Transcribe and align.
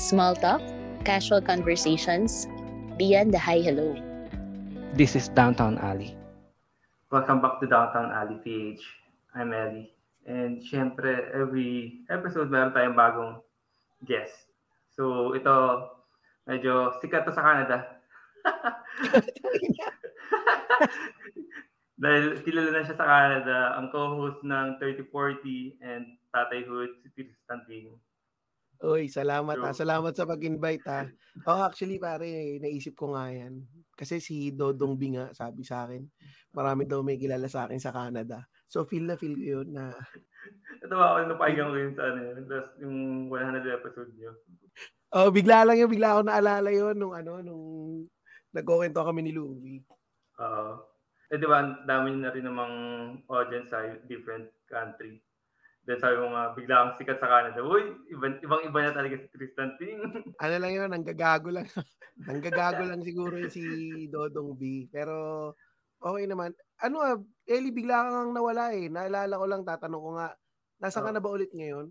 Small 0.00 0.32
talk, 0.32 0.64
casual 1.04 1.44
conversations, 1.44 2.48
beyond 2.96 3.36
the 3.36 3.38
hi 3.38 3.60
hello. 3.60 3.92
This 4.96 5.12
is 5.12 5.28
Downtown 5.28 5.76
Alley. 5.76 6.16
Welcome 7.12 7.44
back 7.44 7.60
to 7.60 7.68
Downtown 7.68 8.08
Alley 8.08 8.40
PH. 8.40 8.80
I'm 9.36 9.52
Ellie. 9.52 9.92
And 10.24 10.64
syempre, 10.64 11.28
every 11.36 12.00
episode 12.08 12.48
meron 12.48 12.72
tayong 12.72 12.96
bagong 12.96 13.44
guest. 14.08 14.48
So 14.88 15.36
ito, 15.36 15.84
medyo 16.48 16.96
sikat 17.04 17.28
to 17.28 17.36
sa 17.36 17.44
Canada. 17.44 18.00
Dahil 22.00 22.40
kilala 22.48 22.72
na 22.72 22.88
siya 22.88 22.96
sa 22.96 23.04
Canada, 23.04 23.76
ang 23.76 23.92
co-host 23.92 24.40
ng 24.48 24.80
3040 24.80 25.76
and 25.84 26.16
Tatayhood, 26.32 27.04
si 27.04 27.12
Tristan 27.12 27.68
Ding. 27.68 28.00
Uy, 28.80 29.12
salamat 29.12 29.60
ha. 29.60 29.76
True. 29.76 29.80
Salamat 29.84 30.12
sa 30.16 30.24
pag-invite 30.24 30.84
ha. 30.88 31.04
Oh, 31.44 31.60
actually 31.68 32.00
pare, 32.00 32.56
naisip 32.64 32.96
ko 32.96 33.12
nga 33.12 33.28
yan. 33.28 33.60
Kasi 33.92 34.24
si 34.24 34.56
Dodong 34.56 34.96
Binga 34.96 35.36
sabi 35.36 35.60
sa 35.68 35.84
akin, 35.84 36.00
marami 36.56 36.88
daw 36.88 37.04
may 37.04 37.20
kilala 37.20 37.44
sa 37.44 37.68
akin 37.68 37.76
sa 37.76 37.92
Canada. 37.92 38.48
So 38.72 38.88
feel 38.88 39.04
na 39.04 39.20
feel 39.20 39.36
ko 39.36 39.44
yun 39.60 39.68
na 39.76 39.92
Ito 40.84 40.94
ba 40.96 41.12
ako 41.12 41.16
napakinggan 41.28 41.68
ko 41.68 41.76
yun 41.76 41.92
sa 41.92 42.08
ano 42.08 42.20
last, 42.48 42.72
yung 42.80 43.28
100 43.28 43.68
episode 43.68 44.10
niyo. 44.16 44.32
Oh, 45.12 45.28
bigla 45.28 45.68
lang 45.68 45.76
yun, 45.76 45.90
bigla 45.92 46.16
ako 46.16 46.20
naalala 46.24 46.70
yun 46.72 46.96
nung 46.96 47.12
ano, 47.12 47.44
nung 47.44 47.64
nagkukwento 48.56 49.04
kami 49.04 49.20
ni 49.28 49.32
Louie. 49.36 49.84
Oo. 50.40 50.88
eh 51.30 51.38
di 51.38 51.46
ba, 51.46 51.62
dami 51.84 52.16
na 52.16 52.32
rin 52.32 52.48
namang 52.48 52.74
audience 53.28 53.70
sa 53.70 53.84
different 54.08 54.50
country. 54.66 55.20
Then 55.90 55.98
sabi 55.98 56.22
mo 56.22 56.30
nga, 56.30 56.54
bigla 56.54 56.74
akong 56.78 57.02
sikat 57.02 57.18
sa 57.18 57.26
Canada. 57.26 57.66
Uy, 57.66 57.82
ibang, 58.14 58.38
ibang 58.38 58.62
iba 58.62 58.78
na 58.78 58.94
talaga 58.94 59.18
si 59.18 59.26
Tristan 59.34 59.74
Ting. 59.74 59.98
Ano 60.46 60.54
lang 60.62 60.70
yun, 60.70 60.86
nanggagago 60.86 61.50
lang. 61.50 61.66
nanggagago 62.30 62.86
lang 62.86 63.02
siguro 63.02 63.34
si 63.50 63.58
Dodong 64.06 64.54
B. 64.54 64.86
Pero 64.86 65.50
okay 65.98 66.30
naman. 66.30 66.54
Ano 66.78 67.02
ah, 67.02 67.18
Eli, 67.42 67.74
bigla 67.74 68.06
kang 68.06 68.30
nawala 68.30 68.70
eh. 68.70 68.86
Naalala 68.86 69.34
ko 69.34 69.46
lang, 69.50 69.66
tatanong 69.66 69.98
ko 70.06 70.10
nga, 70.14 70.28
nasaan 70.78 71.04
ka 71.04 71.10
Oh. 71.10 71.16
na 71.18 71.22
ba 71.26 71.34
ulit 71.34 71.50
ngayon? 71.50 71.90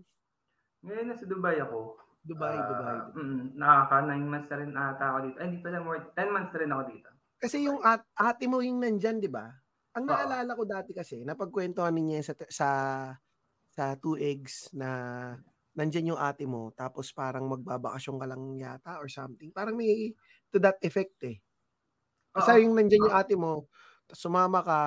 Ngayon 0.80 1.06
nasa 1.12 1.28
Dubai 1.28 1.60
ako. 1.60 2.00
Dubai, 2.24 2.56
Ah, 2.56 2.68
Dubai. 2.72 2.96
Mm, 3.20 3.42
nakaka 3.60 3.96
9 4.08 4.32
months 4.32 4.48
na 4.48 4.56
rin 4.64 4.72
ata 4.72 5.04
ako 5.12 5.18
dito. 5.28 5.36
Ay, 5.36 5.46
hindi 5.52 5.60
pala 5.60 5.84
more, 5.84 6.00
10 6.16 6.32
months 6.32 6.52
na 6.56 6.60
rin 6.64 6.72
ako 6.72 6.82
dito. 6.88 7.08
Kasi 7.36 7.56
yung 7.68 7.80
at, 7.84 8.00
ate 8.16 8.48
mo 8.48 8.64
yung 8.64 8.80
nandyan, 8.80 9.20
di 9.20 9.28
ba? 9.28 9.44
Ang 9.92 10.08
naalala 10.08 10.56
ko 10.56 10.64
dati 10.64 10.96
kasi, 10.96 11.20
napagkwentuhan 11.20 11.92
niya 11.92 12.24
sa, 12.24 12.34
sa, 12.48 12.68
sa 13.80 13.96
two 13.96 14.20
eggs 14.20 14.68
na 14.76 14.90
nandyan 15.72 16.12
yung 16.12 16.20
ate 16.20 16.44
mo, 16.44 16.68
tapos 16.76 17.16
parang 17.16 17.48
magbabakasyon 17.48 18.20
ka 18.20 18.26
lang 18.28 18.42
yata 18.60 19.00
or 19.00 19.08
something. 19.08 19.48
Parang 19.56 19.72
may 19.80 20.12
to 20.52 20.60
that 20.60 20.76
effect 20.84 21.16
eh. 21.24 21.40
Basta 22.36 22.60
yung 22.60 22.76
nandyan 22.76 23.08
yung 23.10 23.16
ate 23.16 23.34
mo, 23.40 23.68
tapos 24.06 24.20
sumama 24.22 24.60
ka, 24.62 24.82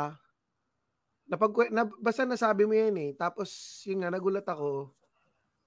napag, 1.29 1.53
na, 1.73 1.87
basta 2.01 2.23
nasabi 2.27 2.67
mo 2.69 2.73
yan 2.77 2.95
eh. 2.99 3.11
Tapos 3.17 3.81
yung 3.89 4.03
nga, 4.05 4.13
nagulat 4.13 4.45
ako, 4.47 4.93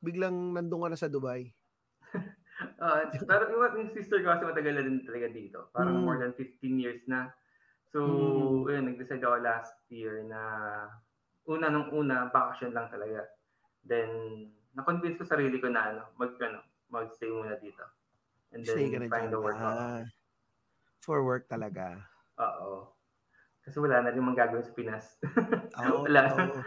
biglang 0.05 0.55
nandun 0.57 0.87
ka 0.87 0.91
na 0.95 1.01
sa 1.01 1.11
Dubai. 1.13 1.55
Ah, 2.81 3.09
pero 3.29 3.53
yung, 3.53 3.85
yung 3.85 3.93
sister 3.93 4.25
ko 4.25 4.33
kasi 4.33 4.45
matagal 4.49 4.75
na 4.81 4.85
din 4.85 5.05
talaga 5.05 5.29
dito. 5.29 5.59
Parang 5.77 6.01
Mm. 6.01 6.05
more 6.05 6.19
than 6.21 6.33
15 6.37 6.81
years 6.81 7.05
na. 7.09 7.33
So, 7.93 8.01
Mm. 8.05 8.69
yun, 8.69 8.89
nag-decide 8.89 9.25
ako 9.25 9.37
last 9.45 9.77
year 9.93 10.25
na 10.25 10.41
una 11.47 11.71
nung 11.71 11.91
una, 11.91 12.27
vacation 12.29 12.75
lang 12.75 12.91
talaga. 12.91 13.23
Then, 13.87 14.11
na-convince 14.75 15.17
ko 15.17 15.25
sarili 15.25 15.59
ko 15.59 15.71
na 15.71 15.95
ano, 15.95 16.03
mag, 16.19 16.35
ano, 16.43 16.61
mag-stay 16.91 17.31
muna 17.31 17.55
dito. 17.57 17.83
And 18.55 18.63
then, 18.63 18.75
Stay 18.77 18.87
ka 18.91 18.99
find 19.07 19.31
the 19.31 19.41
work. 19.41 19.59
Ah, 19.59 20.03
for 21.03 21.23
work 21.23 21.47
talaga. 21.47 22.03
Oo. 22.39 22.91
Kasi 23.63 23.83
wala 23.83 23.99
na 24.03 24.15
rin 24.15 24.23
magagawin 24.23 24.63
sa 24.63 24.75
Pinas. 24.75 25.07
Oo, 25.83 26.03
Wala. 26.07 26.21
oo. 26.31 26.61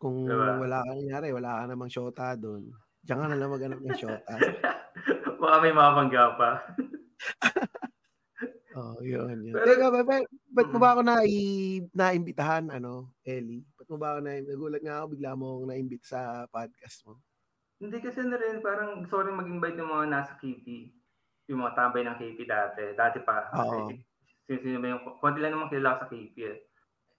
Kung 0.00 0.24
Diba? 0.24 0.56
wala 0.56 0.80
ka 0.80 0.90
nangyari, 0.96 1.28
wala 1.30 1.50
ka 1.60 1.62
namang 1.68 1.92
shota 1.92 2.32
doon. 2.32 2.72
Diyan 3.04 3.20
ka 3.20 3.26
na 3.28 3.36
lang 3.36 3.52
maghanap 3.52 3.80
ng 3.84 3.98
shota. 4.00 4.34
Baka 5.40 5.56
may 5.60 5.74
mabangga 5.76 6.24
pa. 6.38 6.50
Oh, 8.70 9.02
yun, 9.02 9.42
yun. 9.42 9.50
Pero- 9.50 9.66
Teka, 9.66 9.86
ba, 9.90 10.00
ba, 10.06 10.16
ba't 10.54 10.68
mo 10.70 10.78
ba 10.78 10.94
ako 10.94 11.02
na 11.02 11.26
naimbitahan, 11.90 12.70
ano, 12.70 13.10
Ellie? 13.26 13.66
Mo 13.90 13.98
ba 13.98 14.14
ako 14.14 14.20
na, 14.22 14.38
nagulat 14.38 14.82
nga 14.86 15.02
ako, 15.02 15.06
bigla 15.18 15.34
mo 15.34 15.58
akong 15.58 15.68
naimbit 15.74 16.06
sa 16.06 16.46
podcast 16.46 17.02
mo. 17.10 17.18
Hindi 17.82 17.98
kasi 17.98 18.22
na 18.22 18.38
rin, 18.38 18.62
parang 18.62 19.02
gusto 19.02 19.18
ko 19.18 19.22
rin 19.26 19.34
mag-invite 19.34 19.82
yung 19.82 19.90
mga 19.90 20.06
nasa 20.06 20.38
KP. 20.38 20.94
Yung 21.50 21.58
mga 21.58 21.74
tambay 21.74 22.06
ng 22.06 22.14
KP 22.14 22.38
dati. 22.46 22.94
Dati 22.94 23.18
pa. 23.26 23.50
Oo. 23.50 23.90
Sino, 24.46 24.78
ba 24.78 24.94
yung, 24.94 25.02
konti 25.18 25.42
lang 25.42 25.58
naman 25.58 25.74
kilala 25.74 25.98
sa 25.98 26.06
KP 26.06 26.36
eh. 26.38 26.70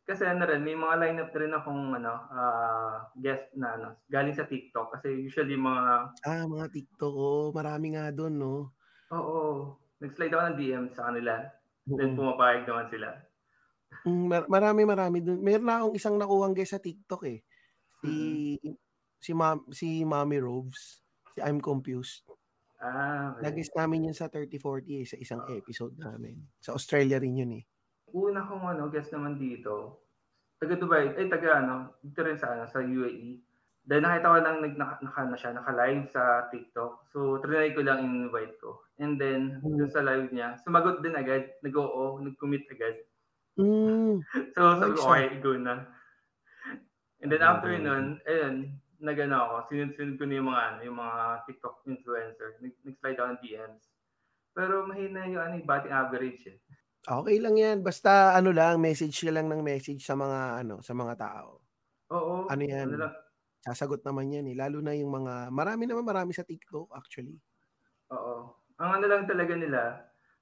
Kasi 0.08 0.24
ano 0.24 0.48
rin, 0.48 0.64
may 0.64 0.80
mga 0.80 0.96
lineup 0.96 1.30
na 1.36 1.40
rin 1.44 1.54
akong 1.60 1.84
ano, 2.00 2.14
ah, 2.32 2.96
guest 3.20 3.52
na 3.60 3.76
ano, 3.76 3.88
galing 4.08 4.32
sa 4.32 4.48
TikTok. 4.48 4.96
Kasi 4.96 5.28
usually 5.28 5.60
mga, 5.60 6.16
Ah, 6.24 6.48
mga 6.48 6.72
TikTok, 6.72 7.12
oh, 7.12 7.52
marami 7.52 8.00
nga 8.00 8.16
doon, 8.16 8.40
no? 8.40 8.56
oo, 9.12 9.76
nag-slide 10.00 10.32
ako 10.32 10.44
ng 10.48 10.58
DM 10.58 10.86
sa 10.96 11.12
kanila. 11.12 11.52
Then 11.84 12.16
Oo. 12.16 12.32
pumapayag 12.32 12.64
naman 12.64 12.88
sila. 12.88 13.12
Mm, 14.06 14.26
mar- 14.28 14.50
marami, 14.50 14.82
marami 14.84 15.18
doon. 15.22 15.40
Meron 15.40 15.66
na 15.68 15.76
akong 15.82 15.96
isang 15.96 16.16
nakuhang 16.18 16.58
guest 16.58 16.74
sa 16.74 16.82
TikTok, 16.82 17.22
eh. 17.30 17.40
Si, 18.02 18.12
si, 19.22 19.32
Ma- 19.32 19.66
si 19.70 20.02
Mommy 20.02 20.42
Robes. 20.42 21.06
Si 21.34 21.40
I'm 21.40 21.62
Confused. 21.62 22.26
Ah, 22.82 23.38
okay. 23.38 23.46
Nag-guest 23.46 23.78
namin 23.78 24.10
yun 24.10 24.18
sa 24.18 24.26
3040 24.26 24.90
eh, 24.90 25.06
sa 25.06 25.18
isang 25.22 25.46
episode 25.54 25.94
namin. 26.02 26.42
Sa 26.58 26.74
Australia 26.74 27.22
rin 27.22 27.38
yun 27.38 27.62
eh. 27.62 27.64
Una 28.10 28.42
kong 28.42 28.66
ano, 28.66 28.90
guest 28.90 29.14
naman 29.14 29.38
dito, 29.38 30.02
taga 30.58 30.76
Dubai, 30.76 31.14
ay 31.14 31.30
taga 31.30 31.62
ano, 31.62 32.02
dito 32.02 32.26
rin 32.26 32.36
sa 32.36 32.58
ano, 32.58 32.66
sa 32.66 32.82
UAE. 32.82 33.38
Dahil 33.86 34.02
nakita 34.02 34.34
ko 34.34 34.38
lang 34.42 34.58
nag 34.62 34.76
naka, 34.78 34.96
naka, 35.02 35.22
na 35.30 35.38
siya, 35.38 35.52
naka-live 35.54 36.06
sa 36.10 36.50
TikTok. 36.50 37.10
So, 37.14 37.38
trinay 37.42 37.74
ko 37.78 37.82
lang 37.86 38.02
in-invite 38.02 38.58
ko. 38.58 38.82
And 38.98 39.18
then, 39.18 39.62
Hmm. 39.62 39.78
dun 39.78 39.90
sa 39.94 40.02
live 40.02 40.34
niya, 40.34 40.58
sumagot 40.62 41.06
din 41.06 41.14
agad, 41.14 41.54
nag-oo, 41.62 42.18
nag-commit 42.18 42.66
agad. 42.70 42.98
Mm. 43.60 44.24
So, 44.56 44.62
sabi 44.80 44.94
ko, 44.96 45.02
ah. 45.04 45.10
okay, 45.12 45.28
go 45.44 45.54
na. 45.58 45.76
And 47.22 47.30
then 47.30 47.44
Ah, 47.44 47.56
after 47.58 47.72
okay. 47.72 47.84
nun, 47.84 48.18
ayun, 48.26 48.56
nagano 49.02 49.36
ako, 49.38 49.56
sinunod-sunod 49.70 50.16
ko 50.18 50.24
na 50.26 50.36
yung 50.38 50.50
mga, 50.50 50.62
ano, 50.64 50.80
yung 50.86 51.00
mga 51.00 51.18
TikTok 51.50 51.76
influencer. 51.86 52.50
Nag- 52.62 52.82
Nag-slide 52.86 53.20
ako 53.20 53.28
ng 53.30 53.42
DMs. 53.42 53.84
Pero 54.52 54.74
mahina 54.86 55.26
yung 55.26 55.42
ano, 55.42 55.54
yung 55.58 55.70
batting 55.70 55.96
average 55.96 56.44
eh. 56.48 56.60
Okay 57.02 57.42
lang 57.42 57.58
yan. 57.58 57.78
Basta 57.82 58.38
ano 58.38 58.54
lang, 58.54 58.78
message 58.78 59.26
ka 59.26 59.32
lang 59.34 59.50
ng 59.50 59.64
message 59.66 60.06
sa 60.06 60.14
mga 60.14 60.62
ano, 60.62 60.86
sa 60.86 60.94
mga 60.94 61.14
tao. 61.18 61.66
Oo. 62.14 62.46
Ano 62.46 62.62
yan? 62.62 62.94
lang, 62.94 63.16
Sasagot 63.62 64.06
naman 64.06 64.30
yan 64.30 64.46
eh. 64.52 64.56
Lalo 64.58 64.82
na 64.86 64.94
yung 64.94 65.10
mga, 65.10 65.50
marami 65.50 65.86
naman 65.90 66.06
marami 66.06 66.32
sa 66.34 66.46
TikTok 66.46 66.94
actually. 66.94 67.38
Oo. 68.14 68.54
Ang 68.78 69.02
ano 69.02 69.06
lang 69.08 69.24
talaga 69.26 69.54
nila, 69.56 69.82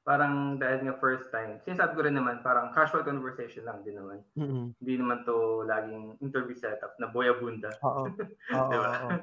parang 0.09 0.57
dahil 0.57 0.89
nga 0.89 0.97
first 0.97 1.29
time, 1.29 1.61
sinasabi 1.61 1.93
ko 1.93 2.01
rin 2.01 2.17
naman, 2.17 2.41
parang 2.41 2.73
casual 2.73 3.05
conversation 3.05 3.61
lang 3.61 3.85
din 3.85 3.93
naman. 3.93 4.25
mm 4.33 4.81
Hindi 4.81 4.93
naman 4.97 5.21
to 5.21 5.61
laging 5.69 6.17
interview 6.17 6.57
setup 6.57 6.97
na 6.97 7.13
boya 7.13 7.37
bunda. 7.37 7.69
Oo. 7.85 8.09
Oo. 8.57 8.71
Diba? 8.73 8.89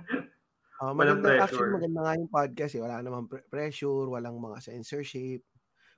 Walang 0.79 0.95
maganda, 0.95 1.27
pressure. 1.27 1.43
actually 1.43 1.75
maganda 1.75 2.01
nga 2.05 2.15
yung 2.15 2.31
podcast 2.31 2.73
eh. 2.79 2.83
Wala 2.87 2.97
namang 3.03 3.27
pre- 3.27 3.47
pressure, 3.51 4.07
walang 4.07 4.39
mga 4.39 4.63
censorship. 4.63 5.43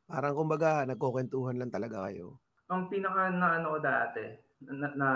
Parang 0.08 0.32
kumbaga, 0.32 0.88
nagkukwentuhan 0.88 1.60
lang 1.60 1.68
talaga 1.68 2.08
kayo. 2.08 2.40
Ang 2.72 2.88
pinaka 2.88 3.28
na 3.28 3.60
ano 3.60 3.76
ko 3.76 3.78
dati, 3.84 4.24
na, 4.64 4.88
na 4.96 5.10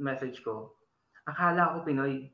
message 0.00 0.42
ko, 0.42 0.74
akala 1.28 1.78
ko 1.78 1.86
Pinoy. 1.86 2.26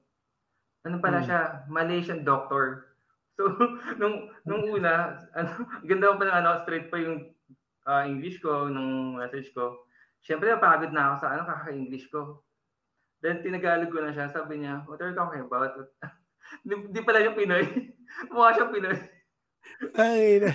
Ano 0.86 1.02
pala 1.02 1.20
Hmm. 1.20 1.26
siya? 1.26 1.40
Malaysian 1.68 2.24
doctor. 2.24 2.93
So, 3.34 3.50
nung, 4.00 4.30
nung 4.46 4.64
una, 4.70 5.18
ano, 5.34 5.50
ganda 5.88 6.14
ko 6.14 6.14
pa 6.18 6.24
ng 6.26 6.38
ano, 6.42 6.50
straight 6.62 6.88
pa 6.88 6.98
yung 7.02 7.34
ah, 7.86 8.06
English 8.06 8.38
ko, 8.38 8.70
nung 8.70 9.18
message 9.18 9.50
ko. 9.52 9.86
Siyempre, 10.24 10.48
napagod 10.48 10.94
na 10.94 11.12
ako 11.12 11.14
sa 11.20 11.28
ano, 11.36 11.42
kaka-English 11.44 12.08
ko. 12.08 12.40
Then, 13.20 13.44
tinagalog 13.44 13.92
ko 13.92 14.00
na 14.00 14.14
siya. 14.14 14.32
Sabi 14.32 14.62
niya, 14.62 14.84
what 14.88 15.00
are 15.02 15.12
you 15.12 15.18
talking 15.18 15.44
about? 15.44 15.74
di, 16.68 16.74
di 16.92 17.00
pala 17.04 17.24
yung 17.24 17.36
Pinoy. 17.36 17.64
Mukha 18.32 18.56
siyang 18.56 18.72
Pinoy. 18.72 18.96
Ay, 19.96 20.38
na. 20.40 20.52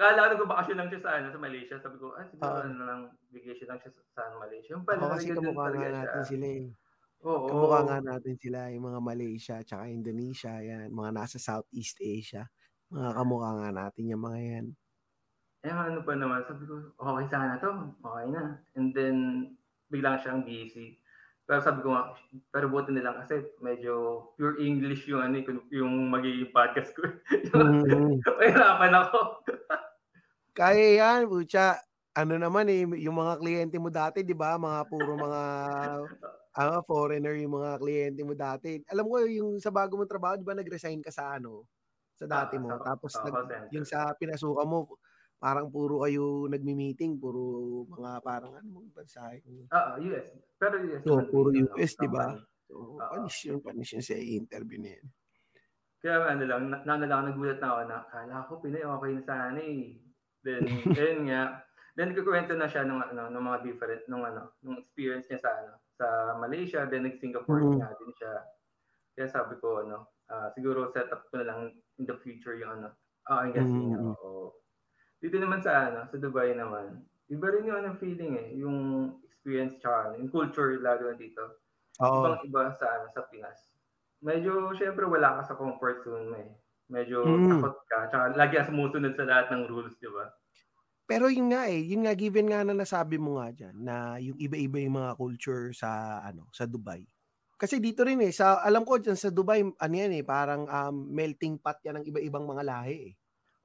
Akala 0.00 0.32
ko 0.32 0.32
nagbabakasyon 0.32 0.78
lang 0.80 0.88
siya 0.88 1.02
sa, 1.04 1.10
ano, 1.20 1.28
sa 1.28 1.42
Malaysia. 1.42 1.76
Sabi 1.76 2.00
ko, 2.00 2.16
ah, 2.16 2.24
siguro 2.24 2.56
Oo. 2.56 2.66
ano 2.66 2.82
lang, 2.88 3.00
vacation 3.28 3.68
lang 3.68 3.78
siya 3.84 3.92
sa, 3.92 4.00
sa 4.16 4.22
Malaysia. 4.40 4.72
Yung 4.72 4.86
pala, 4.88 5.12
kasi 5.12 5.28
ganun 5.28 5.52
kamukha 5.52 5.76
nga 5.76 5.90
natin 5.92 6.22
sila 6.24 6.46
eh. 6.48 6.66
Oo. 7.20 7.48
Kamukha 7.52 7.80
nga 7.84 7.98
natin 8.00 8.34
sila, 8.40 8.72
yung 8.72 8.88
mga 8.88 9.00
Malaysia, 9.04 9.56
tsaka 9.60 9.92
Indonesia, 9.92 10.56
yan. 10.56 10.88
Mga 10.88 11.10
nasa 11.12 11.36
Southeast 11.36 12.00
Asia. 12.00 12.48
Mga 12.88 13.10
kamukha 13.12 13.50
nga 13.60 13.70
natin 13.76 14.04
yung 14.08 14.22
mga 14.24 14.40
yan. 14.40 14.66
Eh, 15.60 15.68
ano 15.68 16.00
pa 16.00 16.16
naman, 16.16 16.40
sabi 16.48 16.64
ko, 16.64 16.96
okay 16.96 17.28
sana 17.28 17.60
to, 17.60 17.92
okay 18.00 18.26
na. 18.32 18.64
And 18.72 18.96
then, 18.96 19.16
biglang 19.92 20.16
siyang 20.24 20.48
busy. 20.48 20.96
Pero 21.44 21.60
sabi 21.60 21.84
ko 21.84 21.92
nga, 21.92 22.16
pero 22.48 22.72
buti 22.72 22.94
na 22.96 23.04
lang 23.04 23.20
kasi 23.20 23.44
medyo 23.60 24.24
pure 24.40 24.56
English 24.62 25.04
yung 25.04 25.20
ano, 25.20 25.36
yung, 25.44 25.60
yung 25.68 25.94
magiging 26.08 26.48
podcast 26.54 26.96
ko. 26.96 27.04
Mm. 27.52 28.22
Mahirapan 28.24 28.94
ako. 28.94 29.18
Kaya 30.56 30.86
yan, 30.96 31.28
Bucha. 31.28 31.76
Ano 32.16 32.40
naman 32.40 32.70
eh, 32.72 32.86
yung 33.04 33.18
mga 33.20 33.36
kliyente 33.42 33.76
mo 33.76 33.92
dati, 33.92 34.24
di 34.24 34.32
ba? 34.32 34.56
Mga 34.56 34.80
puro 34.88 35.12
mga 35.18 35.42
ah, 36.56 36.82
foreigner 36.86 37.34
yung 37.38 37.54
mga 37.60 37.70
kliyente 37.82 38.22
mo 38.26 38.34
dati. 38.34 38.80
Alam 38.90 39.06
ko 39.10 39.16
yung 39.26 39.50
sa 39.62 39.70
bago 39.74 39.94
mong 39.98 40.10
trabaho, 40.10 40.34
di 40.38 40.46
ba 40.46 40.56
nag-resign 40.58 41.00
ka 41.04 41.10
sa 41.14 41.36
ano? 41.38 41.66
Sa 42.18 42.26
dati 42.28 42.56
Ah, 42.56 42.60
mo. 42.60 42.78
sa- 42.78 42.82
Tapos 42.82 43.12
sa 43.12 43.20
nag, 43.22 43.36
center. 43.36 43.70
yung 43.72 43.86
sa 43.86 44.12
pinasukan 44.18 44.66
mo, 44.68 44.98
parang 45.40 45.70
puro 45.72 46.04
kayo 46.04 46.46
nagmi-meeting, 46.50 47.16
puro 47.20 47.40
mga 47.88 48.20
parang 48.24 48.52
ano 48.58 48.68
mong 48.70 48.90
bansa. 48.94 49.32
yun. 49.40 49.68
Ah, 49.70 49.96
US. 49.98 50.28
Pero 50.58 50.78
US. 50.84 51.04
So, 51.04 51.10
puro 51.30 51.48
US, 51.64 51.92
di 52.00 52.08
ba? 52.16 52.26
So, 52.66 52.74
Oo. 53.00 53.08
panis 53.08 53.36
yun, 53.48 53.58
panis 53.64 53.90
yun 53.92 54.04
sa 54.08 54.16
interview 54.16 54.78
na 54.80 54.90
yan. 54.96 55.06
Kaya 56.00 56.32
ano 56.32 56.44
lang, 56.48 56.62
na, 56.72 56.80
na, 56.88 57.04
lang, 57.04 57.28
nagulat 57.28 57.60
na 57.60 57.68
ako 57.76 57.80
na, 57.84 57.98
kala 58.08 58.46
ko 58.48 58.52
Pinay, 58.64 58.84
okay 58.88 59.10
na 59.16 59.22
sana 59.28 59.60
eh. 59.60 60.00
Then, 60.40 60.64
ayun 60.96 61.28
nga. 61.28 61.42
Then, 61.92 62.16
kukwento 62.16 62.56
na 62.56 62.64
siya 62.72 62.88
ng, 62.88 63.00
ano, 63.12 63.28
ng 63.28 63.44
mga 63.44 63.58
different, 63.68 64.02
nung 64.08 64.24
ano, 64.24 64.56
nung 64.64 64.80
experience 64.80 65.28
niya 65.28 65.40
sa, 65.44 65.50
ano, 65.60 65.76
sa 66.00 66.34
Malaysia, 66.40 66.88
then 66.88 67.04
nag-Singapore 67.04 67.68
Mm. 67.68 67.80
nga 67.80 67.92
din 68.00 68.12
siya. 68.16 68.34
Kaya 69.18 69.28
sabi 69.30 69.54
ko, 69.60 69.84
ano, 69.84 70.10
ah, 70.32 70.48
siguro 70.56 70.88
set 70.94 71.10
up 71.12 71.28
ko 71.30 71.40
na 71.42 71.46
lang 71.50 71.60
in 72.00 72.06
the 72.08 72.16
future 72.20 72.56
yung 72.58 72.80
ano, 72.82 72.88
ah, 73.30 73.44
I 73.46 73.52
guess 73.54 73.72
Mm. 73.72 73.92
yun, 73.92 74.16
oo. 74.24 74.56
Dito 75.22 75.36
naman 75.40 75.60
sa, 75.64 75.90
ano, 75.92 76.06
sa 76.08 76.16
Dubai 76.20 76.52
naman, 76.56 77.04
iba 77.32 77.46
rin 77.52 77.68
yung 77.68 77.78
ano, 77.84 77.96
feeling 78.00 78.34
eh, 78.40 78.48
yung 78.58 78.78
experience 79.26 79.76
tsaka 79.80 80.12
ano, 80.12 80.14
yung 80.24 80.32
culture 80.32 80.76
lalo 80.80 81.12
na 81.12 81.16
dito 81.18 81.60
Oo. 81.98 82.30
ibang 82.30 82.40
iba 82.46 82.72
sa 82.76 82.86
ano 83.02 83.08
sa 83.12 83.26
Pinas. 83.30 83.58
Medyo 84.24 84.72
syempre 84.78 85.04
wala 85.08 85.40
ka 85.42 85.52
sa 85.54 85.58
comfort 85.60 86.02
zone 86.06 86.26
mo 86.30 86.36
eh. 86.40 86.50
Medyo 86.92 87.20
Mm. 87.24 87.40
takot 87.46 87.76
ka. 87.90 88.08
Tsaka 88.12 88.34
lagi 88.38 88.56
ka 88.60 88.68
sumusunod 88.70 89.14
sa 89.16 89.26
lahat 89.28 89.52
ng 89.54 89.68
rules, 89.70 89.96
di 90.00 90.08
ba? 90.10 90.32
Pero 91.10 91.26
yun 91.26 91.50
nga 91.50 91.66
eh, 91.66 91.82
yun 91.82 92.06
nga 92.06 92.14
given 92.14 92.46
nga 92.46 92.62
na 92.62 92.70
nasabi 92.70 93.18
mo 93.18 93.42
nga 93.42 93.50
dyan 93.50 93.74
na 93.82 94.14
yung 94.22 94.38
iba-iba 94.38 94.78
yung 94.78 94.94
mga 95.02 95.18
culture 95.18 95.74
sa 95.74 96.22
ano 96.22 96.46
sa 96.54 96.70
Dubai. 96.70 97.02
Kasi 97.58 97.82
dito 97.82 98.06
rin 98.06 98.22
eh, 98.22 98.30
sa 98.30 98.62
alam 98.62 98.86
ko 98.86 98.96
dyan 99.02 99.18
sa 99.18 99.28
Dubai, 99.34 99.60
ano 99.66 99.94
yan 99.98 100.14
eh, 100.14 100.22
parang 100.22 100.70
um, 100.70 100.96
melting 101.10 101.58
pot 101.58 101.82
yan 101.82 101.98
ng 102.00 102.06
iba-ibang 102.06 102.46
mga 102.46 102.62
lahi 102.62 103.10
eh. 103.10 103.14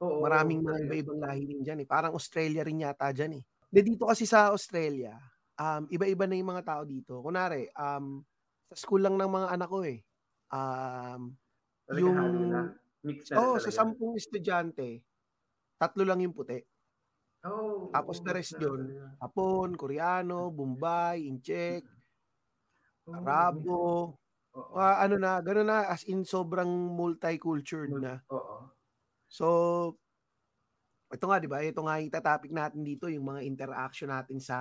Oo. 0.02 0.26
Maraming 0.26 0.60
mga 0.60 0.74
talaga. 0.74 0.86
iba-ibang 0.90 1.18
lahi 1.22 1.42
din 1.46 1.60
dyan 1.62 1.78
eh. 1.80 1.88
Parang 1.88 2.12
Australia 2.12 2.66
rin 2.66 2.82
yata 2.82 3.14
dyan 3.14 3.40
eh. 3.40 3.42
De 3.70 3.80
dito 3.80 4.04
kasi 4.10 4.26
sa 4.28 4.50
Australia, 4.52 5.14
um, 5.56 5.86
iba-iba 5.88 6.26
na 6.28 6.36
yung 6.36 6.50
mga 6.50 6.66
tao 6.66 6.82
dito. 6.84 7.22
Kunwari, 7.24 7.70
um, 7.78 8.20
sa 8.68 8.76
school 8.76 9.00
lang 9.06 9.16
ng 9.16 9.30
mga 9.30 9.48
anak 9.54 9.68
ko 9.70 9.80
eh. 9.86 10.02
Um, 10.50 11.32
Talaga 11.86 12.02
yung- 12.02 12.50
na. 12.50 12.62
Mix 13.06 13.30
na 13.30 13.38
oh, 13.38 13.56
sa 13.62 13.70
sampung 13.70 14.18
estudyante, 14.18 15.06
tatlo 15.78 16.02
lang 16.02 16.26
yung 16.26 16.34
puti. 16.34 16.58
Oh, 17.46 17.88
Tapos 17.94 18.16
the 18.24 18.32
rest 18.36 18.52
na 18.58 18.60
yun. 18.66 18.82
Hapon, 19.22 19.68
Koreano, 19.80 20.52
Bombay, 20.52 21.24
Incheck, 21.30 21.82
Oo, 23.06 23.16
Arabo. 23.16 23.80
Oo. 24.56 24.74
ah, 24.84 24.96
ano 25.04 25.16
na, 25.24 25.32
gano'n 25.46 25.68
na, 25.70 25.78
as 25.94 26.02
in 26.12 26.20
sobrang 26.32 26.70
multicultural 26.98 27.92
na. 28.04 28.14
Oo. 28.30 28.56
So, 29.28 29.98
ito 31.14 31.24
nga, 31.30 31.38
di 31.38 31.48
ba? 31.50 31.62
Ito 31.62 31.80
nga 31.86 31.96
yung 32.02 32.12
topic 32.12 32.50
natin 32.50 32.82
dito, 32.82 33.06
yung 33.06 33.26
mga 33.30 33.40
interaction 33.46 34.10
natin 34.10 34.38
sa 34.42 34.56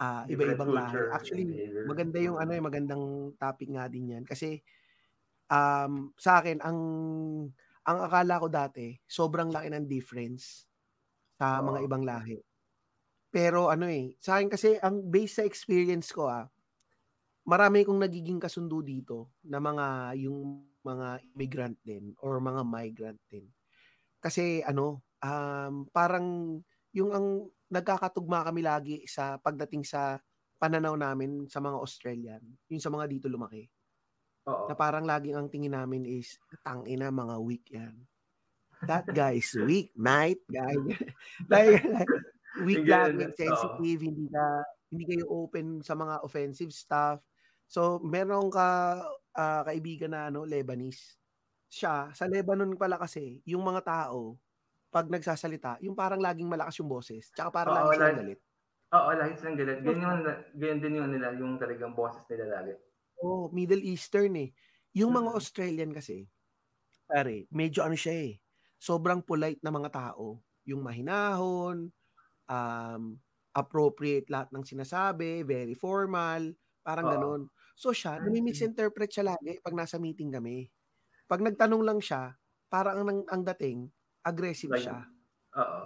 ah, 0.00 0.24
Different 0.28 0.58
iba-ibang 0.58 0.72
lahi. 0.72 1.02
Actually, 1.08 1.44
maganda 1.86 2.18
yung 2.20 2.36
ano, 2.40 2.52
yung 2.56 2.66
magandang 2.68 3.04
topic 3.40 3.68
nga 3.72 3.86
din 3.88 4.12
yan. 4.18 4.24
Kasi, 4.28 4.60
um, 5.50 6.12
sa 6.18 6.40
akin, 6.42 6.60
ang 6.64 6.78
ang 7.86 7.98
akala 8.02 8.42
ko 8.42 8.48
dati, 8.50 8.98
sobrang 9.06 9.50
laki 9.54 9.70
ng 9.70 9.86
difference 9.86 10.65
sa 11.40 11.60
mga 11.64 11.78
Oo. 11.78 11.86
ibang 11.86 12.04
lahi. 12.04 12.40
Pero 13.32 13.68
ano 13.72 13.86
eh, 13.90 14.16
sa 14.22 14.38
akin 14.40 14.50
kasi, 14.52 14.78
ang 14.80 15.06
base 15.10 15.42
sa 15.42 15.44
experience 15.48 16.10
ko 16.14 16.28
ah, 16.30 16.46
marami 17.48 17.84
kong 17.86 18.02
nagiging 18.04 18.40
kasundo 18.42 18.80
dito 18.84 19.34
na 19.46 19.58
mga, 19.62 20.18
yung 20.22 20.68
mga 20.84 21.08
immigrant 21.34 21.78
din 21.84 22.14
or 22.22 22.38
mga 22.42 22.62
migrant 22.66 23.20
din. 23.30 23.48
Kasi 24.22 24.62
ano, 24.66 25.04
um, 25.24 25.86
parang 25.92 26.58
yung 26.96 27.10
ang 27.14 27.26
nagkakatugma 27.72 28.46
kami 28.48 28.62
lagi 28.66 28.96
sa 29.08 29.36
pagdating 29.40 29.84
sa 29.86 30.18
pananaw 30.60 30.94
namin 30.98 31.46
sa 31.50 31.60
mga 31.62 31.78
Australian, 31.80 32.42
yung 32.72 32.82
sa 32.82 32.90
mga 32.92 33.06
dito 33.10 33.26
lumaki, 33.30 33.68
Oo. 34.46 34.70
na 34.70 34.74
parang 34.78 35.04
laging 35.06 35.36
ang 35.38 35.48
tingin 35.52 35.74
namin 35.76 36.04
is, 36.08 36.38
tangina 36.66 37.10
mga 37.14 37.36
weak 37.42 37.66
yan. 37.74 38.06
That 38.84 39.08
guy 39.08 39.40
is 39.40 39.52
weak, 39.56 39.96
mate, 39.96 40.44
guy. 40.52 40.76
like, 41.52 41.80
like, 41.84 42.12
weak 42.60 42.84
Yung 42.84 42.88
lang, 42.88 43.16
ganun, 43.16 43.32
sensitive, 43.32 44.00
hindi 44.04 44.28
ka, 44.28 44.44
hindi 44.92 45.04
kayo 45.08 45.24
open 45.32 45.80
sa 45.80 45.96
mga 45.96 46.20
offensive 46.20 46.72
stuff. 46.76 47.24
So, 47.66 47.98
meron 48.04 48.52
ka 48.52 48.68
ah, 49.36 49.62
kaibigan 49.64 50.12
na 50.12 50.28
ano, 50.28 50.44
Lebanese. 50.44 51.16
Siya, 51.68 52.12
sa 52.14 52.24
Lebanon 52.28 52.76
pala 52.76 52.96
kasi, 53.00 53.40
yung 53.48 53.64
mga 53.64 53.82
tao, 53.84 54.38
pag 54.92 55.08
nagsasalita, 55.08 55.80
yung 55.84 55.96
parang 55.96 56.20
laging 56.22 56.48
malakas 56.48 56.80
yung 56.80 56.88
boses. 56.88 57.28
Tsaka 57.32 57.50
parang 57.52 57.74
Oo, 57.74 57.78
lagi 57.84 57.96
silang 57.96 58.12
like- 58.12 58.20
galit. 58.22 58.40
Oo, 58.94 59.10
lahat 59.18 59.34
silang 59.36 59.58
galit. 59.58 59.78
Ganyan, 59.82 60.00
yung, 60.04 60.20
ganyan 60.56 60.78
din 60.80 60.94
yung 61.00 61.10
nila, 61.12 61.26
yung 61.36 61.54
talagang 61.60 61.92
boses 61.96 62.22
nila 62.30 62.46
lagi. 62.60 62.74
Oh, 63.20 63.48
Middle 63.52 63.80
Eastern 63.84 64.36
eh. 64.36 64.50
Yung 64.96 65.12
mga 65.12 65.30
Mm. 65.32 65.36
Australian 65.36 65.90
kasi, 65.92 66.28
pare, 67.08 67.48
medyo 67.52 67.82
ano 67.84 67.96
siya 67.98 68.14
eh. 68.32 68.34
Sobrang 68.76 69.24
polite 69.24 69.60
na 69.64 69.72
mga 69.72 69.90
tao. 69.92 70.40
Yung 70.68 70.82
mahinahon, 70.84 71.90
um, 72.50 73.02
appropriate 73.56 74.28
lahat 74.28 74.52
ng 74.52 74.64
sinasabi, 74.68 75.40
very 75.42 75.72
formal, 75.72 76.52
parang 76.84 77.08
Oo. 77.08 77.12
ganun. 77.16 77.42
So 77.76 77.92
siya, 77.92 78.20
nami-misinterpret 78.20 79.08
siya 79.08 79.32
lagi 79.32 79.60
pag 79.64 79.72
nasa 79.72 79.96
meeting 79.96 80.32
kami. 80.32 80.68
Pag 81.24 81.40
nagtanong 81.42 81.82
lang 81.82 82.00
siya, 82.00 82.36
parang 82.68 83.04
ang, 83.04 83.24
ang 83.28 83.42
dating, 83.54 83.88
aggressive 84.24 84.72
Like, 84.72 84.84
siya. 84.84 84.98
Oo. 85.56 85.82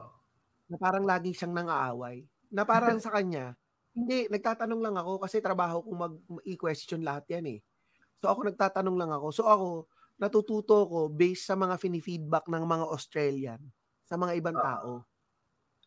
Na 0.70 0.76
parang 0.78 1.06
lagi 1.06 1.34
siyang 1.34 1.54
nang-aaway. 1.54 2.26
Na 2.50 2.66
parang 2.66 2.98
sa 2.98 3.14
kanya, 3.14 3.54
hindi, 3.94 4.30
nagtatanong 4.30 4.80
lang 4.82 4.96
ako 4.98 5.22
kasi 5.22 5.42
trabaho 5.42 5.82
kong 5.82 5.98
mag 5.98 6.14
i-question 6.46 7.02
lahat 7.02 7.26
yan 7.30 7.58
eh. 7.58 7.60
So 8.22 8.30
ako 8.30 8.50
nagtatanong 8.52 8.96
lang 8.98 9.10
ako. 9.10 9.26
So 9.34 9.42
ako, 9.50 9.68
natututo 10.20 10.86
ko 10.86 11.00
based 11.10 11.48
sa 11.48 11.56
mga 11.58 11.76
fini-feedback 11.80 12.46
ng 12.52 12.64
mga 12.68 12.86
Australian 12.92 13.60
sa 14.06 14.16
mga 14.20 14.36
ibang 14.40 14.58
Oo. 14.58 14.60
tao. 14.60 15.04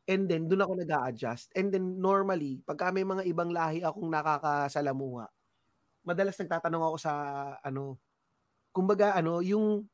And 0.09 0.27
then, 0.29 0.47
doon 0.51 0.63
ako 0.67 0.73
nag 0.83 0.91
adjust 1.13 1.51
And 1.55 1.71
then, 1.73 1.99
normally, 2.01 2.61
pagka 2.67 2.91
may 2.95 3.03
mga 3.07 3.23
ibang 3.29 3.51
lahi 3.55 3.81
akong 3.85 4.09
nakakasalamuha, 4.11 5.27
madalas 6.07 6.37
nagtatanong 6.39 6.83
ako 6.93 6.97
sa, 7.01 7.13
ano, 7.65 7.99
kumbaga, 8.75 9.15
ano, 9.17 9.41
yung, 9.43 9.85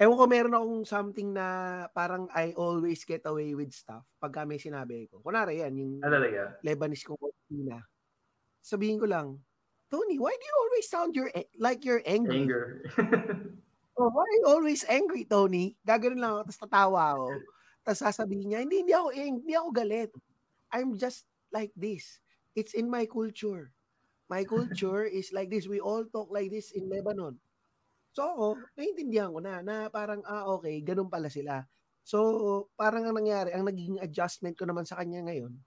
ewan 0.00 0.16
ko, 0.20 0.24
meron 0.30 0.56
akong 0.58 0.84
something 0.88 1.30
na 1.34 1.46
parang 1.94 2.28
I 2.34 2.52
always 2.58 3.04
get 3.08 3.24
away 3.28 3.54
with 3.56 3.72
stuff 3.76 4.04
pagka 4.22 4.44
may 4.48 4.58
sinabi 4.62 5.08
ko. 5.10 5.20
Kunwari 5.24 5.62
yan, 5.64 5.74
yung 5.78 5.94
Ah? 6.02 6.56
Lebanese 6.64 7.04
kong 7.08 7.20
Tina. 7.50 7.80
Sabihin 8.64 8.98
ko 9.02 9.06
lang, 9.10 9.40
Tony, 9.90 10.18
why 10.18 10.34
do 10.34 10.44
you 10.44 10.56
always 10.58 10.86
sound 10.90 11.14
your 11.14 11.30
like 11.58 11.84
you're 11.84 12.02
angry? 12.06 12.46
Anger. 12.46 12.64
Oh, 13.96 14.12
why 14.12 14.28
are 14.28 14.36
you 14.36 14.44
always 14.44 14.84
angry, 14.92 15.24
Tony? 15.24 15.72
Gagano'n 15.80 16.20
lang 16.20 16.32
ako, 16.36 16.40
tapos 16.44 16.60
tatawa 16.60 17.02
ako. 17.16 17.28
Tapos 17.80 18.00
sasabihin 18.04 18.52
niya, 18.52 18.60
hindi, 18.60 18.84
hindi 18.84 18.92
ako, 18.92 19.08
hindi 19.16 19.54
ako 19.56 19.68
galit. 19.72 20.10
I'm 20.68 21.00
just 21.00 21.24
like 21.48 21.72
this. 21.72 22.20
It's 22.52 22.76
in 22.76 22.92
my 22.92 23.08
culture. 23.08 23.72
My 24.28 24.44
culture 24.44 25.08
is 25.08 25.32
like 25.32 25.48
this. 25.48 25.64
We 25.64 25.80
all 25.80 26.04
talk 26.12 26.28
like 26.28 26.52
this 26.52 26.76
in 26.76 26.92
Lebanon. 26.92 27.40
So 28.12 28.28
ako, 28.28 28.46
naiintindihan 28.76 29.32
ko 29.32 29.40
na, 29.40 29.64
na 29.64 29.88
parang, 29.88 30.20
ah, 30.28 30.44
okay, 30.60 30.84
ganun 30.84 31.08
pala 31.08 31.32
sila. 31.32 31.64
So, 32.06 32.70
parang 32.78 33.02
ang 33.02 33.18
nangyari, 33.18 33.50
ang 33.50 33.66
naging 33.66 33.98
adjustment 33.98 34.54
ko 34.54 34.62
naman 34.62 34.86
sa 34.86 34.94
kanya 35.00 35.26
ngayon, 35.26 35.58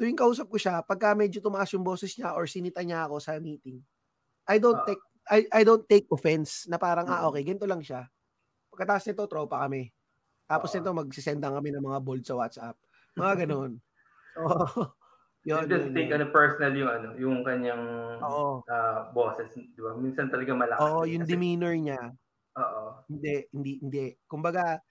tuwing 0.00 0.16
kausap 0.16 0.48
ko 0.48 0.56
siya, 0.56 0.80
pagka 0.80 1.12
medyo 1.12 1.44
tumaas 1.44 1.68
yung 1.76 1.84
boses 1.84 2.16
niya 2.16 2.32
or 2.32 2.48
sinita 2.48 2.80
niya 2.80 3.04
ako 3.04 3.20
sa 3.20 3.36
meeting, 3.36 3.84
I 4.48 4.56
don't 4.56 4.80
Ah. 4.80 4.88
take 4.88 5.02
I, 5.30 5.46
I 5.52 5.62
don't 5.62 5.86
take 5.86 6.08
offense 6.10 6.66
na 6.66 6.74
parang, 6.74 7.06
ah, 7.06 7.22
Mm. 7.22 7.28
okay, 7.30 7.42
ganito 7.44 7.68
lang 7.68 7.84
siya. 7.84 8.08
Pagkatapos 8.72 9.04
nito, 9.06 9.24
tropa 9.30 9.62
kami. 9.62 9.92
Tapos 10.48 10.72
Oo. 10.72 10.76
nito, 10.80 10.90
magsisenda 10.90 11.52
kami 11.52 11.70
ng 11.70 11.84
mga 11.84 12.00
bold 12.02 12.24
sa 12.26 12.34
WhatsApp. 12.34 12.74
Mga 13.14 13.34
ganun. 13.46 13.78
So, 14.34 14.42
yun, 15.46 15.70
just 15.70 15.86
yun, 15.86 15.94
take 15.94 16.10
yun. 16.10 16.16
ano, 16.18 16.26
personal 16.34 16.72
yung, 16.74 16.90
ano, 16.90 17.08
yung 17.14 17.36
kanyang 17.46 17.84
Oo. 18.24 18.66
ah, 18.66 19.12
boses, 19.14 19.54
di 19.54 19.78
ba? 19.78 19.94
Minsan 19.94 20.32
talaga 20.34 20.50
malakas. 20.56 20.82
Oo, 20.82 21.06
yung 21.06 21.22
kasi- 21.22 21.30
demeanor 21.30 21.74
niya. 21.78 22.00
Oo. 22.58 22.82
Hindi, 23.06 23.34
hindi, 23.54 23.72
hindi. 23.78 24.04
Kumbaga, 24.26 24.82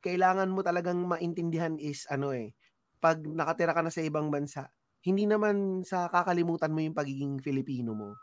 kailangan 0.00 0.48
mo 0.48 0.64
talagang 0.64 1.02
maintindihan 1.04 1.76
is, 1.76 2.08
ano 2.08 2.32
eh, 2.32 2.56
pag 3.04 3.20
nakatira 3.20 3.76
ka 3.76 3.84
na 3.84 3.92
sa 3.92 4.00
ibang 4.00 4.32
bansa, 4.32 4.72
hindi 5.04 5.28
naman 5.28 5.84
sa 5.84 6.08
kakalimutan 6.08 6.72
mo 6.72 6.80
yung 6.80 6.96
pagiging 6.96 7.36
Filipino 7.44 7.92
mo. 7.92 8.16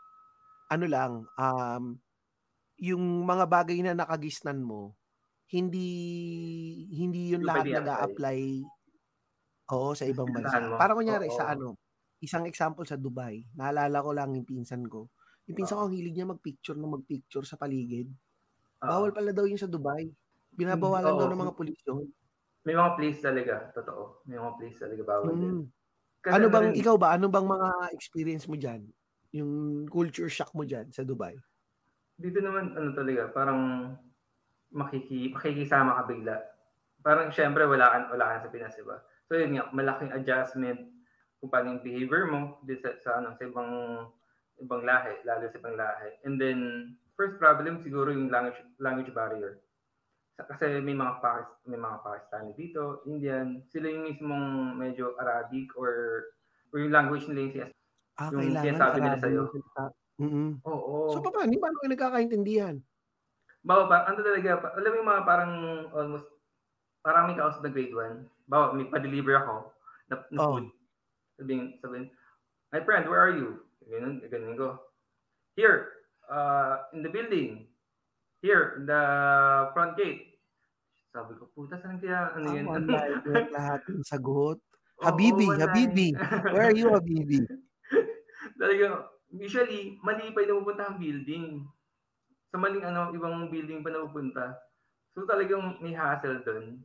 Ano 0.74 0.86
lang, 0.90 1.12
um, 1.38 1.84
yung 2.82 3.04
mga 3.22 3.44
bagay 3.46 3.78
na 3.86 3.94
nakagisnan 3.94 4.58
mo, 4.58 4.98
hindi 5.52 5.88
hindi 6.96 7.36
yun 7.36 7.46
lahat 7.46 7.68
pwede 7.68 7.78
nag-a-apply 7.78 8.40
oo 9.72 9.90
sa 9.94 10.04
ibang 10.08 10.30
bansa. 10.36 10.58
Para 10.76 10.96
kunyari 10.96 11.28
Oo. 11.30 11.36
sa 11.38 11.52
ano, 11.54 11.78
isang 12.22 12.44
example 12.48 12.84
sa 12.88 12.98
Dubai, 12.98 13.46
naalala 13.54 14.02
ko 14.02 14.10
lang 14.14 14.34
yung 14.34 14.46
pinsan 14.48 14.84
ko. 14.86 15.10
Yung 15.46 15.56
pinsan 15.58 15.78
ko 15.78 15.82
ang 15.86 15.94
hilig 15.94 16.14
niya 16.14 16.26
magpicture 16.28 16.78
na 16.78 16.88
magpicture 16.90 17.46
sa 17.46 17.58
paligid. 17.58 18.08
Oo. 18.82 18.88
Bawal 18.88 19.10
pala 19.14 19.30
daw 19.34 19.46
yun 19.46 19.60
sa 19.60 19.70
Dubai. 19.70 20.10
Binabawalan 20.54 21.14
Oo. 21.14 21.20
daw 21.20 21.28
ng 21.30 21.42
mga 21.46 21.54
pulis 21.56 21.78
yun. 21.86 22.06
May 22.62 22.74
mga 22.78 22.94
place 22.94 23.18
talaga, 23.18 23.54
totoo. 23.74 24.22
May 24.30 24.38
mga 24.38 24.54
place 24.58 24.78
talaga 24.78 25.02
bawal 25.02 25.34
din. 25.34 25.54
Mm. 25.58 25.64
Kasi 26.22 26.34
Ano 26.38 26.46
bang, 26.54 26.66
rin, 26.70 26.78
ikaw 26.78 26.94
ba, 26.94 27.08
ano 27.18 27.26
bang 27.26 27.46
mga 27.46 27.70
experience 27.90 28.46
mo 28.46 28.54
dyan? 28.54 28.86
Yung 29.34 29.84
culture 29.90 30.30
shock 30.30 30.54
mo 30.54 30.62
dyan 30.62 30.86
sa 30.94 31.02
Dubai? 31.02 31.34
dito 32.22 32.38
naman 32.38 32.76
ano 32.78 32.94
talaga, 32.94 33.32
parang 33.34 33.60
makiki 34.72 35.34
makikisama 35.34 35.98
ka 35.98 36.02
bigla. 36.08 36.36
Parang 37.02 37.28
syempre 37.34 37.66
wala 37.66 37.86
ka 37.90 37.98
wala 38.14 38.24
ka 38.38 38.46
sa 38.46 38.52
Pinas, 38.52 38.78
di 38.78 38.84
ba? 38.86 39.02
So 39.26 39.34
yun 39.34 39.58
nga, 39.58 39.66
malaking 39.74 40.14
adjustment 40.14 40.80
kung 41.42 41.50
paano 41.50 41.76
yung 41.76 41.84
behavior 41.84 42.30
mo 42.30 42.62
sa, 42.78 42.90
sa 43.02 43.10
ano 43.18 43.34
sa 43.34 43.42
ibang 43.48 43.72
ibang 44.62 44.82
lahi, 44.86 45.18
lalo 45.26 45.50
sa 45.50 45.58
ibang 45.58 45.74
lahi. 45.74 46.14
And 46.22 46.38
then 46.38 46.58
first 47.18 47.42
problem 47.42 47.82
siguro 47.82 48.14
yung 48.14 48.30
language 48.30 48.62
language 48.78 49.10
barrier. 49.10 49.66
Sa- 50.42 50.48
Kasi 50.50 50.80
may 50.80 50.92
mga 50.92 51.14
Pakis, 51.18 51.50
may 51.64 51.78
mga 51.78 52.02
Pakistani 52.02 52.50
dito, 52.52 52.82
Indian, 53.04 53.62
sila 53.64 53.86
yung 53.86 54.04
mismong 54.04 54.46
medyo 54.74 55.14
Arabic 55.16 55.70
or 55.74 56.26
or 56.68 56.80
yung 56.80 56.90
language 56.90 57.26
nila 57.26 57.40
yung 57.40 57.54
sinas- 57.54 57.78
Ah, 58.12 58.28
Yung 58.28 58.52
sinasabi 58.52 58.96
nila 58.98 59.16
yung 59.24 59.48
salita. 59.48 59.84
Mm-mm. 60.18 60.50
Oo. 60.62 61.08
So, 61.10 61.24
paano? 61.24 61.48
Paano 61.50 61.76
kayo 61.78 61.90
nagkakaintindihan? 61.90 62.76
Bawa 63.62 63.86
pa, 63.86 63.96
ano 64.04 64.20
talaga, 64.20 64.50
pa, 64.58 64.68
alam 64.74 64.90
mo 64.90 64.96
yung 64.98 65.10
mga 65.10 65.24
parang 65.24 65.52
almost, 65.90 66.26
parang 67.00 67.30
may 67.30 67.38
kausap 67.38 67.62
na 67.62 67.70
grade 67.70 67.94
1. 67.94 68.26
Bawa, 68.44 68.74
may 68.74 68.84
pa-deliver 68.84 69.38
ako 69.38 69.54
na, 70.08 70.14
na 70.28 70.38
Oh. 70.38 70.50
food. 70.52 70.66
Sabihin, 71.34 71.78
sabihin, 71.78 72.10
my 72.68 72.80
friend, 72.80 73.06
where 73.06 73.22
are 73.22 73.32
you? 73.32 73.62
Ganun, 73.86 74.20
ganun 74.22 74.54
ko. 74.54 74.68
Here, 75.54 76.04
uh, 76.26 76.90
in 76.90 77.00
the 77.00 77.10
building. 77.10 77.66
Here, 78.40 78.76
in 78.76 78.84
the 78.84 79.02
front 79.72 79.94
gate. 79.94 80.31
Sabi 81.12 81.36
ko, 81.36 81.44
puta, 81.52 81.76
saan 81.76 82.00
kaya, 82.00 82.32
ano 82.32 82.56
yun? 82.56 82.64
one-liner 82.64 83.52
lahat 83.52 83.84
yung 83.92 84.00
sagot. 84.00 84.56
Habibi, 84.96 85.44
one-liner. 85.44 85.68
Habibi. 85.68 86.08
Where 86.56 86.72
are 86.72 86.76
you, 86.76 86.88
Habibi? 86.88 87.44
Talaga, 88.60 89.12
usually, 89.28 90.00
mali 90.00 90.32
pa 90.32 90.40
yung 90.40 90.64
napupunta 90.64 90.88
ang 90.88 90.96
building. 90.96 91.68
Sa 92.48 92.56
maling 92.56 92.84
ano, 92.88 93.12
ibang 93.12 93.52
building 93.52 93.84
pa 93.84 93.92
napupunta. 93.92 94.56
So 95.12 95.28
talagang 95.28 95.84
may 95.84 95.92
hassle 95.92 96.40
doon. 96.40 96.80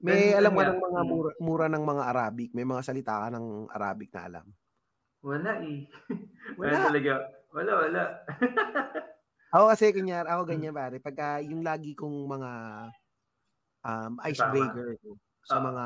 May 0.00 0.36
Then, 0.36 0.44
alam 0.44 0.52
ka 0.56 0.64
ng 0.64 0.80
mga 0.80 1.00
mm. 1.00 1.08
mura, 1.08 1.30
mura 1.40 1.66
ng 1.72 1.84
mga 1.84 2.02
Arabic. 2.12 2.50
May 2.52 2.64
mga 2.68 2.82
salita 2.84 3.24
ka 3.24 3.28
ng 3.32 3.68
Arabic 3.72 4.12
na 4.12 4.22
alam. 4.28 4.46
Wala 5.24 5.52
eh. 5.64 5.88
Wala 6.60 6.72
Wala. 6.76 6.86
talaga. 6.92 7.12
Wala, 7.50 7.72
wala. 7.84 8.02
Ako 9.50 9.64
kasi, 9.72 9.92
kunyari, 9.92 10.28
ako 10.28 10.42
ganyan 10.48 10.76
pare. 10.76 10.96
Pagka 11.00 11.40
yung 11.44 11.64
lagi 11.64 11.92
kong 11.96 12.28
mga 12.28 12.50
um, 13.84 14.12
icebreaker 14.24 14.96
ko 15.00 15.16
sa 15.44 15.58
Ah. 15.58 15.64
mga 15.64 15.84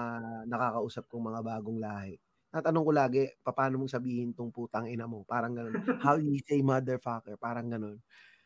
nakakausap 0.51 1.05
kong 1.11 1.31
mga 1.31 1.41
bagong 1.47 1.79
lahi. 1.81 2.19
Natanong 2.55 2.85
ko 2.87 2.93
lagi, 2.95 3.23
paano 3.43 3.83
mong 3.83 3.93
sabihin 3.93 4.31
tong 4.35 4.51
putang 4.55 4.87
ina 4.87 5.07
mo? 5.11 5.27
Parang 5.27 5.55
ganun. 5.55 5.75
How 6.07 6.19
you 6.23 6.39
say 6.47 6.63
motherfucker? 6.63 7.35
Parang 7.39 7.67
ganun. 7.71 7.99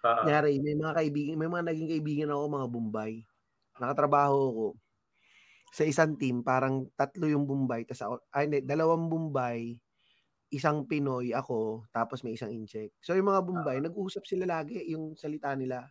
Oo. 0.05 0.15
Kunyari, 0.25 0.61
may 0.63 0.77
mga 0.79 0.95
kaibigan, 0.97 1.37
may 1.41 1.51
mga 1.51 1.65
naging 1.73 1.91
kaibigan 1.93 2.31
ako, 2.33 2.45
mga 2.49 2.69
Bombay. 2.73 3.13
Nakatrabaho 3.81 4.41
ko 4.55 4.67
sa 5.73 5.85
isang 5.85 6.17
team, 6.17 6.41
parang 6.41 6.89
tatlo 6.97 7.29
yung 7.29 7.45
Bombay, 7.45 7.85
tas 7.85 8.01
ako, 8.01 8.25
ay 8.33 8.49
hindi, 8.49 8.59
dalawang 8.65 9.07
Bombay, 9.13 9.77
isang 10.53 10.89
Pinoy 10.89 11.37
ako, 11.37 11.85
tapos 11.93 12.25
may 12.25 12.35
isang 12.37 12.53
incheck. 12.53 12.93
So 13.05 13.13
yung 13.13 13.29
mga 13.29 13.45
Bombay, 13.45 13.79
nag-uusap 13.85 14.25
sila 14.25 14.49
lagi 14.49 14.81
yung 14.89 15.13
salita 15.19 15.53
nila. 15.53 15.85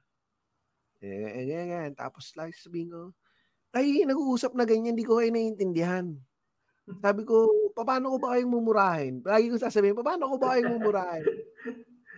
Eh, 0.98 1.06
eh, 1.14 1.46
eh, 1.46 1.66
eh, 1.70 1.90
tapos 1.94 2.34
lagi 2.34 2.58
sabihin 2.58 2.90
ko, 2.90 3.02
ay, 3.76 4.06
nag-uusap 4.08 4.56
na 4.56 4.64
ganyan, 4.64 4.96
hindi 4.96 5.08
ko 5.08 5.20
kayo 5.20 5.32
naiintindihan. 5.32 6.16
Sabi 7.04 7.28
ko, 7.28 7.52
paano 7.76 8.16
ko 8.16 8.18
ba 8.18 8.36
kayong 8.36 8.54
mumurahin? 8.54 9.14
Lagi 9.20 9.52
ko 9.52 9.60
sasabihin, 9.60 9.98
paano 10.00 10.32
ko 10.32 10.36
ba 10.40 10.56
kayong 10.56 10.72
mumurahin? 10.80 11.28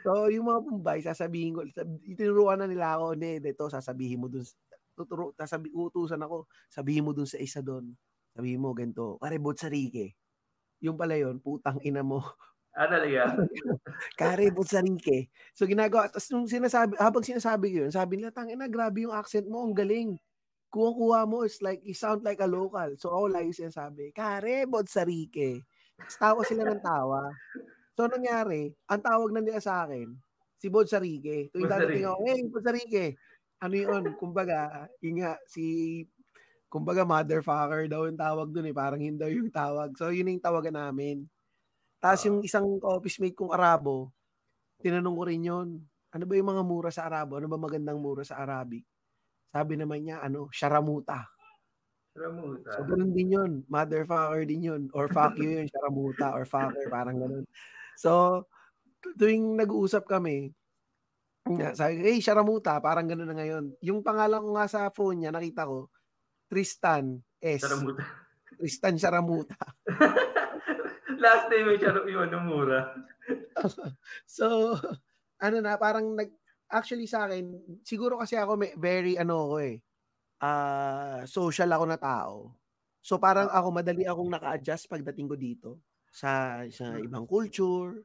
So, 0.06 0.32
yung 0.32 0.48
mga 0.48 0.60
Bombay, 0.64 1.00
sasabihin 1.04 1.58
ko, 1.58 1.66
itinuruan 2.06 2.62
na 2.62 2.70
nila 2.70 2.96
ako, 2.96 3.18
hindi, 3.18 3.44
dito, 3.44 3.68
sasabihin 3.68 4.22
mo 4.22 4.28
dun, 4.32 4.46
tuturo, 4.96 5.36
sasabi, 5.36 5.74
utusan 5.74 6.22
ako, 6.24 6.48
sabihin 6.72 7.04
mo 7.04 7.12
dun 7.12 7.28
sa 7.28 7.42
isa 7.42 7.60
dun. 7.60 7.98
Sabihin 8.32 8.62
mo, 8.62 8.72
ganito, 8.72 9.20
kare 9.20 9.42
Botsarike. 9.42 10.16
Yung 10.80 10.96
pala 10.96 11.20
yun, 11.20 11.44
putang 11.44 11.82
ina 11.84 12.06
mo. 12.06 12.24
Ah, 12.72 12.88
talaga. 12.88 13.36
Kare 14.20 14.54
Botsarike. 14.56 15.28
So, 15.52 15.68
ginagawa, 15.68 16.08
tapos 16.08 16.32
nung 16.32 16.48
sinasabi, 16.48 16.96
habang 16.96 17.26
sinasabi 17.26 17.76
ko 17.76 17.78
yun, 17.84 17.92
sabi 17.92 18.22
nila, 18.22 18.32
tangina, 18.32 18.70
grabe 18.72 19.04
yung 19.04 19.12
accent 19.12 19.50
mo, 19.50 19.66
ang 19.66 19.76
galing. 19.76 20.16
Kuha-kuha 20.70 21.26
mo, 21.26 21.42
it's 21.42 21.66
like, 21.66 21.82
you 21.82 21.98
sound 21.98 22.22
like 22.22 22.38
a 22.40 22.50
local. 22.50 22.94
So, 23.02 23.10
ako 23.10 23.34
lagi 23.34 23.50
sinasabi, 23.58 24.14
kare 24.14 24.70
Botsarike. 24.70 25.66
Tapos 25.98 26.16
tawa 26.22 26.42
sila 26.46 26.64
ng 26.70 26.84
tawa. 26.86 27.34
So, 27.98 28.06
ang 28.06 28.22
nangyari, 28.22 28.70
ang 28.86 29.02
tawag 29.02 29.34
na 29.34 29.42
nila 29.42 29.58
sa 29.60 29.84
akin, 29.84 30.14
si 30.62 30.70
Bodsarike. 30.70 31.50
Tuwing 31.50 31.66
dadating 31.66 32.06
ako, 32.06 32.20
hey, 32.30 32.40
Bodsarike. 32.46 33.06
Ano 33.60 33.76
yun? 33.76 34.04
Kumbaga, 34.16 34.88
yun 35.02 35.26
nga, 35.26 35.42
si, 35.50 36.06
kumbaga, 36.70 37.02
motherfucker 37.02 37.90
daw 37.90 38.06
yung 38.06 38.22
tawag 38.22 38.54
dun 38.54 38.70
eh. 38.70 38.76
Parang 38.78 39.02
hindi 39.02 39.18
daw 39.18 39.28
yung 39.28 39.50
tawag. 39.50 39.98
So, 39.98 40.14
yun 40.14 40.30
yung 40.30 40.46
tawagan 40.46 40.78
namin. 40.78 41.26
Tapos 42.00 42.24
yung 42.30 42.40
isang 42.46 42.80
office 42.80 43.20
mate 43.20 43.36
kong 43.36 43.52
Arabo, 43.52 44.14
tinanong 44.80 45.18
ko 45.20 45.24
rin 45.28 45.44
yun, 45.44 45.68
ano 46.16 46.24
ba 46.24 46.34
yung 46.40 46.50
mga 46.56 46.64
mura 46.64 46.90
sa 46.90 47.12
Arabo? 47.12 47.36
Ano 47.36 47.52
ba 47.52 47.60
magandang 47.60 48.00
mura 48.00 48.24
sa 48.24 48.40
Arabic? 48.40 48.88
Sabi 49.50 49.74
naman 49.78 50.06
niya, 50.06 50.22
ano, 50.22 50.48
sharamuta. 50.54 51.26
Ramuta. 52.14 52.76
So, 52.76 52.86
ganun 52.86 53.12
din 53.14 53.34
yun. 53.34 53.52
Motherfucker 53.70 54.44
din 54.44 54.68
yun. 54.70 54.82
Or 54.92 55.08
fuck 55.10 55.38
you 55.40 55.62
yun, 55.62 55.68
sharamuta. 55.70 56.36
Or 56.36 56.44
fucker, 56.44 56.86
parang 56.90 57.18
ganun. 57.18 57.46
So, 57.96 58.44
tu- 59.00 59.16
tuwing 59.16 59.56
nag-uusap 59.56 60.06
kami, 60.06 60.52
nga, 61.50 61.74
sabi 61.74 61.98
ko, 61.98 62.02
hey, 62.06 62.20
sharamuta, 62.22 62.78
parang 62.78 63.10
ganun 63.10 63.30
na 63.30 63.38
ngayon. 63.38 63.74
Yung 63.82 64.06
pangalan 64.06 64.44
ko 64.44 64.50
nga 64.54 64.68
sa 64.70 64.82
phone 64.94 65.26
niya, 65.26 65.32
nakita 65.34 65.66
ko, 65.66 65.90
Tristan 66.50 67.22
S. 67.42 67.64
Ramuta. 67.66 68.06
Tristan 68.60 69.00
Sharamuta. 69.00 69.56
Last 71.24 71.48
time 71.48 71.80
yung 71.80 72.08
yung 72.12 72.24
ano, 72.28 72.38
mura. 72.44 72.82
So, 74.28 74.76
ano 75.40 75.58
na, 75.64 75.80
parang 75.80 76.18
nag, 76.18 76.32
actually 76.70 77.10
sa 77.10 77.26
akin, 77.30 77.58
siguro 77.84 78.22
kasi 78.22 78.38
ako 78.38 78.54
may 78.58 78.72
very, 78.78 79.18
ano 79.18 79.50
ako 79.50 79.56
eh, 79.62 79.76
ah 80.42 81.22
social 81.28 81.70
ako 81.74 81.86
na 81.90 82.00
tao. 82.00 82.38
So, 83.02 83.18
parang 83.18 83.48
ako, 83.50 83.68
madali 83.72 84.04
akong 84.04 84.32
naka-adjust 84.32 84.92
pagdating 84.92 85.28
ko 85.32 85.36
dito 85.40 85.70
sa, 86.12 86.64
sa 86.70 87.00
ibang 87.00 87.24
culture. 87.26 88.04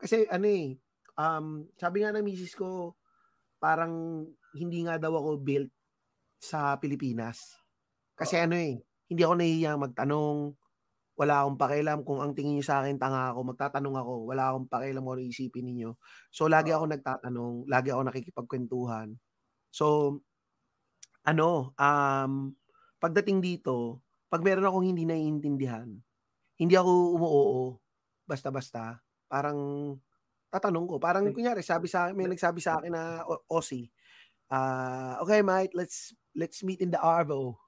Kasi, 0.00 0.24
ano 0.32 0.48
eh, 0.48 0.80
um, 1.20 1.68
sabi 1.76 2.02
nga 2.02 2.12
ng 2.16 2.24
misis 2.24 2.56
ko, 2.56 2.96
parang 3.60 4.24
hindi 4.56 4.80
nga 4.88 4.96
daw 4.96 5.12
ako 5.12 5.30
built 5.44 5.70
sa 6.40 6.80
Pilipinas. 6.80 7.60
Kasi 8.16 8.40
ano 8.40 8.56
eh, 8.56 8.80
hindi 9.12 9.20
ako 9.22 9.34
nahihiyang 9.36 9.80
magtanong, 9.80 10.56
wala 11.20 11.44
akong 11.44 11.58
pakialam 11.60 12.00
kung 12.08 12.20
ang 12.24 12.32
tingin 12.32 12.56
niyo 12.60 12.64
sa 12.64 12.80
akin 12.84 12.96
tanga 12.96 13.32
ako, 13.36 13.40
magtatanong 13.52 13.96
ako, 14.00 14.14
wala 14.32 14.42
akong 14.52 14.68
pakialam 14.72 15.02
kung 15.04 15.14
ano 15.20 15.24
isipin 15.28 15.66
ninyo. 15.68 15.90
So 16.32 16.48
lagi 16.48 16.72
ako 16.72 16.88
nagtatanong, 16.96 17.68
lagi 17.68 17.88
ako 17.92 18.02
nakikipagkwentuhan. 18.08 19.08
So 19.72 20.18
ano, 21.26 21.72
um 21.76 22.32
pagdating 23.00 23.40
dito, 23.40 24.04
pag 24.28 24.44
meron 24.44 24.66
akong 24.68 24.84
hindi 24.86 25.04
naiintindihan, 25.08 25.88
hindi 26.60 26.74
ako 26.76 26.92
umuoo 27.18 27.62
basta-basta. 28.28 29.00
Parang 29.30 29.58
tatanong 30.52 30.86
ko, 30.90 30.96
parang 31.02 31.30
kunyari 31.34 31.62
sabi 31.64 31.86
sa 31.90 32.08
akin, 32.08 32.14
may 32.18 32.28
nagsabi 32.30 32.60
sa 32.62 32.80
akin 32.80 32.92
na 32.94 33.04
"O- 33.28 33.44
Aussie. 33.50 33.90
Ah, 34.52 35.18
okay, 35.24 35.42
mate, 35.44 35.74
let's 35.76 36.14
let's 36.36 36.62
meet 36.66 36.80
in 36.82 36.92
the 36.94 37.00
Arvo. 37.00 37.58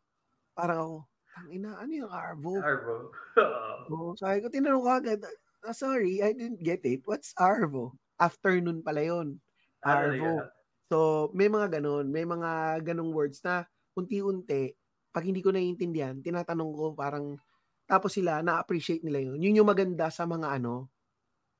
Parang 0.57 0.79
ako, 0.85 0.97
tangina, 1.35 1.71
ano 1.83 1.93
yung 1.93 2.13
Arvo? 2.13 2.55
Arbo. 2.63 3.11
Oo, 3.93 4.15
sabi 4.19 4.39
ko, 4.43 4.47
tinanong 4.53 4.83
ko 4.85 4.91
agad, 4.91 5.21
"Ah, 5.67 5.75
sorry, 5.75 6.23
I 6.23 6.33
didn't 6.35 6.63
get 6.63 6.83
it. 6.87 7.03
What's 7.07 7.35
Arvo? 7.39 7.99
Afternoon 8.19 8.83
pala 8.87 9.03
yun. 9.03 9.43
Ah, 9.83 10.07
Arvo. 10.07 10.39
talaga. 10.39 10.53
So, 10.93 11.31
may 11.35 11.49
mga 11.51 11.81
ganun, 11.81 12.13
may 12.13 12.23
mga 12.29 12.83
ganung 12.87 13.11
words 13.17 13.41
na 13.43 13.67
unti-unti, 13.99 14.75
pag 15.13 15.25
hindi 15.27 15.41
ko 15.45 15.51
naiintindihan, 15.53 16.21
tinatanong 16.23 16.71
ko 16.75 16.85
parang, 16.97 17.39
Tapos 17.85 18.17
sila, 18.17 18.41
na-appreciate 18.41 19.05
nila 19.05 19.21
yun. 19.21 19.39
Yun 19.45 19.61
yung 19.61 19.69
maganda 19.69 20.09
sa 20.09 20.25
mga 20.25 20.57
ano, 20.57 20.89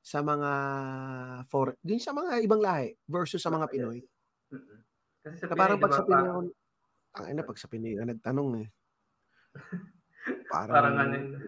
sa 0.03 0.19
mga 0.23 0.51
for 1.49 1.75
din 1.83 1.99
sa 2.01 2.11
mga 2.15 2.41
ibang 2.45 2.59
lahi 2.63 2.95
versus 3.09 3.41
sa 3.43 3.51
mga 3.53 3.67
Pinoy. 3.71 4.03
Kasi 5.23 5.35
sa 5.41 5.51
Pinoy, 5.51 5.59
parang 5.59 5.79
pag 5.81 5.93
sa 5.95 6.03
Pinoy, 6.07 6.27
ang 7.17 7.27
ina 7.31 7.43
pag 7.47 7.59
sa 7.61 7.69
Pinoy 7.71 7.93
nagtanong 7.99 8.51
eh. 8.63 8.67
Parang, 10.51 10.73
parang 10.73 10.95
ano 10.97 11.15
yun. 11.17 11.43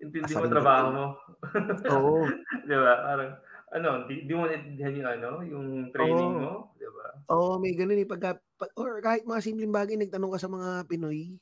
Intindi 0.00 0.32
mo 0.32 0.46
trabaho 0.48 0.86
mo. 0.92 1.06
Oo. 1.92 2.24
di 2.64 2.76
ba? 2.76 2.94
Parang, 3.04 3.30
ano, 3.70 3.88
di, 4.08 4.24
di 4.24 4.32
mo 4.32 4.48
naintindihan 4.48 4.96
yung 4.96 5.08
ano, 5.08 5.30
yung 5.44 5.66
training 5.92 6.32
Oo. 6.34 6.40
mo, 6.40 6.52
di 6.80 6.88
ba? 6.88 7.06
Oo, 7.30 7.60
may 7.60 7.76
ganun 7.76 8.00
eh. 8.00 8.08
Pagka, 8.08 8.40
pag, 8.56 8.70
or 8.80 8.98
kahit 9.04 9.28
mga 9.28 9.44
simpleng 9.44 9.74
bagay, 9.74 10.00
nagtanong 10.00 10.32
ka 10.34 10.40
sa 10.40 10.50
mga 10.50 10.88
Pinoy, 10.88 11.36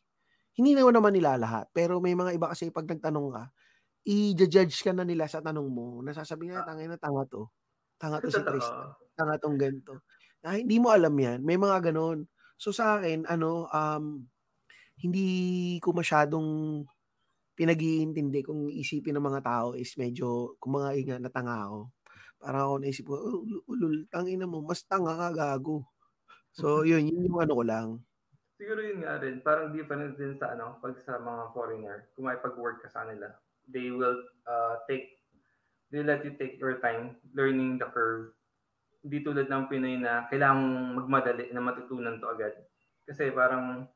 hindi 0.59 0.71
na 0.75 0.85
naman 0.91 1.15
nila 1.15 1.39
lahat. 1.39 1.71
Pero 1.71 2.03
may 2.03 2.19
mga 2.19 2.35
iba 2.35 2.51
kasi 2.51 2.69
pag 2.75 2.91
nagtanong 2.91 3.29
ka, 3.33 3.45
i-judge 4.09 4.83
ka 4.83 4.93
na 4.97 5.07
nila 5.07 5.31
sa 5.31 5.41
tanong 5.45 5.69
mo. 5.71 6.03
Nasasabi 6.03 6.51
nga, 6.51 6.67
tangay 6.67 6.91
na 6.91 6.99
tanga 6.99 7.25
to. 7.31 7.47
Tanga 8.01 8.19
to 8.23 8.31
si. 8.33 8.41
Totoo. 8.43 8.97
Tanga 9.19 9.37
tong 9.39 9.59
ganito. 9.59 10.03
Ah, 10.43 10.59
hindi 10.59 10.79
mo 10.79 10.91
alam 10.95 11.15
yan. 11.15 11.43
May 11.43 11.59
mga 11.59 11.91
ganon. 11.91 12.27
So 12.59 12.71
sa 12.71 12.99
akin, 12.99 13.27
ano, 13.27 13.67
um, 13.71 14.27
hindi 14.99 15.27
ko 15.79 15.95
masyadong 15.95 16.83
pinag-iintindi 17.59 18.47
kung 18.47 18.71
isipin 18.71 19.19
ng 19.19 19.27
mga 19.27 19.43
tao 19.43 19.69
is 19.75 19.95
medyo, 19.99 20.55
kung 20.63 20.79
mga 20.79 20.91
inga 20.95 21.17
na 21.19 21.31
tanga 21.31 21.67
ako. 21.67 21.91
Parang 22.39 22.63
ako 22.71 22.75
naisip 22.79 23.05
ko, 23.11 23.15
oh, 23.19 23.43
ul- 23.43 23.65
ulul, 23.67 23.95
tangina 24.15 24.47
mo, 24.47 24.63
mas 24.63 24.87
tanga 24.87 25.19
ka 25.19 25.29
gago. 25.35 25.83
So 26.55 26.83
yun, 26.89 27.11
yun 27.11 27.27
yung 27.27 27.43
ano 27.43 27.53
ko 27.59 27.65
lang. 27.67 27.89
Siguro 28.59 28.83
yun 28.83 29.03
nga 29.03 29.19
rin, 29.23 29.43
parang 29.43 29.75
different 29.75 30.19
din 30.19 30.35
sa 30.39 30.55
ano, 30.55 30.79
pag 30.83 30.95
sa 31.03 31.19
mga 31.19 31.55
foreigner, 31.55 32.11
kung 32.15 32.27
may 32.27 32.39
pag-work 32.39 32.83
ka 32.83 32.91
sa 32.91 33.07
kanila, 33.07 33.31
they 33.71 33.91
will 33.91 34.19
uh, 34.47 34.83
take, 34.91 35.19
they 35.91 36.03
let 36.03 36.23
you 36.27 36.35
take 36.39 36.59
your 36.63 36.79
time 36.79 37.19
learning 37.35 37.79
the 37.79 37.87
curve. 37.91 38.35
Hindi 39.03 39.23
tulad 39.23 39.47
ng 39.47 39.71
Pinoy 39.71 39.99
na 39.99 40.27
kailangang 40.27 40.95
magmadali 40.99 41.55
na 41.55 41.63
matutunan 41.63 42.19
to 42.19 42.31
agad. 42.31 42.55
Kasi 43.07 43.31
parang, 43.31 43.87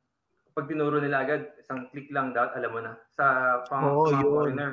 pag 0.53 0.69
tinuro 0.69 1.01
nila 1.01 1.25
agad, 1.25 1.57
isang 1.57 1.89
click 1.91 2.13
lang 2.13 2.37
dapat 2.37 2.61
alam 2.61 2.71
mo 2.73 2.81
na. 2.85 2.93
Sa 3.13 3.25
pang, 3.67 4.05
sa 4.09 4.21
mga 4.21 4.29
foreigner, 4.29 4.71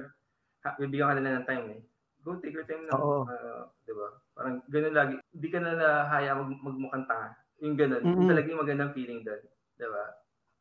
bibigyan 0.77 1.09
ka 1.09 1.15
nila 1.15 1.31
ng 1.39 1.48
time 1.48 1.65
eh. 1.75 1.81
Go 2.19 2.36
take 2.43 2.51
your 2.51 2.67
time 2.67 2.83
lang. 2.83 3.00
Oo. 3.00 3.24
Uh, 3.24 3.71
di 3.88 3.95
ba? 3.95 4.07
Parang 4.36 4.59
ganun 4.67 4.95
lagi. 4.95 5.15
Hindi 5.31 5.48
ka 5.48 5.59
na 5.63 5.71
nahaya 5.79 6.36
mag, 6.36 6.51
magmukhang 6.51 7.07
tanga. 7.07 7.31
Yung 7.63 7.75
ganun. 7.79 8.03
Yung 8.03 8.19
Mm-mm. 8.19 8.31
talaga 8.31 8.48
yung 8.51 8.62
magandang 8.63 8.91
feeling 8.91 9.21
doon. 9.24 9.41
Di 9.79 9.88
ba? 9.88 10.03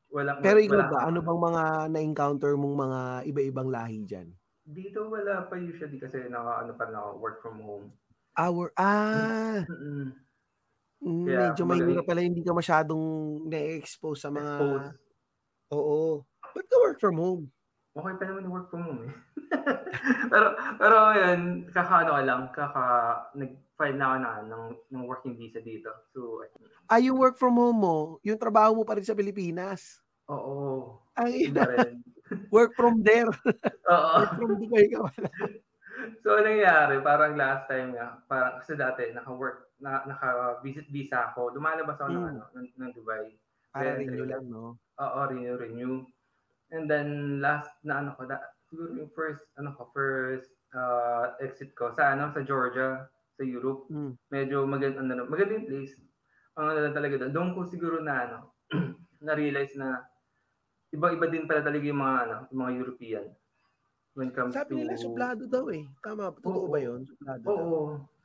Walang, 0.09 0.41
Pero 0.41 0.59
ikaw 0.63 0.89
ba, 0.89 0.99
ano 1.05 1.19
bang 1.21 1.41
mga 1.53 1.63
na-encounter 1.93 2.53
mong 2.57 2.77
mga 2.81 3.01
iba-ibang 3.29 3.69
lahi 3.69 4.09
dyan? 4.09 4.33
Dito 4.65 5.05
wala 5.09 5.45
pa 5.49 5.57
usually 5.61 6.01
kasi 6.01 6.29
naka 6.33 6.65
ano 6.65 6.73
pa 6.79 6.85
na 6.89 6.97
ako, 7.03 7.11
work 7.21 7.39
from 7.45 7.59
home. 7.61 7.87
Our, 8.39 8.71
ah, 8.79 9.67
Mm-mm. 9.67 10.15
mm, 11.03 11.25
Kaya, 11.27 11.39
medyo 11.51 11.63
mahirap 11.67 12.07
pala 12.07 12.23
hindi 12.23 12.41
ka 12.47 12.55
masyadong 12.55 13.05
na-expose 13.51 14.21
sa 14.23 14.31
mga, 14.31 14.53
Expose. 14.63 15.08
Oo. 15.73 16.27
Ba't 16.55 16.65
ka 16.71 16.77
work 16.81 16.99
from 17.01 17.17
home? 17.17 17.53
Okay 17.97 18.15
pa 18.21 18.25
naman 18.29 18.47
yung 18.47 18.55
work 18.55 18.69
from 18.71 18.85
home 18.85 19.01
eh. 19.09 19.15
pero 20.33 20.55
pero 20.77 20.97
yun, 21.17 21.67
kaka 21.73 22.05
ano 22.05 22.11
ka 22.15 22.23
lang, 22.23 22.43
kaka 22.53 22.85
nag-file 23.35 23.97
na 23.99 24.07
ako 24.13 24.17
na 24.23 24.33
ng, 24.45 24.65
ng 24.93 25.03
working 25.09 25.35
visa 25.41 25.59
dito. 25.65 25.91
So, 26.13 26.45
Ah, 26.89 26.97
yung 27.01 27.21
work 27.21 27.37
from 27.37 27.57
home 27.61 27.81
mo, 27.85 27.97
yung 28.25 28.41
trabaho 28.41 28.73
mo 28.81 28.85
pa 28.89 28.97
rin 28.97 29.05
sa 29.05 29.13
Pilipinas. 29.17 30.01
oo. 30.29 31.01
Ang 31.17 31.33
ina, 31.33 31.65
work 32.51 32.73
from 32.77 33.03
there. 33.03 33.29
Oo. 33.89 34.19
work 34.19 34.33
from 34.37 34.57
Dubai 34.61 34.89
ka 34.93 35.01
pala. 35.09 35.31
So, 36.23 36.35
ano 36.39 36.47
nangyari, 36.51 37.03
parang 37.03 37.35
last 37.39 37.67
time 37.71 37.95
nga, 37.99 38.23
parang 38.31 38.59
kasi 38.63 38.75
dati, 38.79 39.11
naka-work, 39.15 39.75
na, 39.83 40.03
naka-visit 40.07 40.87
visa 40.91 41.31
ako, 41.31 41.55
lumalabas 41.55 41.99
ako 41.99 42.11
ng, 42.15 42.25
Hmm. 42.25 42.35
ano, 42.35 42.43
ng, 42.55 42.67
ng 42.79 42.91
Dubai. 42.95 43.39
Para 43.79 43.95
Then, 43.95 44.11
trailer. 44.11 44.27
lang, 44.27 44.45
no? 44.51 44.75
Oo, 44.99 45.19
renew, 45.31 45.55
renew. 45.55 45.95
And 46.75 46.91
then 46.91 47.39
last 47.39 47.71
na 47.87 48.03
ano 48.03 48.19
ko, 48.19 48.27
da, 48.27 48.43
siguro 48.67 48.93
yung 48.99 49.09
first, 49.15 49.47
ano 49.57 49.73
ko, 49.73 49.89
first 49.95 50.51
uh, 50.75 51.39
exit 51.39 51.73
ko 51.79 51.95
sa 51.95 52.13
ano, 52.13 52.35
sa 52.35 52.43
Georgia, 52.43 53.07
sa 53.39 53.43
Europe. 53.47 53.87
Mm. 53.89 54.13
Medyo 54.35 54.67
maganda, 54.67 55.01
ano, 55.01 55.25
maganda 55.31 55.55
yung 55.55 55.69
place. 55.71 55.95
Ang 56.59 56.75
ano 56.75 56.91
talaga 56.91 57.15
doon. 57.23 57.33
Doon 57.33 57.51
ko 57.55 57.61
siguro 57.71 58.03
na 58.03 58.15
ano, 58.27 58.39
na-realize 59.27 59.79
na 59.79 60.03
iba-iba 60.91 61.31
din 61.31 61.47
pala 61.47 61.63
talaga 61.63 61.85
yung 61.87 62.03
mga 62.03 62.17
ano, 62.27 62.37
yung 62.51 62.61
mga 62.67 62.75
European. 62.83 63.27
When 64.19 64.35
comes 64.35 64.51
Sabi 64.51 64.75
to... 64.75 64.79
nila, 64.83 64.99
suplado 64.99 65.47
daw 65.47 65.71
eh. 65.71 65.87
Tama, 66.03 66.35
totoo 66.43 66.67
Oo. 66.67 66.73
ba 66.75 66.79
yun? 66.83 67.07
Suplado 67.07 67.45
Oo. 67.47 67.55
daw. 67.55 67.75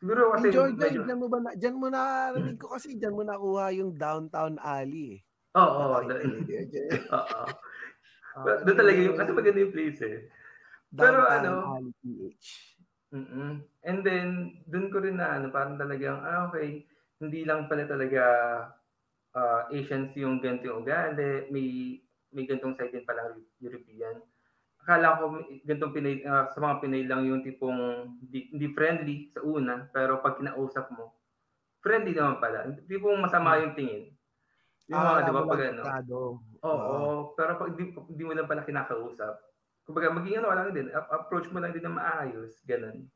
Siguro 0.01 0.21
kasi 0.35 0.47
Georgia, 0.49 0.89
medyo... 0.89 1.15
mo 1.15 1.27
ba 1.29 1.39
na, 1.39 1.51
dyan 1.53 1.77
mo 1.77 1.87
narinig 1.87 2.57
ko 2.59 2.73
kasi 2.73 2.97
dyan 2.97 3.15
mo 3.15 3.23
nakuha 3.23 3.71
yung 3.77 3.93
downtown 3.95 4.57
alley 4.59 5.15
eh. 5.15 5.19
Oo, 5.53 5.81
oo. 5.93 6.01
Doon 8.65 8.77
talaga 8.77 8.99
yung... 8.99 9.17
Kasi 9.17 9.31
maganda 9.31 9.59
yung 9.61 9.75
place 9.75 10.01
eh. 10.01 10.17
Pero 10.93 11.25
ano, 11.25 11.77
alley 11.77 11.93
PH. 12.01 12.45
mm 13.13 13.53
And 13.85 13.99
then, 14.05 14.29
dun 14.69 14.89
ko 14.93 15.01
rin 15.01 15.17
na, 15.17 15.37
ano, 15.37 15.49
parang 15.53 15.77
talagang, 15.77 16.21
ah, 16.21 16.49
okay, 16.49 16.85
hindi 17.21 17.45
lang 17.45 17.69
pala 17.69 17.85
talaga 17.85 18.23
ah, 19.33 19.69
Asians 19.73 20.13
yung 20.17 20.41
ganito 20.41 20.69
yung 20.69 20.85
ugali, 20.85 21.49
may, 21.49 21.97
may 22.33 22.45
gantong 22.45 22.77
side 22.77 22.93
din 22.93 23.05
pala 23.05 23.33
European. 23.61 24.21
Akala 24.83 25.17
ko 25.17 25.23
gantong 25.65 25.93
Pinay, 25.93 26.21
ah, 26.25 26.49
sa 26.53 26.61
mga 26.61 26.81
Pinay 26.81 27.03
lang 27.09 27.25
yung 27.25 27.41
tipong 27.41 28.09
hindi, 28.21 28.49
hindi 28.53 28.67
friendly 28.73 29.15
sa 29.33 29.41
una, 29.41 29.89
pero 29.89 30.21
pag 30.21 30.37
kinausap 30.37 30.93
mo, 30.93 31.17
friendly 31.81 32.13
naman 32.13 32.41
pala. 32.41 32.69
Tipong 32.85 33.21
masama 33.21 33.61
yung 33.61 33.73
tingin. 33.73 34.12
Yung 34.91 34.99
mga, 34.99 35.19
di 35.23 35.31
ba, 35.31 35.41
pag 35.47 35.61
ano. 36.03 36.19
Oo, 36.63 36.95
pero 37.39 37.51
pag 37.55 37.71
di, 37.75 37.83
di 37.91 38.23
mo 38.23 38.31
lang 38.35 38.47
pala 38.47 38.67
kinakausap, 38.67 39.35
kumbaga 39.87 40.11
maging 40.11 40.43
ano 40.43 40.47
lang 40.51 40.71
din, 40.75 40.87
approach 40.91 41.47
mo 41.51 41.59
lang 41.63 41.71
din 41.71 41.83
na 41.83 41.91
maayos, 41.91 42.59
ganun. 42.67 43.07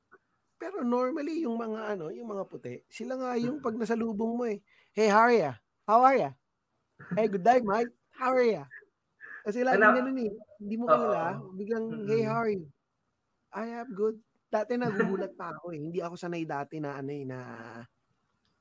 Pero 0.58 0.82
normally, 0.82 1.43
yung 1.45 1.60
mga 1.60 1.95
ano, 1.95 2.10
yung 2.10 2.34
mga 2.34 2.43
puti, 2.49 2.82
sila 2.89 3.13
nga 3.19 3.38
yung 3.38 3.62
pag 3.62 3.77
nasalubong 3.77 4.34
mo 4.36 4.43
eh, 4.47 4.60
Hey, 4.97 5.13
how 5.13 5.30
are 5.30 5.36
ya? 5.38 5.53
How 5.86 6.01
are 6.01 6.17
ya? 6.17 6.32
Hey, 7.13 7.30
good 7.30 7.45
day, 7.45 7.62
Mike. 7.62 7.93
How 8.17 8.34
are 8.34 8.41
ya? 8.41 8.65
Kasi 9.45 9.62
lagi 9.62 9.77
Ano? 9.77 9.93
ganun 9.93 10.17
eh. 10.17 10.34
Hindi 10.58 10.75
mo 10.82 10.89
kilala. 10.89 11.38
Biglang, 11.53 11.86
Mm-mm. 11.86 12.10
hey, 12.10 12.25
how 12.25 12.41
are 12.41 12.49
you? 12.49 12.65
I 13.53 13.69
am 13.77 13.93
good. 13.93 14.17
Dati 14.49 14.73
nagugulat 14.73 15.38
pa 15.38 15.53
ako 15.53 15.77
eh. 15.77 15.80
Hindi 15.86 16.01
ako 16.01 16.17
sanay 16.17 16.49
dati 16.49 16.82
na 16.82 16.97
ano 16.97 17.12
eh, 17.13 17.23
na 17.30 17.38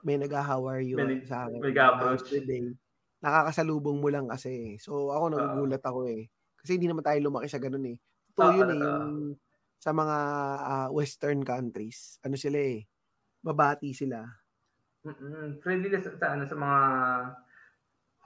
may 0.05 0.21
nag-how 0.21 0.69
are 0.69 0.85
you 0.85 1.01
May 1.01 1.25
sa 1.25 1.49
akin. 1.49 1.57
may 1.57 1.73
nag-approach. 1.73 2.29
How's 2.29 2.37
the 2.37 2.45
day? 2.45 2.77
Nakakasalubong 3.27 3.99
mo 3.99 4.07
lang 4.07 4.31
kasi. 4.31 4.79
So 4.79 5.11
ako 5.11 5.35
nagugulat 5.35 5.83
ako 5.83 6.07
eh. 6.07 6.31
Kasi 6.63 6.79
hindi 6.79 6.87
naman 6.87 7.03
tayo 7.03 7.19
lumaki 7.19 7.51
sa 7.51 7.59
ganun 7.59 7.83
eh. 7.91 7.99
Totoo 8.31 8.47
Oo, 8.47 8.55
yun 8.55 8.71
eh. 8.71 8.79
Yung 8.79 9.35
sa 9.83 9.91
mga 9.91 10.17
ah, 10.63 10.89
western 10.95 11.43
countries. 11.43 12.23
Ano 12.23 12.39
sila 12.39 12.63
eh. 12.63 12.87
Babati 13.43 13.91
sila. 13.91 14.23
Mm-mm. 15.03 15.59
Friendly 15.59 15.91
sa, 15.99 16.15
sa, 16.15 16.39
ano, 16.39 16.47
sa 16.47 16.55
mga 16.55 16.79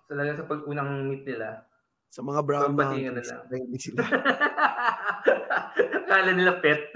sa 0.05 0.13
lalo 0.17 0.33
sa 0.37 0.45
pag-unang 0.45 1.09
meet 1.09 1.25
nila. 1.25 1.65
Sa 2.13 2.21
mga 2.21 2.41
brown 2.45 2.77
Babatingin 2.77 3.17
mountains. 3.17 3.33
Friendly 3.49 3.81
sila. 3.81 4.05
Kala 6.13 6.31
nila 6.37 6.61
pet. 6.61 6.93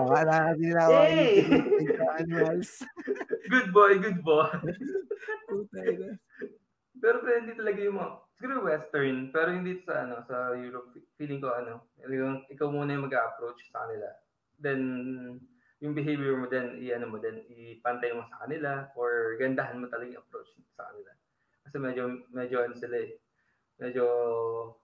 Akala 0.00 0.56
nila 0.58 0.82
Hey! 1.06 1.46
hey! 1.46 1.86
animals. 2.18 2.82
good 3.52 3.68
boy, 3.70 4.00
good 4.00 4.18
boy. 4.24 4.50
Pero 7.00 7.24
friendly 7.24 7.56
talaga 7.56 7.80
yung 7.80 7.96
mga, 7.96 8.10
siguro 8.36 8.60
western, 8.64 9.16
pero 9.32 9.48
hindi 9.50 9.80
sa 9.82 10.04
ano, 10.04 10.22
sa 10.28 10.52
Europe, 10.54 10.92
feeling 11.16 11.40
ko 11.40 11.52
ano, 11.52 11.88
yung 12.04 12.44
ikaw 12.52 12.68
muna 12.68 12.94
yung 12.94 13.08
mag-approach 13.08 13.68
sa 13.72 13.88
kanila. 13.88 14.08
Then, 14.60 14.80
yung 15.80 15.96
behavior 15.96 16.36
mo 16.36 16.46
din, 16.46 16.76
i-ano 16.84 17.08
mo 17.08 17.16
din, 17.16 17.40
ipantay 17.48 18.12
mo 18.12 18.28
sa 18.28 18.44
kanila, 18.44 18.92
or 18.96 19.36
gandahan 19.40 19.80
mo 19.80 19.88
talaga 19.88 20.12
yung 20.12 20.24
approach 20.28 20.52
sa 20.76 20.92
kanila. 20.92 21.10
Kasi 21.64 21.76
medyo, 21.80 22.02
medyo 22.30 22.56
ano 22.60 22.76
sila 22.76 22.96
eh, 23.00 23.16
medyo 23.80 24.04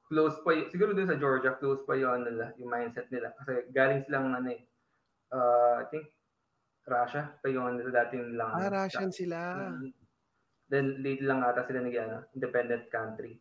close 0.09 0.41
pa, 0.41 0.57
y- 0.57 0.69
siguro 0.73 0.97
dun 0.97 1.09
sa 1.09 1.21
Georgia, 1.21 1.61
close 1.61 1.85
pa 1.85 1.97
yung, 2.01 2.25
ano 2.25 2.33
nila, 2.33 2.47
yung 2.57 2.73
mindset 2.73 3.13
nila. 3.13 3.37
Kasi 3.37 3.69
galing 3.77 4.05
silang 4.09 4.33
ano 4.33 4.49
eh, 4.53 4.63
uh, 5.33 5.85
I 5.85 5.87
think, 5.93 6.09
Russia 6.87 7.37
pa 7.43 7.47
yung 7.51 7.67
ano, 7.67 7.85
dating 7.85 8.39
lang. 8.39 8.51
Ah, 8.55 8.69
ano, 8.71 8.71
Russian 8.81 9.11
sila. 9.13 9.39
Then 10.67 10.99
late 10.99 11.23
lang 11.23 11.47
ata 11.47 11.63
sila 11.67 11.83
nag 11.83 11.95
ano, 11.95 12.17
independent 12.35 12.91
country. 12.91 13.39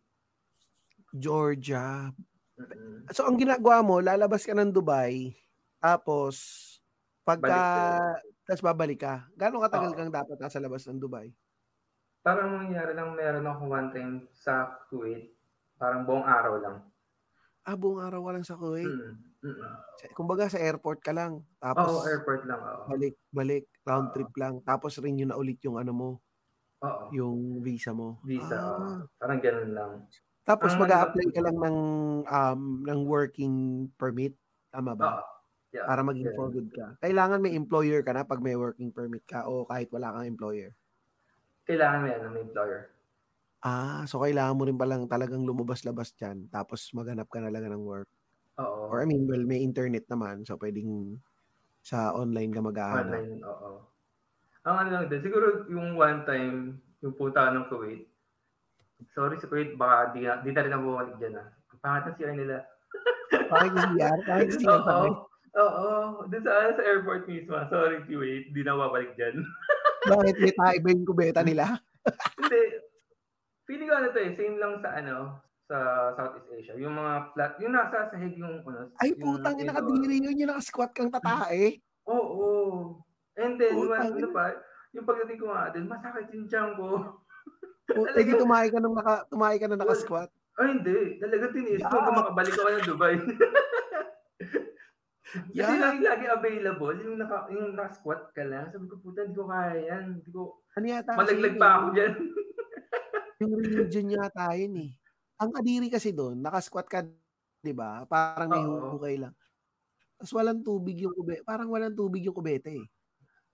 Georgia. 1.16 2.12
Mm-mm. 2.56 3.08
So, 3.12 3.28
ang 3.28 3.40
ginagawa 3.40 3.82
mo, 3.84 4.00
lalabas 4.00 4.44
ka 4.48 4.56
ng 4.56 4.72
Dubai, 4.72 5.36
tapos, 5.80 6.36
pagka, 7.28 7.60
tapos 8.48 8.64
babalik 8.64 9.02
ka. 9.04 9.28
Gano'ng 9.36 9.64
katagal 9.66 9.92
Oo. 9.92 9.98
kang 9.98 10.14
dapat 10.14 10.38
nasa 10.40 10.60
labas 10.62 10.88
ng 10.88 11.00
Dubai? 11.02 11.32
Parang 12.26 12.58
mangyari 12.58 12.98
lang 12.98 13.14
meron 13.14 13.46
ako 13.46 13.62
one 13.70 13.90
time 13.94 14.14
sa 14.34 14.82
Kuwait. 14.90 15.30
Parang 15.78 16.10
buong 16.10 16.26
araw 16.26 16.56
lang. 16.58 16.78
Ah, 17.66 17.78
buong 17.78 18.02
araw 18.02 18.26
ka 18.26 18.32
lang 18.34 18.46
sa 18.46 18.58
Kuwait. 18.58 18.90
Mm. 18.90 19.14
Mm. 19.46 19.62
Sa- 20.02 20.14
Kumbaga 20.18 20.50
sa 20.50 20.58
airport 20.58 21.06
ka 21.06 21.14
lang. 21.14 21.46
Oo, 21.46 21.60
Tapos 21.62 22.02
airport 22.10 22.50
lang. 22.50 22.58
Oo. 22.66 22.90
balik, 22.90 23.16
balik, 23.30 23.66
round 23.86 24.10
trip 24.18 24.34
lang. 24.42 24.58
Tapos 24.66 24.98
renew 24.98 25.30
na 25.30 25.38
ulit 25.38 25.62
yung 25.62 25.78
ano 25.78 25.94
mo, 25.94 26.10
Oo. 26.84 27.04
yung 27.16 27.64
visa 27.64 27.96
mo. 27.96 28.20
Visa. 28.28 28.58
Ah. 28.60 29.00
Parang 29.16 29.40
ganun 29.40 29.72
lang. 29.72 29.92
Tapos 30.46 30.76
Ang 30.76 30.86
mag-a-apply 30.86 31.28
ka 31.34 31.42
lang 31.42 31.58
ng 31.58 31.78
um 32.28 32.62
ng 32.86 33.00
working 33.08 33.88
permit, 33.98 34.36
tama 34.70 34.94
ba? 34.94 35.18
Oo. 35.18 35.24
Yeah. 35.76 35.88
Para 35.92 36.08
maging 36.08 36.32
ganun. 36.32 36.38
for 36.40 36.48
good 36.54 36.70
ka. 36.72 36.88
Kailangan 37.04 37.44
may 37.44 37.52
employer 37.52 38.00
ka 38.00 38.16
na 38.16 38.24
pag 38.24 38.40
may 38.40 38.56
working 38.56 38.96
permit 38.96 39.28
ka 39.28 39.44
o 39.44 39.68
kahit 39.68 39.92
wala 39.92 40.16
kang 40.16 40.32
employer. 40.32 40.72
Kailangan 41.68 42.00
may, 42.06 42.14
ano, 42.16 42.28
may 42.32 42.44
employer. 42.46 42.96
Ah, 43.66 44.06
so 44.06 44.22
kailangan 44.22 44.56
mo 44.56 44.64
rin 44.70 44.78
palang 44.78 45.10
talagang 45.10 45.42
lumabas-labas 45.42 46.14
dyan 46.14 46.46
tapos 46.54 46.86
maghanap 46.94 47.26
ka 47.28 47.42
na 47.42 47.50
lang 47.50 47.66
ng 47.66 47.82
work. 47.82 48.08
Oo. 48.62 48.94
Or 48.94 49.02
I 49.02 49.10
mean, 49.10 49.26
well, 49.26 49.42
may 49.42 49.60
internet 49.66 50.06
naman 50.08 50.46
so 50.46 50.56
pwedeng 50.62 51.20
sa 51.82 52.14
online 52.14 52.54
ka 52.54 52.62
maghahanap. 52.62 53.10
Online, 53.10 53.36
oo. 53.42 53.95
Ang 54.66 54.76
ano 54.82 54.90
lang 54.90 55.06
din, 55.14 55.22
siguro 55.22 55.70
yung 55.70 55.94
one 55.94 56.26
time, 56.26 56.82
yung 57.06 57.14
punta 57.14 57.54
ng 57.54 57.70
Kuwait, 57.70 58.10
sorry 59.14 59.38
sa 59.38 59.46
Kuwait, 59.46 59.78
baka 59.78 60.18
di, 60.18 60.26
na- 60.26 60.42
di 60.42 60.50
na 60.50 60.64
rin 60.66 60.74
ako 60.74 60.84
bumalik 60.90 61.16
dyan 61.22 61.38
ah. 61.38 61.48
Ang 61.70 61.80
Pangat 61.86 62.04
ng 62.10 62.16
CR 62.18 62.34
nila. 62.34 62.58
Bakit 63.54 63.72
yung 63.78 63.92
CR? 63.94 64.20
Bakit 64.26 64.48
yung 64.50 64.62
CR 64.66 64.82
Oo. 64.82 65.08
Oo. 65.56 65.90
Doon 66.28 66.44
sa, 66.44 66.74
sa 66.74 66.84
airport 66.84 67.30
mismo. 67.30 67.56
Sorry, 67.70 68.02
Kuwait. 68.10 68.50
Di 68.52 68.62
na 68.66 68.74
babalik 68.74 69.14
dyan. 69.14 69.46
Bakit 70.12 70.36
may 70.42 70.54
tayo 70.58 70.78
ba 70.82 70.90
yung 70.90 71.06
kubeta 71.06 71.42
nila? 71.46 71.66
Hindi. 72.42 72.62
Feeling 73.70 73.90
ko 73.90 73.94
ano 73.98 74.08
to 74.14 74.22
eh, 74.22 74.34
same 74.34 74.58
lang 74.58 74.82
sa 74.82 74.98
ano, 74.98 75.42
sa 75.66 75.78
Southeast 76.18 76.50
Asia. 76.54 76.74
Yung 76.78 76.94
mga 76.94 77.14
flat, 77.34 77.54
yung 77.62 77.74
nasa 77.74 78.10
sahig 78.10 78.34
yung 78.38 78.62
ano. 78.66 78.94
Ay, 79.02 79.14
putang 79.14 79.58
ina, 79.58 79.74
nakadiri 79.74 80.22
yun, 80.22 80.38
yung 80.42 80.50
nakasquat 80.54 80.94
kang 80.94 81.10
tatae. 81.10 81.82
Oo. 82.10 83.05
And 83.36 83.60
then, 83.60 83.76
Putang 83.76 84.16
one, 84.16 84.24
ano 84.24 84.30
pa, 84.32 84.46
yung 84.96 85.06
pagdating 85.06 85.40
ko 85.44 85.46
nga 85.52 85.72
din, 85.76 85.86
masakit 85.92 86.28
yung 86.32 86.48
tiyan 86.48 86.70
ko. 86.80 86.88
Puta, 87.96 88.18
di 88.18 88.34
tumahay 88.34 88.68
ka 88.72 88.80
nung 88.82 88.96
naka, 88.98 89.28
tumahay 89.30 89.58
ka 89.62 89.68
na 89.70 89.78
nakasquat. 89.78 90.32
Ay, 90.56 90.80
hindi. 90.80 91.20
Talaga 91.20 91.52
tiniis 91.52 91.84
ko 91.84 91.86
Yeah. 91.86 91.92
hanggang 92.00 92.20
makabalik 92.24 92.56
ako 92.56 92.70
ng 92.72 92.88
Dubai. 92.88 93.16
Kasi 95.26 95.52
Yeah. 95.52 95.76
lang 95.84 96.00
lagi 96.00 96.26
available, 96.32 96.96
yung 97.04 97.18
naka, 97.20 97.52
yung 97.52 97.76
naka-squat 97.76 98.32
ka 98.32 98.44
lang. 98.48 98.72
Sabi 98.72 98.88
ko, 98.88 98.96
puta, 99.04 99.28
hindi 99.28 99.36
ko 99.36 99.52
kaya 99.52 99.76
yan. 99.84 100.04
Hindi 100.24 100.30
ko, 100.32 100.64
Ano 100.80 100.86
yata? 100.88 101.12
kasi 101.12 101.20
malaglag 101.20 101.56
pa 101.60 101.68
eh, 101.68 101.76
ako 101.76 101.86
dyan. 101.92 102.14
Yung 103.44 103.52
religion 103.60 104.08
yata 104.16 104.48
yun 104.56 104.76
eh. 104.80 104.92
Ang 105.44 105.52
kadiri 105.52 105.92
kasi 105.92 106.16
doon, 106.16 106.40
nakasquat 106.40 106.88
ka, 106.88 107.04
di 107.60 107.76
ba? 107.76 108.08
Parang 108.08 108.48
may 108.48 108.64
hukay 108.64 109.20
lang. 109.20 109.36
Tapos 110.16 110.32
walang 110.32 110.64
tubig 110.64 110.96
yung 111.04 111.12
kubete. 111.12 111.44
Parang 111.44 111.68
walang 111.68 111.92
tubig 111.92 112.24
yung 112.24 112.32
kubete 112.32 112.72
eh. 112.72 112.88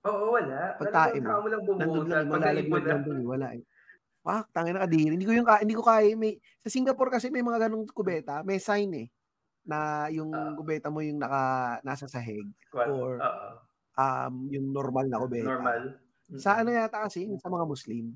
Oo, 0.02 0.34
wala. 0.34 0.74
Pagtae 0.76 1.22
Talagang 1.22 1.38
mo, 1.38 1.42
mo 1.42 1.48
lang 1.48 1.62
Nandun 1.62 1.78
bubuhusan. 1.78 2.10
lang, 2.10 2.26
Pag 2.26 2.34
malalaglag 2.36 2.66
naipon 2.82 2.82
na. 2.82 3.14
lang. 3.14 3.28
Wala 3.28 3.48
eh. 3.54 3.64
Fuck, 4.22 4.46
tangin 4.52 4.74
na 4.74 4.86
kadiri. 4.86 5.12
Hindi 5.12 5.26
ko 5.26 5.34
yung 5.34 5.48
hindi 5.48 5.74
ko 5.74 5.84
kaya. 5.84 6.14
May, 6.14 6.32
sa 6.58 6.70
Singapore 6.70 7.10
kasi 7.10 7.28
may 7.28 7.42
mga 7.42 7.60
ganong 7.64 7.86
kubeta. 7.88 8.42
May 8.42 8.58
sign 8.58 8.92
eh. 8.96 9.08
Na 9.64 9.78
yung 10.08 10.30
Ah. 10.30 10.54
kubeta 10.54 10.90
mo 10.90 11.02
yung 11.02 11.18
naka, 11.18 11.42
nasa 11.82 12.06
sahig. 12.06 12.46
Squat. 12.64 12.88
or- 12.88 13.18
Oo. 13.18 13.48
Um, 13.92 14.34
yung 14.48 14.72
normal 14.72 15.06
na 15.06 15.20
kubeta. 15.20 15.46
Normal. 15.52 15.82
Sa 16.34 16.56
ano 16.56 16.70
yata 16.70 17.02
kasi, 17.02 17.28
sa 17.38 17.50
mga 17.50 17.66
Muslim. 17.66 18.14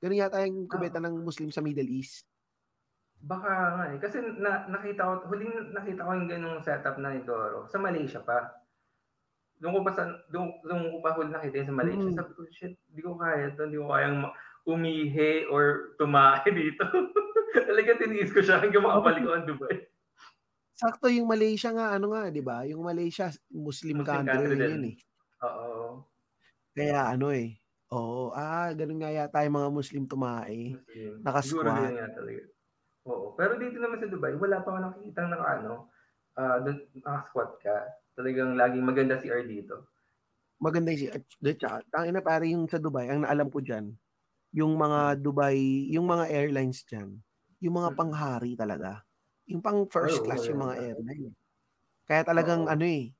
Ganun 0.00 0.20
yata 0.20 0.42
yung 0.42 0.64
kubeta 0.66 0.98
ng 0.98 1.22
Muslim 1.22 1.48
sa 1.48 1.60
Middle 1.60 1.88
East. 1.88 2.28
Baka 3.18 3.48
nga 3.72 3.84
eh. 3.88 3.98
Kasi 3.98 4.20
na, 4.36 4.64
nakita 4.66 5.00
ko, 5.00 5.12
huling 5.28 5.72
nakita 5.72 6.04
ko 6.04 6.12
yung 6.12 6.28
ganung 6.28 6.60
setup 6.60 6.96
na 6.98 7.14
Idoro 7.14 7.64
sa 7.64 7.78
Malaysia 7.78 8.20
pa. 8.20 8.52
Doon 9.62 9.72
ko 9.76 9.80
pa 9.86 9.92
sa, 9.94 10.02
doon, 10.28 10.50
doon 10.66 10.82
ko 10.90 10.98
pa 11.00 11.14
huli 11.14 11.30
nakita 11.30 11.62
yun 11.62 11.68
sa 11.70 11.78
Malaysia. 11.78 12.08
Mm. 12.10 12.16
Sabi 12.18 12.32
ko, 12.34 12.40
shit, 12.50 12.74
di 12.90 13.00
ko 13.00 13.14
kaya 13.14 13.54
to. 13.54 13.70
Di 13.70 13.78
ko 13.78 13.86
kayang 13.90 14.18
umihi 14.64 15.48
or 15.52 15.94
tumahe 16.00 16.48
dito. 16.50 16.84
Talaga 17.68 18.00
tiniis 18.00 18.34
ko 18.34 18.42
siya 18.42 18.58
hanggang 18.58 18.82
makabalik 18.82 19.24
ako 19.24 19.36
ng 19.38 19.48
Dubai. 19.48 19.76
Sakto 20.74 21.06
yung 21.06 21.30
Malaysia 21.30 21.70
nga, 21.70 21.94
ano 21.94 22.10
nga, 22.10 22.34
di 22.34 22.42
ba? 22.42 22.66
Yung 22.66 22.82
Malaysia, 22.82 23.30
Muslim, 23.54 24.02
Muslim 24.02 24.08
country, 24.10 24.34
country 24.34 24.58
rin 24.58 24.74
yun 24.74 24.84
eh. 24.90 24.96
Oo. 25.46 26.02
Kaya 26.74 27.14
ano 27.14 27.30
eh. 27.30 27.54
Oo, 27.94 28.34
ah, 28.34 28.74
ganun 28.74 28.98
nga 28.98 29.14
yata 29.14 29.46
yung 29.46 29.54
mga 29.54 29.70
Muslim 29.70 30.02
tumae. 30.10 30.74
Muslim. 30.74 31.12
Naka-squat. 31.22 31.62
Siguro 31.62 31.70
yun 31.78 31.94
nga 31.94 32.10
talaga. 32.10 32.42
Oo. 33.06 33.26
Pero 33.38 33.52
dito 33.60 33.78
naman 33.78 34.02
sa 34.02 34.10
Dubai, 34.10 34.34
wala 34.34 34.64
pa 34.66 34.68
ako 34.74 34.78
nakikita 34.82 35.20
naka 35.30 35.46
ano, 35.62 35.74
doon 36.34 36.78
naka-squat 37.06 37.50
ka. 37.62 37.76
Talagang 38.18 38.54
laging 38.54 38.86
maganda 38.86 39.18
si 39.18 39.26
R 39.26 39.42
dito. 39.42 39.90
Maganda 40.62 40.94
si, 40.94 41.10
at 41.10 41.26
tsaka, 41.42 41.82
tangin 41.90 42.14
na 42.14 42.22
pare 42.22 42.46
yung 42.54 42.70
sa 42.70 42.78
Dubai, 42.78 43.10
ang 43.10 43.26
naalam 43.26 43.50
ko 43.50 43.58
dyan, 43.58 43.90
yung 44.54 44.74
mga 44.78 45.18
Dubai, 45.22 45.88
yung 45.92 46.06
mga 46.08 46.26
airlines 46.30 46.84
dyan, 46.86 47.18
yung 47.62 47.74
mga 47.80 47.90
Mm. 47.90 47.96
panghari 47.96 48.54
talaga. 48.58 49.02
Yung 49.50 49.62
pang 49.64 49.86
first 49.90 50.22
class 50.24 50.46
yung 50.50 50.62
mga 50.62 50.76
airline. 50.80 51.32
eh. 51.32 51.36
Kaya 52.08 52.22
talagang 52.26 52.66
ano 52.70 52.84
eh, 52.86 53.12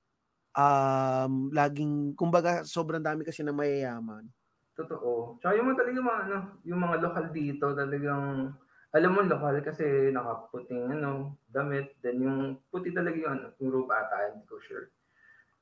um, 0.59 1.51
laging, 1.55 2.15
kumbaga 2.19 2.65
sobrang 2.69 3.03
dami 3.05 3.23
kasi 3.27 3.43
na 3.47 3.55
mayayaman. 3.57 4.31
Totoo. 4.77 5.39
Tsaka 5.39 5.55
yung 5.55 5.71
mga 5.71 5.79
talaga 5.87 5.99
mga 6.03 6.21
ano, 6.27 6.37
yung 6.67 6.81
mga 6.83 6.97
lokal 6.99 7.27
dito 7.31 7.67
talagang 7.79 8.51
alam 8.95 9.11
mo 9.11 9.21
lokal 9.27 9.59
kasi 9.67 10.15
nakaputing 10.15 10.87
ano, 10.87 11.35
damit, 11.51 11.99
then 11.99 12.23
yung 12.23 12.39
puti 12.71 12.95
talaga 12.95 13.19
yung 13.19 13.33
ano, 13.35 13.47
yung 13.59 13.71
robe 13.75 13.91
ata, 13.91 14.31
hindi 14.31 14.47
ko 14.47 14.63
sure. 14.63 14.95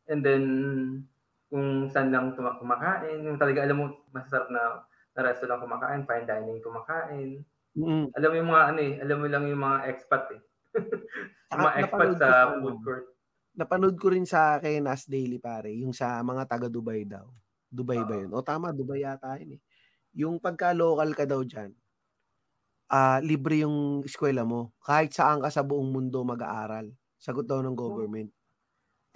And 0.06 0.20
then 0.20 0.44
kung 1.48 1.88
saan 1.88 2.12
lang 2.12 2.36
kumakain, 2.36 3.24
yung 3.24 3.40
talaga 3.40 3.64
alam 3.64 3.76
mo 3.80 3.86
masarap 4.12 4.48
na 4.52 4.84
na 5.16 5.20
restaurant 5.24 5.60
kumakain, 5.60 6.04
fine 6.08 6.24
dining 6.28 6.60
kumakain. 6.64 7.44
Mm. 7.76 8.12
Alam 8.16 8.28
mo 8.32 8.36
yung 8.36 8.50
mga 8.52 8.64
ano 8.68 8.80
eh, 8.80 8.94
alam 9.00 9.16
mo 9.20 9.26
lang 9.28 9.44
yung 9.48 9.62
mga 9.64 9.78
expat 9.92 10.24
eh. 10.36 10.40
yung 11.56 11.62
mga 11.64 11.76
expat 11.88 12.08
sa 12.20 12.28
sa 12.28 12.28
ano, 12.52 12.60
food 12.60 12.78
court. 12.84 13.04
napanood 13.52 13.96
ko 14.00 14.08
rin 14.12 14.24
sa 14.24 14.56
kay 14.60 14.80
Nas 14.80 15.04
Daily 15.08 15.36
pare, 15.40 15.72
yung 15.76 15.92
sa 15.92 16.20
mga 16.24 16.48
taga 16.48 16.68
Dubai 16.72 17.04
daw. 17.04 17.28
Dubai 17.68 18.04
ba 18.04 18.16
Oo. 18.16 18.22
yun? 18.24 18.32
O 18.32 18.44
tama, 18.44 18.72
Dubai 18.72 19.04
yata 19.04 19.36
yun 19.40 19.56
eh. 19.56 19.60
Yung 20.16 20.36
pagka 20.40 20.72
local 20.76 21.12
ka 21.16 21.24
daw 21.28 21.40
dyan, 21.44 21.72
ah 22.92 23.18
libre 23.24 23.64
yung 23.64 24.04
eskwela 24.04 24.44
mo. 24.44 24.76
Kahit 24.84 25.16
saan 25.16 25.40
ka 25.40 25.48
sa 25.48 25.64
buong 25.64 25.88
mundo 25.88 26.20
mag-aaral. 26.22 26.92
Sagot 27.16 27.48
daw 27.48 27.64
ng 27.64 27.72
government. 27.74 28.28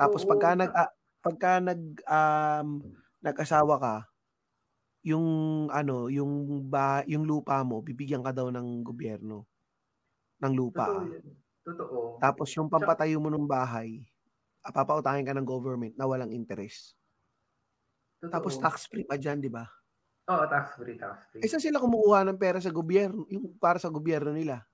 Tapos 0.00 0.24
Oo. 0.24 0.30
pagka 0.32 0.56
nag 0.56 0.72
ah, 0.72 0.92
pagka 1.20 1.52
nag 1.60 1.82
um, 2.08 2.68
nag-asawa 3.20 3.76
ka, 3.76 3.96
yung 5.06 5.26
ano, 5.70 6.10
yung 6.10 6.66
ba, 6.66 7.04
yung 7.06 7.28
lupa 7.28 7.62
mo, 7.62 7.84
bibigyan 7.84 8.24
ka 8.24 8.32
daw 8.34 8.50
ng 8.50 8.82
gobyerno 8.82 9.46
ng 10.40 10.52
lupa. 10.56 10.88
Totoo. 10.90 11.44
Totoo. 11.66 11.98
Tapos 12.22 12.48
yung 12.54 12.70
pampatayo 12.70 13.18
mo 13.18 13.26
ng 13.26 13.46
bahay, 13.46 14.06
ah, 14.62 14.70
papautangin 14.70 15.26
ka 15.26 15.34
ng 15.34 15.46
government 15.46 15.94
na 15.98 16.06
walang 16.06 16.30
interest. 16.30 16.94
Totoo. 18.22 18.32
Tapos 18.32 18.54
tax-free 18.58 19.06
pa 19.06 19.18
dyan, 19.18 19.42
di 19.42 19.50
ba? 19.50 19.66
Oo, 20.26 20.42
tax 20.46 20.74
free, 20.74 20.96
tax 20.96 21.22
free. 21.28 21.38
Eh, 21.38 21.46
saan 21.46 21.62
sila 21.62 21.78
kumukuha 21.78 22.26
ng 22.26 22.34
pera 22.36 22.58
sa 22.58 22.68
gobyerno? 22.68 23.24
Yung 23.28 23.54
para 23.56 23.78
sa 23.78 23.88
gobyerno 23.88 24.30
nila. 24.30 24.66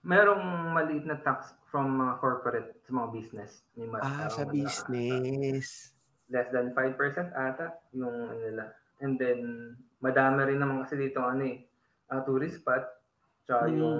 merong 0.00 0.40
maliit 0.72 1.04
na 1.04 1.12
tax 1.14 1.52
from 1.66 1.92
mga 1.92 2.16
corporate 2.18 2.72
sa 2.80 2.90
mga 2.90 3.08
business. 3.12 3.68
May 3.76 3.84
ma- 3.84 4.00
Ah, 4.00 4.26
sa 4.26 4.42
mga 4.42 4.56
business. 4.56 5.92
Less 6.26 6.48
than 6.48 6.72
5% 6.72 6.96
ata 7.30 7.76
yung 7.92 8.08
ano 8.08 8.40
nila. 8.40 8.64
And 8.96 9.20
then, 9.20 9.40
madami 9.98 10.48
rin 10.48 10.56
naman 10.56 10.80
kasi 10.80 10.96
dito 10.96 11.20
ano 11.20 11.44
eh, 11.44 11.68
ah, 12.08 12.24
tourist 12.24 12.56
spot. 12.56 12.80
Tsaka 13.44 13.68
Mm. 13.68 13.76
yung 13.76 13.98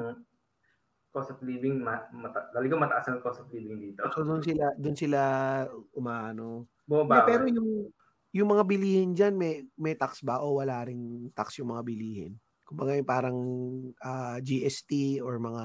cost 1.11 1.31
of 1.31 1.43
living, 1.43 1.77
ma- 1.77 2.09
mata- 2.11 2.49
talagang 2.49 2.81
mataas 2.81 3.05
ang 3.05 3.21
cost 3.21 3.45
of 3.45 3.53
living 3.53 3.93
dito. 3.93 4.01
So 4.09 4.25
doon 4.25 4.41
sila 4.41 4.73
doon 4.75 4.97
sila 4.97 5.21
umano. 5.93 6.65
Bumaba. 6.83 7.29
pero 7.29 7.45
yung 7.45 7.93
yung 8.37 8.49
mga 8.55 8.65
bilihin 8.67 9.11
diyan 9.17 9.35
may 9.35 9.67
may 9.79 9.95
tax 9.99 10.23
ba 10.23 10.39
o 10.43 10.61
wala 10.63 10.87
ring 10.87 11.31
tax 11.35 11.59
yung 11.59 11.71
mga 11.75 11.83
bilihin? 11.87 12.33
Kumbaga 12.67 12.95
yung 12.95 13.09
parang 13.09 13.39
ah, 14.03 14.39
GST 14.43 15.19
or 15.23 15.39
mga 15.43 15.65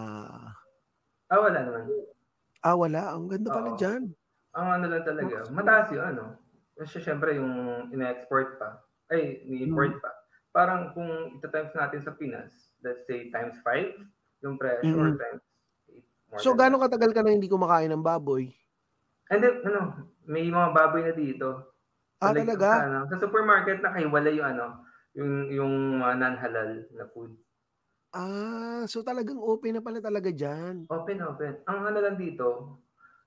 ah, 1.30 1.40
wala 1.42 1.60
naman. 1.66 1.86
ah 2.68 2.76
wala, 2.78 3.02
ang 3.16 3.28
ganda 3.32 3.50
pala 3.52 3.70
Oo. 3.72 3.78
diyan. 3.80 4.16
Ang 4.56 4.68
ano 4.82 4.86
lang 4.88 5.04
talaga, 5.06 5.38
mataas 5.52 5.88
yung 5.94 6.06
ano. 6.06 6.26
Kasi 6.76 7.00
syempre 7.04 7.36
yung 7.40 7.52
ina-export 7.92 8.60
pa, 8.60 8.84
ay, 9.12 9.44
Hmm. 9.46 9.50
ni-import 9.52 10.00
pa. 10.04 10.12
Parang 10.56 10.92
kung 10.96 11.40
ita-times 11.40 11.76
natin 11.76 12.02
sa 12.04 12.16
Pinas, 12.16 12.74
let's 12.84 13.04
say 13.08 13.30
times 13.32 13.60
5, 13.64 13.92
yung 14.44 14.56
presyo 14.60 14.96
or 15.00 15.12
Mm. 15.12 15.20
times 15.20 15.44
8. 15.92 16.06
more 16.32 16.44
So 16.44 16.52
that. 16.56 16.76
katagal 16.84 17.12
ka 17.16 17.22
na 17.24 17.32
hindi 17.36 17.48
kumakain 17.48 17.92
ng 17.92 18.04
baboy? 18.04 18.52
And 19.32 19.42
then, 19.42 19.66
ano, 19.66 19.82
may 20.30 20.46
mga 20.46 20.70
baboy 20.74 21.02
na 21.02 21.14
dito. 21.18 21.75
Ah, 22.22 22.32
like, 22.32 22.48
talaga? 22.48 22.72
Sa, 22.72 22.88
ano, 22.88 23.08
sa 23.12 23.20
supermarket, 23.20 23.84
nakahiwala 23.84 24.30
yung 24.32 24.48
ano, 24.56 24.66
yung, 25.16 25.32
yung 25.52 25.74
mga 26.00 26.14
non-halal 26.20 26.70
na 26.96 27.06
food. 27.12 27.36
Ah, 28.14 28.86
so 28.86 29.02
talagang 29.02 29.42
open 29.42 29.80
na 29.80 29.82
pala 29.82 29.98
talaga 30.04 30.30
dyan. 30.30 30.86
Open, 30.90 31.18
open. 31.26 31.66
Ang 31.66 31.80
ano 31.90 31.98
lang 31.98 32.14
dito, 32.14 32.78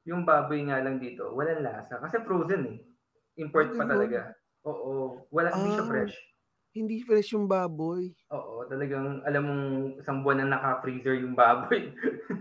yung 0.07 0.23
baboy 0.23 0.63
nga 0.71 0.79
lang 0.79 1.03
dito, 1.03 1.35
walang 1.35 1.63
lasa. 1.63 1.99
Kasi 1.99 2.23
frozen 2.23 2.63
eh. 2.71 2.79
Import 3.39 3.75
pa 3.75 3.83
Ganun? 3.83 3.91
talaga. 3.91 4.35
Oo. 4.63 5.27
Wala, 5.35 5.59
hindi 5.59 5.75
siya 5.75 5.83
Ah. 5.83 5.91
fresh. 5.91 6.15
Hindi 6.75 7.03
fresh 7.05 7.33
yung 7.35 7.49
baboy. 7.49 8.15
Oo, 8.31 8.69
talagang 8.69 9.25
alam 9.25 9.43
mong 9.49 9.65
isang 10.05 10.21
buwan 10.21 10.45
na 10.45 10.53
naka-freezer 10.61 11.17
yung 11.25 11.33
baboy. 11.33 11.97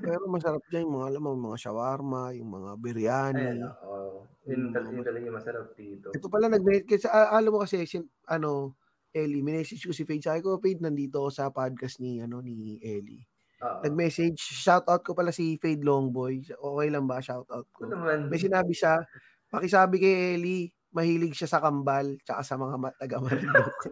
Pero 0.06 0.30
masarap 0.30 0.62
dyan 0.70 0.86
yung 0.86 0.96
mga, 1.02 1.08
alam 1.10 1.22
mo, 1.26 1.32
mga 1.50 1.58
shawarma, 1.64 2.22
yung 2.38 2.50
mga 2.54 2.72
biryani. 2.78 3.50
Ayun, 3.50 3.60
oo. 3.84 4.37
Yun, 4.48 4.72
Mm. 4.72 4.96
yun 4.96 5.04
talaga 5.04 5.24
yung 5.28 5.38
masarap 5.38 5.68
dito. 5.76 6.08
Ito 6.16 6.28
pala 6.32 6.48
nag 6.48 6.64
kasi 6.88 7.06
alam 7.08 7.52
mo 7.52 7.60
kasi 7.60 7.84
sin, 7.84 8.08
ano 8.26 8.74
Ellie, 9.12 9.42
minessage 9.42 9.82
ko 9.82 9.92
si 9.92 10.06
Fade. 10.06 10.22
Sabi 10.22 10.40
ko, 10.40 10.62
Fade, 10.62 10.80
nandito 10.80 11.20
ako 11.20 11.30
sa 11.32 11.50
podcast 11.50 11.98
ni, 11.98 12.22
ano, 12.22 12.38
ni 12.40 12.78
Ellie. 12.80 13.26
Oo. 13.58 13.82
Nag-message, 13.82 14.38
shoutout 14.38 15.02
ko 15.02 15.18
pala 15.18 15.34
si 15.34 15.58
Fade 15.58 15.82
Longboy. 15.82 16.46
Okay 16.46 16.88
lang 16.94 17.10
ba, 17.10 17.18
shoutout 17.18 17.66
ko? 17.74 17.90
Naman? 17.90 18.30
May 18.30 18.38
sinabi 18.38 18.78
siya, 18.78 19.02
pakisabi 19.50 19.98
kay 19.98 20.16
Ellie, 20.38 20.70
mahilig 20.94 21.34
siya 21.34 21.50
sa 21.50 21.64
kambal, 21.64 22.14
tsaka 22.22 22.46
sa 22.46 22.56
mga 22.62 22.94
taga 22.96 23.18
Marinduque. 23.18 23.90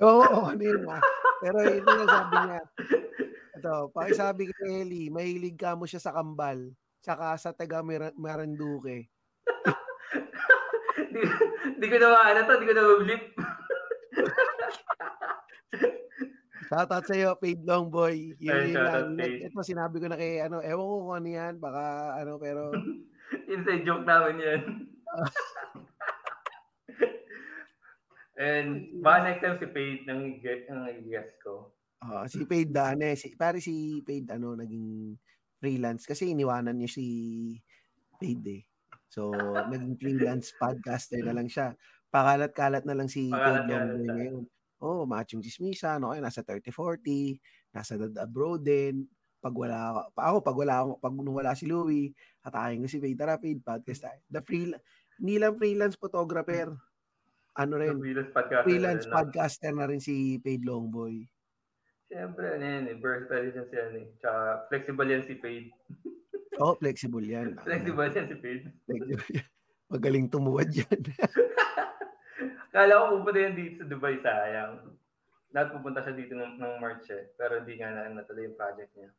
Oo, 0.00 0.24
oo, 0.24 0.40
ano 0.48 0.62
yun 0.62 0.88
ah. 0.88 1.02
Pero 1.38 1.60
ito 1.62 1.86
yung 1.86 2.08
sabi 2.08 2.36
niya. 2.40 2.60
Ito, 3.60 3.72
pakisabi 3.92 4.42
kay 4.48 4.88
Ellie, 4.88 5.12
mahilig 5.12 5.60
ka 5.60 5.76
mo 5.76 5.84
siya 5.84 6.00
sa 6.00 6.16
kambal, 6.16 6.72
tsaka 7.04 7.36
sa 7.36 7.52
taga 7.52 7.84
Mar- 7.84 8.16
Marinduque. 8.16 9.10
Di, 11.08 11.20
di 11.80 11.86
ko 11.88 11.96
na 11.96 12.08
maano 12.12 12.40
to, 12.44 12.60
di 12.60 12.68
ko 12.68 12.74
na 12.76 12.84
ma-blip. 12.84 13.24
Shoutout 16.70 17.02
sa 17.02 17.18
iyo, 17.18 17.34
Paid 17.34 17.66
Long 17.66 17.90
Boy. 17.90 18.30
Yun, 18.38 18.54
Ay, 18.54 18.70
yun 18.70 18.78
lang. 18.78 19.18
Ito, 19.18 19.58
sinabi 19.66 19.98
ko 19.98 20.06
na 20.06 20.14
kay, 20.14 20.38
ano, 20.38 20.62
ewan 20.62 20.86
ko 20.86 20.94
kung 21.02 21.16
ano 21.18 21.28
yan, 21.28 21.54
baka, 21.58 21.82
ano, 22.22 22.38
pero, 22.38 22.70
Inside 23.50 23.82
joke 23.82 24.06
namin 24.06 24.38
yan. 24.38 24.62
And 28.40 29.02
baka 29.02 29.18
next 29.26 29.42
time 29.42 29.58
si 29.58 29.66
Paid 29.66 30.06
nang 30.06 30.38
ang 30.70 31.02
guest 31.10 31.34
ko. 31.42 31.74
ah, 32.06 32.30
si 32.30 32.46
Paid 32.46 32.70
Dane, 32.70 33.18
si, 33.18 33.34
pare 33.34 33.58
si 33.58 33.98
Paid, 34.06 34.30
ano, 34.30 34.54
naging 34.54 35.18
freelance, 35.58 36.06
kasi 36.06 36.30
iniwanan 36.30 36.78
niya 36.78 36.86
si 36.86 37.06
Paid 38.14 38.46
eh. 38.46 38.62
So, 39.10 39.34
naging 39.74 39.98
freelance 39.98 40.54
podcaster 40.54 41.18
na 41.20 41.34
lang 41.34 41.50
siya. 41.50 41.74
Pakalat-kalat 42.08 42.86
na 42.86 42.94
lang 42.94 43.10
si 43.10 43.26
Paid 43.28 43.34
Long 43.34 43.66
Pakalat-kalat 43.66 43.90
Boy 43.90 44.06
na. 44.06 44.14
ngayon. 44.14 44.42
Oh, 44.80 45.04
matching 45.04 45.44
chismisa, 45.44 46.00
no? 46.00 46.14
Ay, 46.14 46.24
nasa 46.24 46.40
30-40, 46.40 47.36
nasa 47.70 48.00
dad 48.00 48.16
abroad 48.16 48.64
din. 48.64 49.04
Pag 49.42 49.52
wala, 49.52 50.08
pa 50.14 50.32
ako, 50.32 50.40
pag 50.40 50.56
wala, 50.56 50.74
ako- 50.80 50.96
pag 50.96 51.12
nung 51.12 51.36
wala 51.36 51.52
si 51.52 51.68
Louie, 51.68 52.14
hatakin 52.40 52.80
ko 52.80 52.88
si 52.88 52.96
Paid, 52.96 53.18
tara 53.18 53.36
Paid, 53.36 53.60
podcast 53.60 54.08
tayo. 54.08 54.20
The 54.30 54.40
free, 54.40 54.72
hindi 55.20 55.36
lang 55.36 55.60
freelance 55.60 56.00
photographer, 56.00 56.72
ano 57.56 57.72
rin, 57.76 57.92
Yung 57.92 58.00
freelance 58.00 58.32
podcast. 58.32 58.64
freelance 58.64 59.04
Ano, 59.04 59.12
podcaster 59.12 59.72
na 59.74 59.84
rin 59.84 60.00
si 60.00 60.38
Paid 60.38 60.64
Longboy. 60.64 61.28
Siyempre, 62.08 62.56
ano 62.56 62.64
yan 62.64 62.84
eh. 62.88 62.96
Versatile 62.96 63.52
yan 63.52 63.66
siya 63.68 63.84
eh. 63.96 64.06
Tsaka 64.18 64.40
flexible 64.66 65.08
yan 65.08 65.24
si 65.24 65.34
Paid. 65.36 65.66
Oh, 66.60 66.76
flexible 66.76 67.24
yan. 67.24 67.56
Flexible 67.64 68.12
yan 68.12 68.26
si 68.28 68.36
Paid. 68.36 68.60
Flexible 68.84 69.28
yan. 69.32 69.48
Magaling 69.90 70.28
tumuwad 70.28 70.70
yan. 70.70 71.00
Kala 72.74 73.02
ko 73.02 73.04
pupunta 73.18 73.40
yan 73.42 73.54
dito 73.58 73.82
sa 73.82 73.86
Dubai, 73.88 74.20
sayang. 74.22 74.72
Lahat 75.50 75.74
pupunta 75.74 75.98
siya 76.04 76.14
dito 76.14 76.38
ng, 76.38 76.62
ng 76.62 76.74
March 76.78 77.10
eh. 77.10 77.34
Pero 77.34 77.58
hindi 77.58 77.74
nga 77.80 77.90
na 77.90 78.22
natuloy 78.22 78.46
yung 78.46 78.54
project 78.54 78.92
niya. 78.94 79.10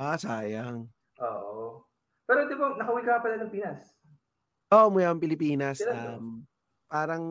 ah, 0.00 0.16
sayang. 0.16 0.88
Oo. 1.20 1.84
Pero 2.24 2.48
di 2.48 2.56
ba, 2.56 2.72
nakauwi 2.80 3.02
ka 3.04 3.20
pala 3.20 3.36
ng 3.36 3.52
Pinas? 3.52 3.92
Oh, 4.72 4.88
umuwi 4.88 5.04
ang 5.04 5.20
Pilipinas. 5.20 5.80
Kailan? 5.84 6.16
Um, 6.16 6.28
parang, 6.88 7.24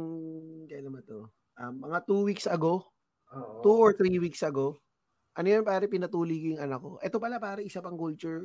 kailan 0.70 0.94
ba 0.94 1.02
to? 1.02 1.26
Um, 1.58 1.74
mga 1.82 1.98
two 2.06 2.22
weeks 2.22 2.46
ago, 2.46 2.86
Oo. 3.34 3.66
two 3.66 3.78
or 3.78 3.98
three 3.98 4.22
weeks 4.22 4.46
ago. 4.46 4.78
Ano 5.38 5.48
yan, 5.50 5.66
pare, 5.66 5.86
pinatuli 5.90 6.38
ko 6.42 6.46
yung 6.58 6.62
anak 6.66 6.80
ko. 6.82 6.98
Ito 7.02 7.18
pala, 7.18 7.38
pare, 7.38 7.62
isa 7.66 7.82
pang 7.82 7.98
culture, 7.98 8.42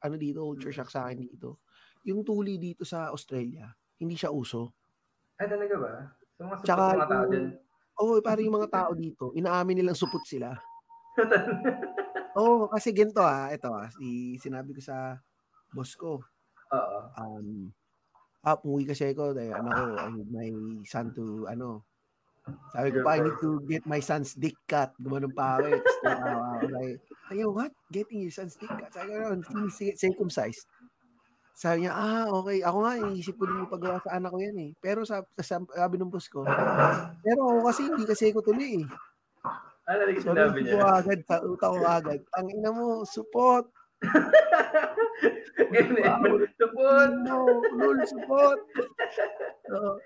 ano 0.00 0.14
dito, 0.16 0.40
culture 0.42 0.72
shock 0.72 0.90
sa 0.90 1.08
akin 1.08 1.20
dito. 1.20 1.60
Yung 2.08 2.24
tuli 2.24 2.56
dito 2.56 2.82
sa 2.88 3.12
Australia, 3.12 3.68
hindi 4.00 4.16
siya 4.16 4.32
uso. 4.32 4.72
Ay, 5.36 5.48
talaga 5.48 5.74
ba? 5.76 5.92
So, 6.36 6.48
mga 6.48 6.64
Tsaka 6.64 6.84
mga 6.96 7.08
tao 7.12 7.24
dyan. 7.28 7.46
Oo, 8.00 8.16
oh, 8.16 8.20
pare, 8.24 8.40
yung 8.40 8.56
mga 8.56 8.72
tao 8.72 8.90
dito, 8.96 9.24
inaamin 9.36 9.84
nilang 9.84 9.98
supot 9.98 10.24
sila. 10.24 10.56
Oo, 12.38 12.64
oh, 12.64 12.70
kasi 12.70 12.94
ginto 12.96 13.20
ah, 13.20 13.52
ito 13.52 13.68
ah, 13.68 13.90
si, 13.92 14.38
sinabi 14.40 14.72
ko 14.72 14.80
sa 14.80 15.18
boss 15.74 15.92
ko, 15.98 16.22
Oo. 16.72 16.98
um, 17.18 17.68
ah, 18.46 18.56
umuwi 18.62 18.88
kasi 18.88 19.10
ako, 19.12 19.36
dahil 19.36 19.52
anak 19.52 19.72
ko, 19.74 19.84
I 19.98 20.08
need 20.14 20.30
my 20.30 20.50
son 20.86 21.12
to, 21.12 21.44
ano, 21.50 21.89
sabi 22.72 22.88
ko 22.94 22.98
pa, 23.04 23.18
I 23.18 23.20
need 23.24 23.38
to 23.42 23.50
get 23.66 23.84
my 23.84 24.00
son's 24.00 24.32
dick 24.34 24.56
cut. 24.66 24.94
Gumanon 24.98 25.34
pa 25.34 25.58
ako 25.58 25.66
eh. 25.76 25.80
Nakawa 26.02 26.46
ako, 26.58 26.66
like, 26.72 26.98
Ay, 27.30 27.46
what? 27.46 27.72
Getting 27.94 28.20
your 28.26 28.34
son's 28.34 28.56
dick 28.58 28.70
cut? 28.70 28.90
Sabi 28.90 29.14
ko, 29.14 29.36
circumcised. 29.94 30.66
Sabi 31.54 31.84
niya, 31.84 31.92
ah, 31.92 32.24
okay. 32.40 32.64
Ako 32.64 32.76
nga, 32.88 32.96
iniisip 32.96 33.36
ko 33.36 33.44
din 33.44 33.60
yung 33.60 33.68
paggawa 33.68 34.00
sa 34.00 34.16
anak 34.16 34.32
ko 34.32 34.38
yan 34.40 34.56
eh. 34.56 34.70
Pero 34.80 35.04
sa, 35.04 35.20
sa 35.36 35.60
sabi 35.60 35.94
ng 36.00 36.08
boss 36.08 36.24
ko, 36.32 36.40
pero 37.20 37.40
ako 37.52 37.60
kasi 37.68 37.80
hindi 37.84 38.04
kasi 38.08 38.32
ko 38.32 38.40
tuloy 38.40 38.80
eh. 38.80 38.86
Ano 39.90 39.96
talaga 40.00 40.18
So, 40.24 40.32
sinabi 40.32 40.58
niya? 40.64 40.80
agad, 40.88 41.20
sa 41.28 41.36
utak 41.44 41.70
ko 41.74 41.84
agad. 41.84 42.20
Ang 42.40 42.46
ina 42.48 42.70
mo, 42.72 43.04
support. 43.04 43.68
Support! 46.60 47.10
No, 47.22 47.62
lol, 47.76 47.98
support. 48.06 48.60
So, 49.70 50.02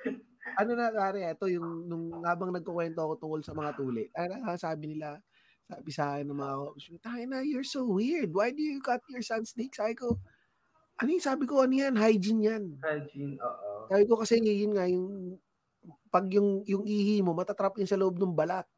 ano 0.58 0.70
na, 0.76 0.92
kare, 0.92 1.24
ito 1.24 1.46
yung, 1.48 1.88
nung 1.88 2.04
habang 2.22 2.52
nagkukwento 2.52 3.00
ako 3.00 3.12
tungkol 3.16 3.40
sa 3.42 3.56
mga 3.56 3.70
tuli, 3.76 4.04
ano, 4.12 4.54
sabi 4.60 4.94
nila, 4.94 5.18
sabi 5.64 5.90
sa 5.90 6.14
akin 6.14 6.28
ng 6.28 6.38
mga 6.38 6.54
tayo 7.00 7.24
na, 7.24 7.40
you're 7.40 7.66
so 7.66 7.88
weird. 7.88 8.28
Why 8.36 8.52
do 8.52 8.60
you 8.60 8.84
cut 8.84 9.00
your 9.08 9.24
son's 9.24 9.56
dick? 9.56 9.72
Sabi 9.72 9.96
ko, 9.96 10.20
ano 11.00 11.08
yung 11.08 11.24
sabi 11.24 11.48
ko, 11.48 11.64
ano 11.64 11.74
yan? 11.74 11.96
Hygiene 11.96 12.42
yan. 12.44 12.64
Hygiene, 12.84 13.40
oo. 13.40 13.88
Sabi 13.88 14.04
ko 14.04 14.14
kasi 14.20 14.38
yun 14.44 14.76
nga, 14.76 14.84
yung, 14.86 15.40
pag 16.12 16.28
yung, 16.30 16.62
yung 16.68 16.84
ihi 16.84 17.24
mo, 17.24 17.32
matatrap 17.32 17.80
yun 17.80 17.88
sa 17.88 17.98
loob 17.98 18.20
ng 18.20 18.36
balat. 18.36 18.68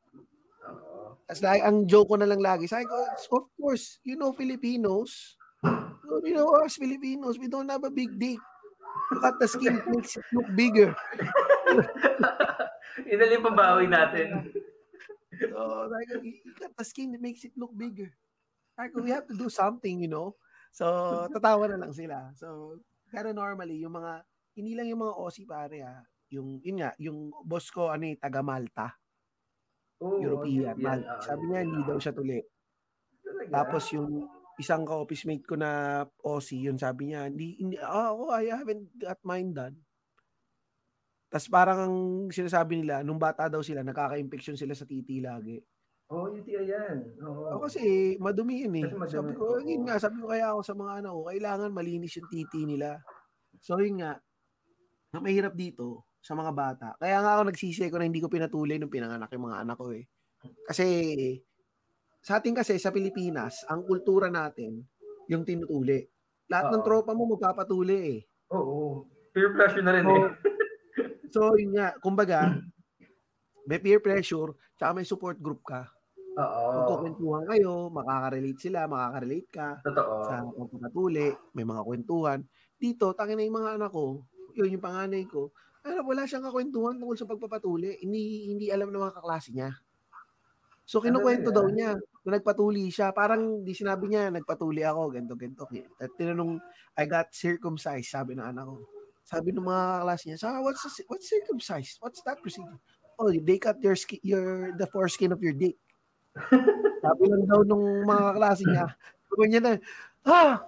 Oo. 0.64 1.18
Tapos 1.26 1.42
like, 1.42 1.64
ang 1.66 1.84
joke 1.90 2.14
ko 2.14 2.16
na 2.16 2.30
lang 2.30 2.40
lagi, 2.40 2.70
sabi 2.70 2.86
ko, 2.86 2.94
of 3.34 3.46
course, 3.58 3.98
you 4.06 4.14
know 4.14 4.30
Filipinos, 4.30 5.34
you 6.22 6.32
know 6.32 6.54
us 6.62 6.78
Filipinos, 6.78 7.34
we 7.36 7.50
don't 7.50 7.68
have 7.68 7.82
a 7.82 7.90
big 7.90 8.14
dick. 8.14 8.38
Look 9.12 9.22
at 9.26 9.38
the 9.38 9.46
skin 9.46 9.82
makes 9.90 10.16
it 10.18 10.26
look 10.34 10.48
bigger. 10.54 10.94
Yung 13.10 13.46
pambawi 13.46 13.86
natin. 13.90 14.52
So, 15.36 15.90
like, 15.92 16.08
the 16.78 16.84
skin 16.84 17.12
that 17.12 17.20
makes 17.20 17.44
it 17.44 17.52
look 17.56 17.74
bigger. 17.76 18.08
Like, 18.76 18.92
we 18.96 19.12
have 19.12 19.28
to 19.28 19.36
do 19.36 19.48
something, 19.48 20.00
you 20.00 20.08
know? 20.08 20.36
So, 20.72 20.84
tatawa 21.32 21.68
na 21.68 21.80
lang 21.80 21.92
sila. 21.92 22.32
So, 22.36 22.80
pero 23.08 23.32
normally, 23.32 23.80
yung 23.80 23.96
mga, 23.96 24.24
hindi 24.56 24.72
lang 24.76 24.88
yung 24.88 25.04
mga 25.04 25.16
Aussie 25.16 25.48
pare 25.48 25.80
ah, 25.84 26.00
yung, 26.32 26.60
yun 26.60 26.80
nga, 26.80 26.92
yung 27.00 27.32
boss 27.44 27.72
ko, 27.72 27.88
ano 27.92 28.08
eh, 28.08 28.16
taga 28.16 28.40
Malta, 28.44 28.92
Oo, 30.04 30.20
European, 30.20 30.76
yan, 30.76 30.84
Malta. 30.84 31.16
oo, 31.16 31.24
Sabi 31.24 31.42
niya, 31.48 31.60
hindi 31.64 31.80
daw 31.84 31.96
siya 31.96 32.12
tuli. 32.12 32.40
Talaga? 33.24 33.50
Tapos 33.52 33.84
yung 33.96 34.28
isang 34.60 34.84
ka-office 34.84 35.24
mate 35.28 35.46
ko 35.46 35.56
na 35.56 36.02
Aussie, 36.24 36.68
yun 36.68 36.76
sabi 36.76 37.12
niya, 37.12 37.28
hindi, 37.28 37.56
hindi 37.60 37.76
ah, 37.80 38.12
ako, 38.12 38.22
I 38.32 38.44
haven't 38.52 38.92
got 39.00 39.20
mine 39.24 39.52
done. 39.56 39.76
Tapos 41.36 41.52
parang 41.52 41.78
ang 41.84 41.96
sinasabi 42.32 42.80
nila, 42.80 43.04
nung 43.04 43.20
bata 43.20 43.44
daw 43.52 43.60
sila, 43.60 43.84
nakaka-infection 43.84 44.56
sila 44.56 44.72
sa 44.72 44.88
titi 44.88 45.20
lagi. 45.20 45.60
Oo, 46.08 46.32
oh, 46.32 46.32
UTI 46.32 46.64
yan. 46.64 46.96
Oo. 47.20 47.60
O 47.60 47.60
kasi 47.60 48.16
madumi 48.16 48.64
yun 48.64 48.72
eh. 48.80 48.88
Kasi 48.88 48.96
madumi, 48.96 49.12
Sabi 49.12 49.32
ko, 49.36 49.44
oo. 49.52 49.60
yun 49.60 49.84
nga, 49.84 50.00
sabi 50.00 50.16
ko 50.24 50.32
kaya 50.32 50.56
ako 50.56 50.60
sa 50.64 50.72
mga 50.72 50.92
anak 51.04 51.12
ko, 51.12 51.20
kailangan 51.28 51.76
malinis 51.76 52.16
yung 52.16 52.28
titi 52.32 52.64
nila. 52.64 52.96
So 53.60 53.76
yun 53.84 54.00
nga, 54.00 54.16
ang 55.12 55.20
mahirap 55.28 55.52
dito 55.52 56.08
sa 56.24 56.32
mga 56.32 56.52
bata. 56.56 56.88
Kaya 56.96 57.20
nga 57.20 57.36
ako 57.36 57.52
nagsisi 57.52 57.84
ko 57.92 58.00
na 58.00 58.08
hindi 58.08 58.24
ko 58.24 58.32
pinatuloy 58.32 58.80
nung 58.80 58.88
pinanganak 58.88 59.28
yung 59.36 59.52
mga 59.52 59.60
anak 59.60 59.76
ko 59.76 59.92
eh. 59.92 60.08
Kasi 60.64 60.86
sa 62.24 62.40
atin 62.40 62.56
kasi 62.56 62.80
sa 62.80 62.88
Pilipinas, 62.96 63.60
ang 63.68 63.84
kultura 63.84 64.32
natin, 64.32 64.80
yung 65.28 65.44
tinutuli. 65.44 66.00
Lahat 66.48 66.72
ng 66.72 66.80
Oo. 66.80 66.86
tropa 66.88 67.12
mo 67.12 67.28
magpapatuli 67.28 67.96
eh. 68.16 68.18
Oo. 68.56 69.04
Peer 69.36 69.52
pressure 69.52 69.84
na 69.84 69.92
rin 70.00 70.08
So, 70.08 70.16
eh. 70.16 70.32
so 71.30 71.54
yun 71.58 71.76
nga, 71.76 71.96
kumbaga, 72.00 72.56
may 73.68 73.82
peer 73.82 73.98
pressure, 73.98 74.54
tsaka 74.78 74.90
may 74.94 75.06
support 75.06 75.38
group 75.42 75.62
ka. 75.66 75.90
Oo. 76.36 76.64
Magkukwentuhan 76.80 77.44
kayo, 77.48 77.88
makaka-relate 77.88 78.60
sila, 78.60 78.84
makaka-relate 78.84 79.48
ka. 79.50 79.68
Totoo. 79.82 80.14
sa 80.28 80.44
pagpapatuli, 80.44 81.32
may 81.56 81.64
mga 81.64 81.82
kwentuhan. 81.82 82.40
Dito, 82.76 83.16
tangin 83.16 83.40
na 83.40 83.46
yung 83.48 83.58
mga 83.58 83.70
anak 83.80 83.90
ko, 83.90 84.20
yun 84.52 84.76
yung 84.76 84.84
panganay 84.84 85.24
ko, 85.24 85.50
ano, 85.86 86.02
wala 86.02 86.26
siyang 86.26 86.44
kakwentuhan 86.44 86.98
tungkol 86.98 87.16
sa 87.16 87.30
pagpapatuli. 87.30 88.02
Hindi, 88.02 88.50
hindi 88.50 88.66
alam 88.68 88.90
ng 88.90 89.00
mga 89.00 89.16
kaklase 89.22 89.54
niya. 89.54 89.70
So 90.86 91.02
kinukwento 91.02 91.50
Ano 91.50 91.56
daw 91.62 91.66
niya 91.66 91.98
na 91.98 92.30
nagpatuli 92.38 92.90
siya. 92.94 93.10
Parang 93.10 93.62
di 93.66 93.74
sinabi 93.74 94.06
niya, 94.06 94.30
nagpatuli 94.30 94.86
ako, 94.86 95.14
ganto 95.14 95.34
ganto. 95.34 95.66
At 95.98 96.10
tinanong, 96.14 96.62
I 96.94 97.04
got 97.10 97.34
circumcised, 97.34 98.10
sabi 98.10 98.38
ng 98.38 98.46
anak 98.46 98.66
ko. 98.70 98.95
Sabi 99.26 99.50
ng 99.50 99.66
mga 99.66 100.06
klase 100.06 100.22
niya, 100.30 100.38
so 100.38 100.46
what's, 100.62 100.86
the- 100.86 101.06
what's 101.10 101.26
circumcised? 101.26 101.98
What's 101.98 102.22
that 102.22 102.38
procedure? 102.38 102.78
Oh, 103.18 103.34
they 103.34 103.58
cut 103.58 103.82
your, 103.82 103.98
skin, 103.98 104.22
your 104.22 104.70
the 104.78 104.86
foreskin 104.86 105.34
of 105.34 105.42
your 105.42 105.56
dick. 105.56 105.74
sabi 107.04 107.22
lang 107.26 107.42
daw 107.50 107.66
nung 107.66 108.06
mga 108.06 108.38
klase 108.38 108.62
niya, 108.62 108.86
sabi 109.26 109.44
niya 109.50 109.60
na, 109.64 109.72
ah, 110.30 110.62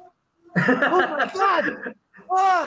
oh 0.58 1.06
my 1.06 1.28
God! 1.30 1.64
Ah! 2.34 2.66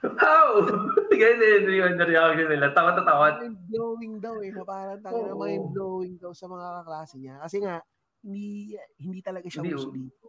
How? 0.00 0.64
Ganyan 1.12 1.68
yung 1.68 2.00
reaction 2.00 2.48
nila. 2.48 2.72
Takot 2.72 2.96
na 2.96 3.04
takot. 3.04 3.34
mind-blowing 3.44 4.14
daw 4.16 4.40
eh. 4.40 4.50
Parang 4.64 4.98
tanga 5.04 5.20
na 5.28 5.36
Oo. 5.36 5.44
mind-blowing 5.44 6.16
daw 6.16 6.32
sa 6.32 6.48
mga 6.48 6.66
kaklase 6.80 7.20
niya. 7.20 7.36
Kasi 7.44 7.60
nga, 7.60 7.84
hindi 8.24 8.76
hindi 8.96 9.20
talaga 9.20 9.46
siya 9.48 9.60
Hindi, 9.60 9.76
uso 9.76 9.92
oh. 9.92 9.94
dito. 9.94 10.26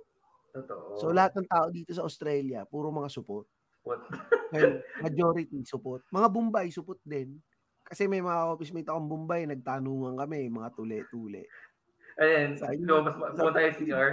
Totoo. 0.52 1.00
So 1.00 1.16
lahat 1.16 1.40
ng 1.40 1.48
tao 1.48 1.72
dito 1.72 1.96
sa 1.96 2.04
Australia, 2.04 2.68
puro 2.68 2.92
mga 2.92 3.08
supot. 3.08 3.48
What? 3.82 4.06
Ngayon, 4.54 4.74
majority 5.02 5.58
supot. 5.66 6.06
Mga 6.14 6.28
Bombay, 6.30 6.68
supot 6.70 7.02
din. 7.02 7.42
Kasi 7.82 8.08
may 8.08 8.24
mga 8.24 8.54
office 8.54 8.72
mate 8.72 8.88
akong 8.88 9.10
Bombay, 9.10 9.50
nagtanungan 9.50 10.16
kami, 10.16 10.48
mga 10.48 10.70
tule-tule. 10.78 11.44
Ayan. 12.22 12.54
So, 12.60 12.70
mas 12.70 13.16
pumunta 13.18 13.58
tayo 13.58 13.72
CR. 13.82 14.12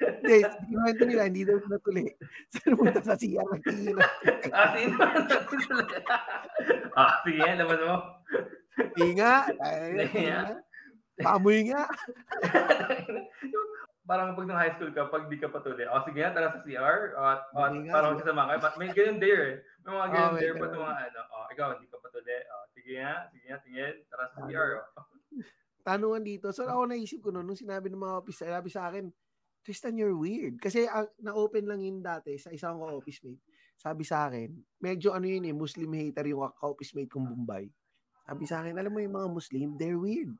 Hindi, 0.00 0.40
kinuwento 0.48 1.02
nila, 1.04 1.28
hindi 1.28 1.44
daw 1.44 1.60
sila 1.60 1.76
tuli. 1.84 2.08
Saan 2.56 2.72
punta 2.72 3.04
sa 3.04 3.20
CR, 3.20 3.44
nagtingin 3.44 4.00
na. 4.00 4.08
ah, 4.56 4.68
sino? 4.72 4.96
ah, 7.00 7.12
sige. 7.20 7.44
Laman 7.44 7.80
mo. 7.84 7.96
Tinga, 8.96 9.52
ay, 9.60 10.08
tinga. 10.08 10.64
Pamoy 11.20 11.68
nga. 11.68 11.84
Parang 14.10 14.34
pag 14.34 14.46
nung 14.50 14.58
high 14.58 14.74
school 14.74 14.90
ka, 14.90 15.06
pag 15.06 15.30
di 15.30 15.38
ka 15.38 15.46
patuloy, 15.46 15.86
oh, 15.86 16.02
sige 16.02 16.18
nga, 16.18 16.34
tara 16.34 16.50
sa 16.50 16.58
CR. 16.66 17.14
At 17.14 17.46
oh, 17.54 17.70
Sige 17.70 17.86
nga, 17.86 17.94
parang 17.94 18.12
sige. 18.18 18.26
kasama 18.26 18.42
ka. 18.50 18.52
But 18.58 18.74
May 18.82 18.90
ganun 18.90 19.22
there 19.22 19.42
eh. 19.46 19.56
May 19.86 19.90
mga 19.94 20.08
ganun 20.10 20.26
Oh, 20.26 20.34
may 20.34 20.40
there 20.42 20.54
pa 20.58 20.66
ganun. 20.66 20.74
sa 20.74 20.78
mga 20.82 20.94
ano. 21.06 21.20
Oh, 21.30 21.44
ikaw, 21.54 21.68
hindi 21.78 21.86
ka 21.86 21.98
patuloy. 22.02 22.40
Oh, 22.50 22.64
sige 22.74 22.92
nga, 22.98 23.14
sige 23.30 23.44
nga, 23.46 23.58
tingin. 23.62 23.94
Tara 24.10 24.24
sa 24.34 24.38
CR. 24.42 24.70
Oh. 24.82 25.06
tanungan 25.86 26.22
dito. 26.24 26.52
So 26.52 26.68
ako 26.68 26.86
naisip 26.90 27.20
ko 27.24 27.32
noon, 27.32 27.46
nung 27.48 27.58
sinabi 27.58 27.88
ng 27.88 28.00
mga 28.00 28.16
office, 28.20 28.44
sabi 28.44 28.70
sa 28.70 28.88
akin, 28.92 29.08
Tristan, 29.60 29.96
you're 29.96 30.16
weird. 30.16 30.56
Kasi 30.56 30.88
ang, 30.88 31.08
na-open 31.20 31.68
lang 31.68 31.84
yun 31.84 32.00
dati 32.00 32.40
sa 32.40 32.48
isang 32.48 32.80
ka-office 32.80 33.20
mate. 33.28 33.44
Sabi 33.76 34.04
sa 34.08 34.28
akin, 34.28 34.48
medyo 34.80 35.12
ano 35.12 35.28
yun 35.28 35.44
eh, 35.44 35.52
Muslim 35.52 35.92
hater 35.92 36.24
yung 36.28 36.48
ka-office 36.56 36.96
mate 36.96 37.12
kong 37.12 37.28
Bombay. 37.28 37.68
Sabi 38.24 38.44
sa 38.48 38.64
akin, 38.64 38.76
alam 38.76 38.92
mo 38.92 39.00
yung 39.04 39.16
mga 39.16 39.28
Muslim, 39.28 39.68
they're 39.76 40.00
weird. 40.00 40.32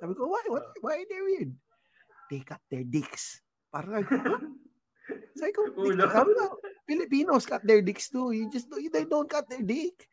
Sabi 0.00 0.12
ko, 0.12 0.28
why? 0.28 0.44
What, 0.52 0.68
why 0.84 1.00
are 1.00 1.08
they 1.08 1.22
weird? 1.24 1.52
They 2.28 2.44
cut 2.44 2.60
their 2.68 2.84
dicks. 2.84 3.40
Parang, 3.72 4.04
huh? 4.08 4.40
Sabi 5.36 5.52
ko, 5.56 5.60
sabi 6.12 6.30
ko, 6.36 6.44
Filipinos 6.84 7.48
cut 7.48 7.64
their 7.64 7.80
dicks 7.80 8.12
too. 8.12 8.32
You 8.32 8.52
just, 8.52 8.68
they 8.68 9.04
don't 9.04 9.28
cut 9.28 9.48
their 9.48 9.64
dick. 9.64 10.08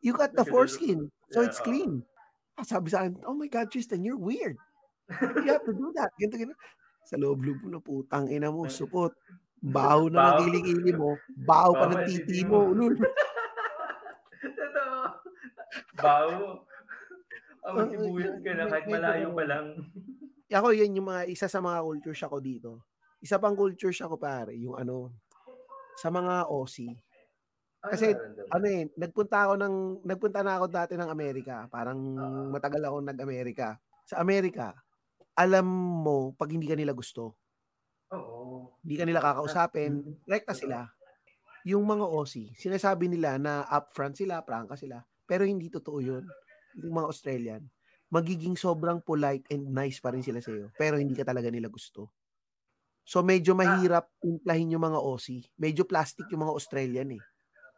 You 0.00 0.16
cut 0.16 0.32
the 0.32 0.44
foreskin. 0.48 1.12
So 1.32 1.44
Yeah, 1.44 1.48
it's 1.52 1.60
clean. 1.60 2.00
Ah, 2.56 2.64
Sabi 2.64 2.88
sa 2.88 3.04
akin, 3.04 3.20
oh 3.28 3.36
my 3.36 3.48
God, 3.48 3.68
Tristan, 3.68 4.04
you're 4.04 4.20
weird. 4.20 4.56
You 5.12 5.52
have 5.52 5.64
to 5.68 5.74
do 5.76 5.92
that. 5.96 6.12
Ganito, 6.16 6.40
ganito. 6.40 6.60
Sa 7.04 7.20
loob-loob 7.20 7.66
mo 7.66 7.68
na 7.72 7.80
putang 7.82 8.30
ina 8.30 8.48
mo, 8.48 8.64
supot. 8.70 9.12
Baho 9.60 10.08
na 10.08 10.16
ng 10.16 10.24
Baho. 10.24 10.40
kilikili 10.48 10.92
mo. 10.96 11.10
Baho 11.44 11.76
pa 11.76 11.84
Baho 11.84 11.92
ng 12.00 12.04
titi 12.08 12.40
mo. 12.48 12.72
Ulul. 12.72 12.96
Totoo. 14.40 14.98
Bao. 16.00 16.64
Ang 17.68 17.92
sibuyas 17.92 18.40
ka 18.40 18.50
na 18.56 18.64
kahit 18.72 18.86
malayo 18.88 19.28
pa 19.36 19.44
lang. 19.44 19.66
Ako, 20.50 20.74
yan 20.74 20.98
yung 20.98 21.06
mga, 21.06 21.30
isa 21.30 21.46
sa 21.46 21.62
mga 21.62 21.78
culture 21.78 22.16
shock 22.16 22.34
ko 22.34 22.40
dito. 22.42 22.70
Isa 23.22 23.38
pang 23.38 23.54
culture 23.54 23.94
shock 23.94 24.10
ko 24.14 24.18
pare, 24.18 24.58
yung 24.58 24.74
ano, 24.74 25.14
sa 25.94 26.10
mga 26.10 26.50
Aussie. 26.50 26.98
Kasi, 27.80 28.12
ano 28.52 28.66
eh, 28.68 28.90
nagpunta 28.98 29.48
ako 29.48 29.54
ng, 29.56 29.74
nagpunta 30.04 30.40
na 30.44 30.60
ako 30.60 30.66
dati 30.68 30.94
ng 30.98 31.08
Amerika. 31.08 31.64
Parang 31.72 31.96
Oo. 31.96 32.52
matagal 32.52 32.82
ako 32.84 32.96
nag-Amerika. 33.00 33.78
Sa 34.04 34.20
Amerika, 34.20 34.74
alam 35.38 35.64
mo 36.04 36.36
pag 36.36 36.52
hindi 36.52 36.68
ka 36.68 36.76
nila 36.76 36.92
gusto. 36.92 37.40
Oo. 38.12 38.76
Hindi 38.84 38.94
ka 39.00 39.04
nila 39.06 39.24
kakausapin. 39.24 40.02
Mm. 40.02 40.12
Rekta 40.28 40.52
sila. 40.52 40.84
Yung 41.64 41.86
mga 41.88 42.04
Aussie, 42.04 42.52
sinasabi 42.58 43.08
nila 43.08 43.40
na 43.40 43.64
upfront 43.68 44.18
sila, 44.18 44.44
prangka 44.44 44.76
sila. 44.76 45.00
Pero 45.24 45.46
hindi 45.46 45.70
totoo 45.72 46.02
yun. 46.02 46.24
Yung 46.84 46.94
mga 46.96 47.08
Australian, 47.08 47.62
magiging 48.10 48.58
sobrang 48.58 48.98
polite 49.00 49.46
and 49.54 49.70
nice 49.70 50.02
pa 50.02 50.10
rin 50.10 50.22
sila 50.22 50.42
sa'yo. 50.42 50.74
Pero 50.74 50.98
hindi 50.98 51.14
ka 51.14 51.22
talaga 51.22 51.48
nila 51.48 51.70
gusto. 51.70 52.10
So 53.06 53.22
medyo 53.22 53.54
mahirap 53.54 54.10
timplahin 54.22 54.74
yung 54.74 54.84
mga 54.84 54.98
Aussie. 54.98 55.46
Medyo 55.58 55.86
plastic 55.86 56.26
yung 56.30 56.46
mga 56.46 56.54
Australian 56.54 57.18
eh. 57.18 57.22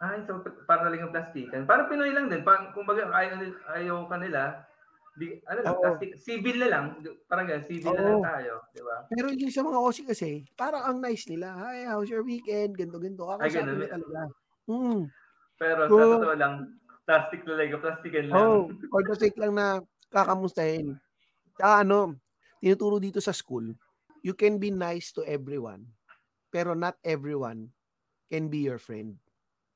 Ay, 0.03 0.19
so 0.27 0.43
para 0.67 0.91
lang 0.91 1.07
yung 1.07 1.15
plastikan. 1.15 1.63
Para 1.63 1.87
Pinoy 1.87 2.11
lang 2.11 2.27
din. 2.27 2.43
Parang, 2.43 2.75
kumbaga, 2.75 3.07
ayaw, 3.15 3.39
ayaw 3.71 3.97
ka 4.11 4.19
nila. 4.19 4.67
Di, 5.15 5.39
ano 5.47 5.59
lang, 5.63 5.75
Oo. 5.79 5.83
plastic. 5.85 6.11
Civil 6.19 6.59
na 6.59 6.69
lang. 6.75 6.85
Parang 7.31 7.47
ganun, 7.47 7.63
civil 7.71 7.95
na 7.95 8.03
Oo. 8.03 8.09
lang 8.19 8.27
tayo. 8.27 8.53
Di 8.75 8.83
ba? 8.83 8.97
Pero 9.07 9.27
yung 9.31 9.55
sa 9.55 9.63
mga 9.63 9.79
Aussie 9.79 10.09
kasi, 10.09 10.43
parang 10.59 10.83
ang 10.83 10.99
nice 10.99 11.31
nila. 11.31 11.55
Hi, 11.55 11.87
how's 11.87 12.11
your 12.11 12.27
weekend? 12.27 12.75
Ganto, 12.75 12.99
ganto. 12.99 13.31
Ako 13.31 13.47
Ay, 13.47 13.55
ganun. 13.55 13.79
nila 13.79 13.95
talaga. 13.95 14.21
Hmm. 14.67 15.03
Pero 15.55 15.81
Oo. 15.87 15.95
sa 15.95 16.05
totoo 16.19 16.35
lang, 16.35 16.55
plastic 17.13 17.45
talaga. 17.45 17.77
Plastikan 17.77 18.25
lang. 18.33 18.41
Oh, 18.41 18.73
for 18.89 19.05
the 19.05 19.13
sake 19.13 19.37
lang 19.37 19.53
na 19.53 19.85
kakamustahin. 20.09 20.97
Tsaka 21.61 21.85
ano, 21.85 22.17
tinuturo 22.57 22.97
dito 22.97 23.21
sa 23.21 23.37
school, 23.37 23.77
you 24.25 24.33
can 24.33 24.57
be 24.57 24.73
nice 24.73 25.13
to 25.13 25.21
everyone, 25.29 25.85
pero 26.49 26.73
not 26.73 26.97
everyone 27.05 27.69
can 28.33 28.49
be 28.49 28.65
your 28.65 28.81
friend. 28.81 29.21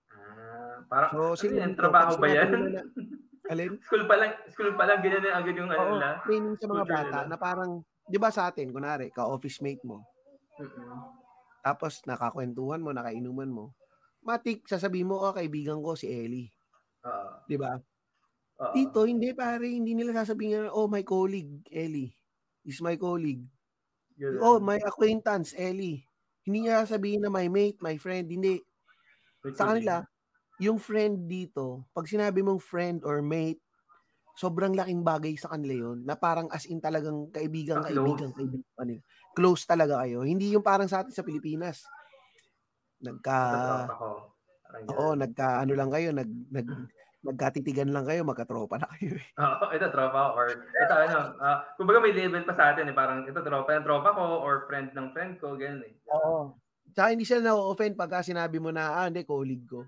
Ah, 0.09 0.81
parang, 0.89 1.37
So, 1.37 1.45
ano 1.45 1.61
dito, 1.69 1.77
Trabaho 1.77 2.17
ba 2.17 2.29
yan? 2.33 2.49
na- 2.73 2.89
Alin? 3.53 3.77
school 3.87 4.09
pa 4.09 4.17
lang, 4.17 4.33
school 4.49 4.73
pa 4.73 4.89
lang, 4.89 5.05
ganyan 5.05 5.21
na 5.29 5.37
agad 5.37 5.55
yung 5.55 5.69
ano 5.69 6.01
nila. 6.01 6.25
training 6.25 6.57
sa 6.57 6.67
mga 6.67 6.85
bata 6.89 7.19
na 7.29 7.37
parang, 7.37 7.85
di 8.09 8.17
ba 8.17 8.33
sa 8.33 8.49
atin, 8.49 8.73
kunwari, 8.73 9.13
ka-office 9.13 9.61
mate 9.61 9.85
mo, 9.85 10.01
Mm-mm. 10.57 11.13
tapos 11.61 12.01
nakakwentuhan 12.09 12.81
mo, 12.81 12.97
nakainuman 12.97 13.53
mo, 13.53 13.65
matik, 14.25 14.65
sasabihin 14.65 15.13
mo, 15.13 15.21
oh, 15.21 15.37
kaibigan 15.37 15.79
ko 15.85 15.93
si 15.95 16.09
Ellie. 16.09 16.56
Oo. 17.07 17.29
Di 17.47 17.57
ba? 17.57 17.73
Oo. 18.59 18.73
Dito, 18.75 19.07
hindi 19.07 19.31
pare, 19.33 19.71
hindi 19.71 19.95
nila 19.95 20.13
sasabihin, 20.25 20.69
oh, 20.75 20.91
my 20.91 21.07
colleague, 21.07 21.63
Ellie. 21.71 22.11
Is 22.67 22.83
my 22.83 22.99
colleague. 22.99 23.47
Ganun. 24.19 24.41
Oh, 24.43 24.59
my 24.59 24.81
acquaintance, 24.83 25.55
Ellie. 25.55 26.03
Hindi 26.43 26.67
niya 26.67 26.83
sabihin 26.83 27.23
na 27.23 27.31
my 27.31 27.47
mate, 27.47 27.79
my 27.79 27.95
friend. 28.01 28.27
Hindi. 28.27 28.59
Sa 29.55 29.71
kanila, 29.71 30.03
yung 30.59 30.81
friend 30.81 31.29
dito, 31.31 31.87
pag 31.95 32.09
sinabi 32.09 32.43
mong 32.43 32.59
friend 32.59 32.99
or 33.07 33.23
mate, 33.23 33.61
sobrang 34.37 34.77
laking 34.77 35.01
bagay 35.01 35.33
sa 35.41 35.49
kanila 35.53 35.73
yon 35.73 36.05
na 36.05 36.13
parang 36.13 36.45
as 36.53 36.69
in 36.69 36.77
talagang 36.77 37.33
kaibigan, 37.33 37.81
Ah, 37.81 37.89
kaibigan, 37.89 38.31
kaibigan. 38.37 38.69
kanila. 38.77 39.01
Close 39.33 39.65
talaga 39.65 40.05
kayo. 40.05 40.25
Hindi 40.29 40.53
yung 40.53 40.65
parang 40.65 40.89
sa 40.89 41.01
atin 41.01 41.13
sa 41.13 41.25
Pilipinas. 41.25 41.85
Nagka, 43.01 43.39
oo, 44.93 45.13
nagka, 45.17 45.61
ano 45.65 45.73
lang 45.73 45.89
kayo, 45.93 46.13
nag, 46.13 46.31
nag, 46.53 46.69
nagkatitigan 47.27 47.91
lang 47.91 48.07
kayo, 48.07 48.23
magkatropa 48.23 48.79
na 48.79 48.89
kayo. 48.95 49.19
eh. 49.19 49.27
Oo, 49.37 49.65
ito 49.69 49.87
tropa 49.91 50.33
or 50.33 50.47
ito 50.55 50.95
ano, 50.95 51.35
ah, 51.37 51.67
kumbaga 51.75 51.99
may 51.99 52.15
label 52.15 52.47
pa 52.47 52.55
sa 52.55 52.71
atin 52.71 52.87
eh, 52.87 52.95
parang 52.95 53.27
ito 53.27 53.37
tropa 53.37 53.75
yung 53.75 53.87
tropa 53.87 54.15
ko 54.15 54.41
or 54.41 54.65
friend 54.65 54.95
ng 54.95 55.11
friend 55.11 55.37
ko, 55.37 55.59
ganun 55.59 55.83
eh. 55.83 55.95
Oo. 56.09 56.55
Tsaka 56.95 57.11
hindi 57.11 57.27
sila 57.27 57.51
na-offend 57.51 57.99
pagka 57.99 58.23
sinabi 58.23 58.57
mo 58.57 58.71
na, 58.71 58.95
ah, 58.95 59.07
hindi, 59.11 59.27
colleague 59.27 59.67
ko. 59.67 59.83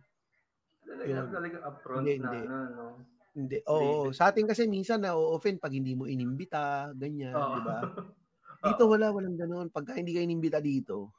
Talaga, 0.83 1.31
talaga 1.31 1.57
upfront 1.65 2.03
Hindi, 2.03 2.15
na 2.19 2.27
hindi. 2.27 2.41
ano, 2.45 2.57
no. 2.69 2.87
Hindi. 3.33 3.59
Oo. 3.65 4.11
Label. 4.11 4.17
Sa 4.19 4.25
atin 4.29 4.45
kasi 4.45 4.67
minsan 4.67 4.99
na-offend 4.99 5.63
pag 5.63 5.71
hindi 5.71 5.95
mo 5.95 6.05
inimbita, 6.05 6.91
ganyan, 6.93 7.33
Oo. 7.33 7.55
di 7.55 7.61
ba? 7.63 7.79
Dito 8.67 8.91
wala, 8.91 9.15
walang 9.15 9.39
ganoon. 9.39 9.71
Pagka 9.71 9.95
hindi 9.95 10.11
kayo 10.11 10.27
inimbita 10.27 10.59
dito, 10.59 11.15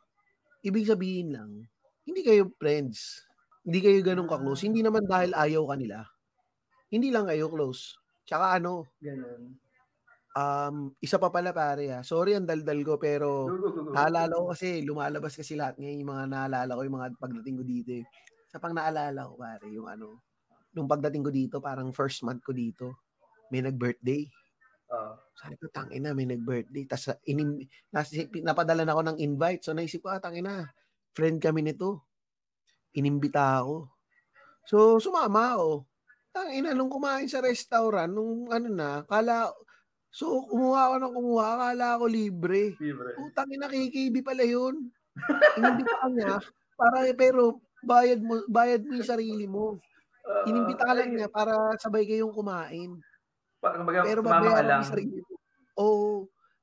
ibig 0.60 0.84
sabihin 0.84 1.32
lang, 1.32 1.52
hindi 2.04 2.20
kayo 2.20 2.52
friends. 2.60 3.24
Hindi 3.64 3.80
kayo 3.84 4.00
ganun 4.02 4.30
ka-close. 4.30 4.66
Hindi 4.66 4.82
naman 4.82 5.06
dahil 5.06 5.36
ayaw 5.36 5.64
ka 5.70 5.76
nila. 5.76 5.98
Hindi 6.90 7.14
lang 7.14 7.30
kayo 7.30 7.52
close. 7.52 8.00
Tsaka 8.26 8.58
ano, 8.58 8.86
Ganun. 9.02 9.58
um, 10.38 10.76
isa 11.02 11.18
pa 11.22 11.30
pala 11.30 11.54
pare 11.54 11.90
ha. 11.94 12.00
Sorry 12.02 12.34
ang 12.38 12.46
daldal 12.50 12.82
ko 12.86 12.98
pero 12.98 13.46
naalala 13.96 14.34
ko 14.34 14.54
kasi 14.54 14.82
lumalabas 14.86 15.38
kasi 15.38 15.54
lahat 15.58 15.78
ngayon 15.78 16.02
yung 16.02 16.12
mga 16.14 16.26
naalala 16.30 16.72
ko 16.78 16.82
yung 16.86 16.98
mga 16.98 17.10
pagdating 17.18 17.56
ko 17.58 17.64
dito 17.66 17.92
eh. 18.00 18.06
Sa 18.50 18.58
pang 18.58 18.74
naalala 18.74 19.30
ko 19.30 19.34
pare 19.38 19.66
yung 19.70 19.86
ano, 19.86 20.22
nung 20.74 20.90
pagdating 20.90 21.24
ko 21.26 21.32
dito 21.34 21.56
parang 21.62 21.90
first 21.94 22.22
month 22.26 22.42
ko 22.46 22.54
dito, 22.54 22.98
may 23.50 23.66
nag-birthday. 23.66 24.30
Oo. 24.90 25.14
Sabi 25.38 25.56
ko, 25.58 25.70
tangina, 25.70 26.18
may 26.18 26.26
nag-birthday. 26.26 26.86
Tapos, 26.90 27.14
inim, 27.30 27.62
nas, 27.94 28.10
napadala 28.42 28.86
na 28.86 28.94
ako 28.98 29.02
ng 29.14 29.18
invite. 29.22 29.62
So, 29.62 29.74
naisip 29.74 30.06
ko, 30.06 30.14
ah, 30.14 30.22
tangina, 30.22 30.70
friend 31.14 31.38
kami 31.38 31.62
nito. 31.62 32.09
Inimbita 32.94 33.62
ako. 33.62 33.90
So, 34.66 34.78
sumama 35.02 35.58
ako. 35.58 35.86
Tangina, 36.30 36.78
nung 36.78 36.94
kumain 36.94 37.26
sa 37.26 37.42
restaurant, 37.42 38.10
nung 38.10 38.50
ano 38.54 38.68
na, 38.70 39.02
kala, 39.06 39.50
So, 40.10 40.42
kumuha 40.50 40.90
ako 40.90 40.96
ng 40.98 41.14
kumuha. 41.14 41.46
Akala 41.54 42.02
ko 42.02 42.06
libre. 42.10 42.74
Libre. 42.82 43.14
Putang 43.14 43.50
ina, 43.54 43.70
KKB 43.70 44.26
pala 44.26 44.42
yun. 44.42 44.90
Inimbita 45.58 45.96
ka 46.02 46.08
niya. 46.10 46.34
Para, 46.74 46.98
pero, 47.14 47.62
bayad 47.86 48.18
mo, 48.18 48.42
bayad 48.50 48.82
mo 48.82 48.98
yung 48.98 49.06
sarili 49.06 49.46
mo. 49.46 49.78
Oo. 50.26 50.46
Inimbita 50.50 50.84
ka 50.90 50.94
lang 50.98 51.14
niya 51.14 51.30
para 51.30 51.54
sabay 51.78 52.10
kayong 52.10 52.34
kumain. 52.34 52.98
pa- 53.62 53.78
Kumbaga, 53.78 54.02
Pero 54.08 54.26
babayaran 54.26 54.66
mo 54.66 54.82
yung 54.82 54.92
sarili 54.92 55.20
mo. 55.22 55.34
Oo. 55.78 56.10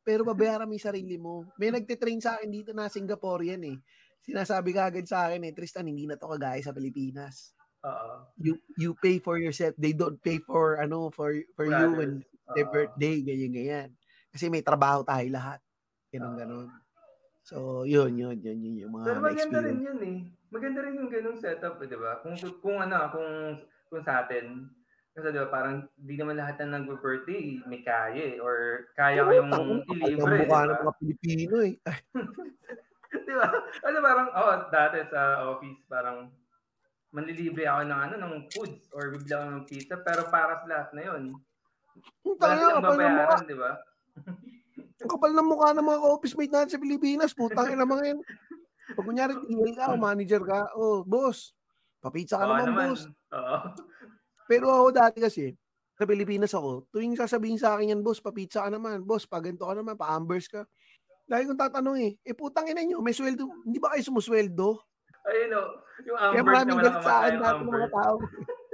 Pero 0.06 0.22
babayaran 0.26 0.66
mo 0.66 0.74
yung 0.74 0.88
sarili 0.90 1.16
mo. 1.18 1.34
May 1.54 1.70
nagtitrain 1.70 2.18
sa 2.22 2.34
akin 2.38 2.50
dito 2.50 2.70
na 2.74 2.90
Singaporean 2.90 3.62
eh. 3.62 3.78
Sinasabi 4.26 4.74
ka 4.74 4.90
agad 4.90 5.06
sa 5.06 5.30
akin 5.30 5.46
eh, 5.46 5.54
Tristan, 5.54 5.86
hindi 5.86 6.02
na 6.02 6.18
to 6.18 6.26
kagaya 6.26 6.58
sa 6.58 6.74
Pilipinas. 6.74 7.54
Oo. 7.84 8.26
You 8.36 8.58
you 8.76 8.92
pay 8.98 9.22
for 9.22 9.38
yourself. 9.38 9.78
They 9.78 9.94
don't 9.94 10.18
pay 10.20 10.42
for 10.42 10.82
ano 10.82 11.08
for 11.14 11.32
for 11.56 11.64
you 11.64 11.72
Brothers. 11.72 11.96
when 11.96 12.12
their 12.52 12.66
Oo. 12.66 12.74
birthday, 12.74 13.22
ganyan 13.22 13.52
ganyan. 13.54 13.88
Kasi 14.34 14.50
may 14.50 14.66
trabaho 14.66 15.06
tayo 15.06 15.24
lahat. 15.30 15.62
Ganun 16.10 16.34
ganun. 16.36 16.68
So, 17.46 17.86
yun, 17.86 18.18
yun, 18.18 18.42
yun, 18.42 18.58
yun 18.58 18.74
yung 18.82 18.92
mga 18.98 19.06
Pero 19.06 19.20
maganda 19.22 19.58
rin 19.62 19.78
yun 19.78 20.00
eh. 20.02 20.18
Maganda 20.50 20.78
rin 20.82 20.98
yung 20.98 21.10
ganung 21.10 21.38
setup, 21.38 21.78
eh, 21.78 21.86
di 21.86 21.94
ba? 21.94 22.18
Kung, 22.22 22.34
kung 22.58 22.78
ano, 22.82 23.06
kung, 23.14 23.30
kung 23.86 24.02
sa 24.02 24.26
atin, 24.26 24.66
kasi 25.14 25.30
di 25.30 25.38
ba, 25.38 25.46
parang 25.48 25.86
di 25.94 26.18
naman 26.18 26.36
lahat 26.42 26.58
na 26.66 26.82
nag-birthday 26.82 27.62
may 27.70 27.86
kaya 27.86 28.34
eh. 28.34 28.42
Or 28.42 28.90
kaya 28.98 29.22
kayong 29.30 29.54
Ang 29.54 29.86
ilibre, 29.86 30.42
di 30.42 30.46
mukha 30.50 30.58
ba? 30.66 30.74
ng 30.74 30.78
mga 30.82 30.92
Pilipino 30.98 31.56
eh. 31.62 31.74
Di 33.26 33.34
ba? 33.34 33.48
Ano 33.82 33.96
parang, 33.98 34.28
oh, 34.30 34.56
dati 34.70 35.02
sa 35.10 35.42
office, 35.50 35.82
parang 35.90 36.30
manlilibre 37.10 37.66
ako 37.66 37.80
ng 37.86 38.00
ano, 38.06 38.14
ng 38.22 38.34
foods 38.54 38.86
or 38.94 39.10
bibili 39.10 39.34
ako 39.34 39.46
ng 39.50 39.66
pizza, 39.66 39.94
pero 39.98 40.30
para 40.30 40.62
sa 40.62 40.66
lahat 40.68 40.88
na 40.94 41.02
yun. 41.02 41.22
Ang 42.22 42.36
Wala 42.36 42.40
tanga, 42.40 42.60
silang 42.60 42.76
kapal 42.78 42.96
ng 42.96 43.02
mukha. 43.02 43.16
babayaran, 43.16 43.42
di 43.48 43.56
ba? 43.56 43.72
Ang 44.76 45.10
kapal 45.10 45.32
ng 45.32 45.48
mukha 45.48 45.68
ng 45.74 45.86
mga 45.86 46.00
office 46.06 46.34
mate 46.36 46.52
natin 46.52 46.72
sa 46.76 46.82
Pilipinas. 46.82 47.32
Putang 47.32 47.72
ina 47.72 47.88
mga 47.88 48.04
yan. 48.14 48.18
Pag 48.94 49.06
kunyari, 49.06 49.32
TL 49.42 49.72
ka 49.74 49.84
o 49.90 49.96
manager 49.98 50.42
ka, 50.46 50.58
oh, 50.76 51.02
boss, 51.02 51.56
papizza 51.98 52.38
ka 52.38 52.46
Oo 52.46 52.54
naman, 52.62 52.94
boss. 52.94 53.02
Oo. 53.34 53.56
Pero 54.46 54.66
ako 54.70 54.88
dati 54.94 55.18
kasi, 55.18 55.56
sa 55.96 56.04
Pilipinas 56.04 56.52
ako, 56.52 56.86
tuwing 56.92 57.16
sasabihin 57.16 57.58
sa 57.58 57.74
akin 57.74 57.96
yan, 57.96 58.00
boss, 58.04 58.20
papizza 58.20 58.62
ka 58.62 58.70
naman, 58.70 59.02
boss, 59.02 59.24
paganto 59.24 59.64
ka 59.64 59.74
naman, 59.74 59.96
pa-ambers 59.96 60.46
ka. 60.46 60.68
Dahil 61.26 61.44
kung 61.50 61.58
tatanong 61.58 61.98
eh, 61.98 62.12
eh 62.22 62.34
putang 62.38 62.70
ina 62.70 62.86
nyo, 62.86 63.02
may 63.02 63.10
sweldo, 63.10 63.50
hindi 63.66 63.82
ba 63.82 63.90
kayo 63.90 64.02
sumusweldo? 64.06 64.78
Ayun 65.26 65.58
o, 65.58 65.62
yung 66.06 66.18
Kaya 66.22 66.38
Ambers 66.38 66.46
maraming 66.46 66.78
na 66.78 66.82
galit 66.86 67.02
sa 67.02 67.14
akin 67.18 67.34
dati 67.42 67.62
ng 67.66 67.74
mga 67.74 67.90
tao. 67.90 68.16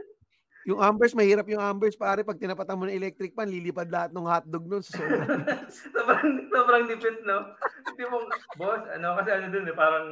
yung 0.69 0.81
Ambers, 0.85 1.17
mahirap 1.17 1.47
yung 1.49 1.65
Ambers, 1.65 1.97
pare, 1.97 2.21
pag 2.29 2.37
tinapatan 2.37 2.77
mo 2.77 2.85
ng 2.85 2.99
electric 3.01 3.33
pan, 3.33 3.49
lilipad 3.49 3.89
lahat 3.89 4.13
ng 4.13 4.29
hotdog 4.29 4.69
nun 4.69 4.85
sa 4.85 5.01
sobrang. 5.01 5.43
sobrang, 5.97 6.29
sobrang 6.53 6.85
nipis, 6.93 7.19
no? 7.25 7.57
Hindi 7.89 8.05
mo, 8.13 8.17
boss, 8.61 8.85
ano, 8.85 9.09
kasi 9.17 9.31
ano 9.33 9.47
dun 9.49 9.73
eh, 9.73 9.77
parang 9.77 10.07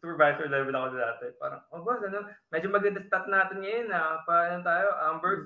supervisor 0.00 0.48
level 0.48 0.72
ako 0.72 0.86
dati. 0.96 1.24
Parang, 1.36 1.60
oh 1.76 1.84
boss, 1.84 2.00
ano, 2.08 2.24
medyo 2.48 2.68
maganda 2.72 3.04
stat 3.04 3.28
natin 3.28 3.60
ngayon, 3.60 3.92
ah. 3.92 4.24
Pa, 4.24 4.48
ano 4.48 4.64
tayo, 4.64 4.88
Amber, 5.12 5.44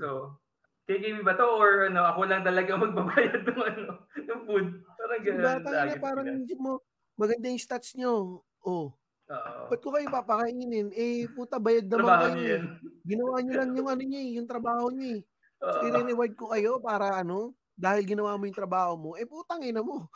so, 0.87 0.89
KKB 0.89 1.18
ba 1.26 1.34
to? 1.34 1.47
Or 1.51 1.91
ano, 1.91 2.07
ako 2.07 2.20
lang 2.30 2.47
talaga 2.47 2.78
magbabayad 2.78 3.43
ng 3.43 3.61
ano, 3.61 3.91
ng 4.14 4.41
food. 4.47 4.66
Parang 4.97 5.22
gano'n. 5.22 5.43
bata 5.43 5.68
na 5.82 5.95
parang 5.99 6.26
hindi 6.30 6.55
mo, 6.55 6.78
maganda 7.18 7.51
yung 7.51 7.59
stats 7.62 7.99
nyo. 7.99 8.41
Oh, 8.62 8.95
Oo. 9.26 9.62
ba't 9.70 9.80
ko 9.82 9.91
kayo 9.95 10.07
papakainin? 10.11 10.91
Eh, 10.95 11.26
puta, 11.30 11.59
bayad 11.59 11.91
naman 11.91 12.07
Trabaho 12.07 12.26
kayo. 12.30 12.39
eh. 12.39 12.51
yan. 12.55 12.64
Ginawa 13.03 13.37
nyo 13.43 13.53
lang 13.55 13.70
yung 13.74 13.89
ano 13.91 14.03
niya, 14.03 14.20
eh, 14.22 14.30
yung 14.39 14.49
trabaho 14.51 14.87
niya. 14.91 15.11
eh. 15.18 15.20
So, 15.59 15.78
i-reward 15.82 16.32
ko 16.39 16.45
kayo 16.55 16.78
para 16.78 17.18
ano, 17.18 17.55
dahil 17.74 18.07
ginawa 18.07 18.39
mo 18.39 18.47
yung 18.47 18.55
trabaho 18.59 18.93
mo, 18.95 19.11
eh 19.18 19.26
putang 19.26 19.62
ina 19.62 19.82
mo. 19.82 20.07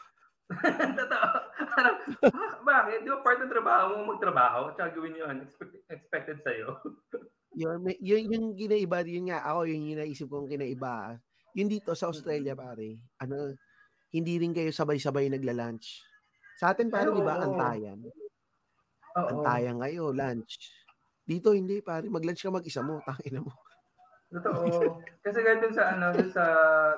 Totoo. 0.98 1.28
Parang, 1.70 1.96
"Ah, 2.34 2.54
bakit? 2.62 3.06
Di 3.06 3.10
ba 3.10 3.22
part 3.22 3.38
ng 3.38 3.50
trabaho 3.50 4.02
mo 4.02 4.14
magtrabaho? 4.14 4.74
Tsaka 4.74 4.94
gawin 4.98 5.14
yung 5.18 5.30
unexpected 5.38 5.82
expected 5.90 6.38
sa'yo. 6.42 6.74
Yun, 7.58 7.82
yun 7.98 8.30
yung 8.30 8.48
kinaiba, 8.54 9.02
yun 9.02 9.26
nga, 9.30 9.42
ako 9.42 9.66
yung 9.66 9.98
naisip 9.98 10.30
kong 10.30 10.46
kinaiba. 10.46 11.18
Yun 11.58 11.66
dito 11.66 11.90
sa 11.98 12.06
Australia, 12.06 12.54
pare, 12.54 13.02
ano, 13.18 13.54
hindi 14.14 14.38
rin 14.38 14.54
kayo 14.54 14.70
sabay-sabay 14.70 15.26
nagla-lunch. 15.30 16.02
Sa 16.62 16.70
atin, 16.70 16.90
pare, 16.90 17.10
di 17.10 17.22
ba, 17.22 17.42
antayan. 17.42 17.98
Oo. 19.18 19.28
Antayan 19.42 19.82
kayo, 19.82 20.14
lunch. 20.14 20.62
Dito, 21.26 21.50
hindi, 21.50 21.82
pare, 21.82 22.06
mag-lunch 22.06 22.42
ka 22.42 22.54
mag-isa 22.54 22.86
mo, 22.86 23.02
tangina 23.02 23.42
mo. 23.42 23.50
Totoo. 24.30 25.02
Kasi 25.26 25.38
kahit 25.42 25.58
dun 25.58 25.74
sa 25.74 25.98
ano, 25.98 26.14
dun 26.14 26.30
sa 26.30 26.44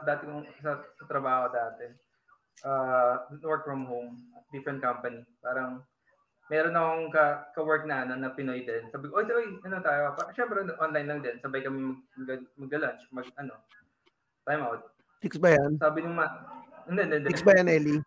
dati 0.04 0.28
kong 0.28 0.44
sa, 0.60 0.76
sa 0.84 1.04
trabaho 1.08 1.48
dati. 1.48 1.88
Uh, 2.60 3.24
work 3.40 3.64
from 3.64 3.88
home, 3.88 4.20
different 4.52 4.84
company. 4.84 5.24
Parang 5.40 5.80
meron 6.50 6.74
akong 6.74 7.06
ka, 7.12 7.24
ka-work 7.54 7.84
na 7.86 8.02
ano, 8.02 8.18
na 8.18 8.34
Pinoy 8.34 8.66
din. 8.66 8.88
Sabi 8.90 9.06
ko, 9.06 9.22
oy, 9.22 9.26
oy, 9.30 9.60
ano 9.62 9.78
tayo? 9.78 10.16
Pa, 10.18 10.32
syempre 10.34 10.64
online 10.80 11.08
lang 11.08 11.20
din. 11.22 11.36
Sabay 11.38 11.62
kami 11.62 11.78
mag, 11.94 11.98
mag, 12.18 12.42
mag-lunch, 12.58 13.02
mag, 13.14 13.26
ano, 13.38 13.54
time 14.42 14.62
out. 14.66 14.82
Fix 15.22 15.38
ba 15.38 15.54
yan? 15.54 15.78
Sabi 15.78 16.02
nung 16.02 16.18
ma, 16.18 16.26
hindi, 16.90 17.00
hindi, 17.06 17.16
hindi. 17.22 17.30
Fix 17.30 17.46
ba 17.46 17.54
yan, 17.54 17.70
Ellie? 17.70 18.00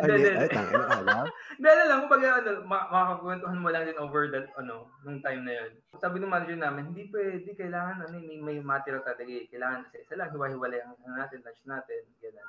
Hindi, 0.00 0.12
Hindi, 0.16 0.28
ay, 0.32 0.48
hindi. 0.48 0.56
tangina 0.56 0.86
ka 0.88 1.00
lang. 1.04 1.26
Hindi, 1.60 1.68
ano 1.68 1.84
lang, 1.84 2.00
kumbaga, 2.08 2.28
ano, 2.40 2.50
ma- 2.64 2.88
makakakwentuhan 2.88 3.60
mo 3.60 3.68
lang 3.68 3.84
din 3.84 4.00
over 4.00 4.32
that, 4.32 4.48
ano, 4.56 4.88
nung 5.04 5.20
time 5.20 5.44
na 5.44 5.52
yun. 5.60 5.70
Sabi 6.00 6.16
ng 6.16 6.32
manager 6.32 6.56
namin, 6.56 6.88
hindi 6.88 7.12
pwede, 7.12 7.52
kailangan, 7.52 8.08
ano, 8.08 8.16
may, 8.16 8.40
may 8.40 8.58
material 8.64 9.04
talaga 9.04 9.28
eh. 9.28 9.44
Kailangan 9.52 9.84
isa 9.92 10.00
isa 10.00 10.16
lang, 10.16 10.32
hiwa-hiwalay 10.32 10.80
ang 10.80 10.96
ano 11.04 11.20
natin, 11.20 11.44
lunch 11.44 11.60
natin, 11.68 12.00
gano'n. 12.16 12.48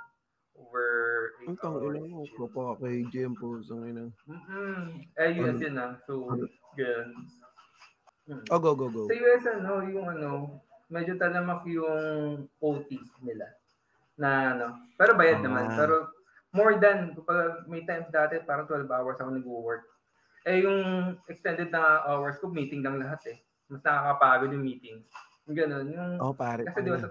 Over 0.53 0.87
Ang 1.47 1.55
8 1.55 1.63
tangina 1.63 1.99
hours. 1.99 2.09
mo, 2.09 2.21
ko 2.29 2.45
pa 2.47 2.63
kay 2.77 2.95
JM 3.07 3.33
po, 3.33 3.57
tangina. 3.61 4.03
Mm-hmm. 4.25 4.79
Eh, 5.15 5.29
US 5.39 5.57
yun 5.57 5.75
ah. 5.75 5.91
So, 6.03 6.27
gano'n. 6.75 7.09
Hmm. 8.21 8.43
Oh, 8.47 8.59
go, 8.59 8.77
go, 8.77 8.87
go. 8.87 9.09
Sa 9.09 9.15
US, 9.15 9.43
ano, 9.49 9.81
yung 9.83 10.07
ano, 10.07 10.61
medyo 10.87 11.17
talamak 11.17 11.65
yung 11.65 12.45
OT 12.59 12.89
nila. 13.19 13.47
Na 14.15 14.53
ano, 14.53 14.65
pero 14.95 15.15
bayad 15.15 15.41
Ah. 15.41 15.45
naman. 15.47 15.65
Pero 15.73 16.13
more 16.51 16.77
than, 16.77 17.15
kapag 17.15 17.65
may 17.65 17.81
times 17.81 18.07
dati, 18.09 18.37
parang 18.41 18.67
12 18.67 18.85
hours 18.87 19.17
ako 19.17 19.29
nag-work. 19.31 19.83
Eh, 20.43 20.61
yung 20.61 20.79
extended 21.25 21.69
na 21.69 22.01
hours 22.03 22.37
ko, 22.37 22.47
meeting 22.47 22.81
lang 22.81 22.97
lahat 22.97 23.21
eh. 23.27 23.37
Mas 23.67 23.81
nakakapagod 23.81 24.51
yung 24.51 24.65
meeting. 24.65 25.01
Yung 25.45 25.57
ganun. 25.57 25.85
Yung, 25.87 26.11
Oh, 26.19 26.33
pare. 26.33 26.65
kasi 26.65 26.81
di 26.81 26.91
ba 26.91 26.99
sa, 26.99 27.09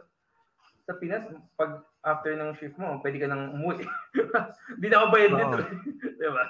sa 0.84 0.93
Pinas, 0.95 1.24
pag 1.55 1.82
after 2.01 2.32
ng 2.32 2.57
shift 2.57 2.76
mo, 2.80 2.96
pwede 3.05 3.16
ka 3.20 3.28
nang 3.28 3.53
umuwi. 3.57 3.84
Di 4.80 4.86
na 4.88 5.05
ako 5.05 5.07
bayad 5.12 5.32
dito. 5.36 5.57
di 6.20 6.28
ba? 6.28 6.44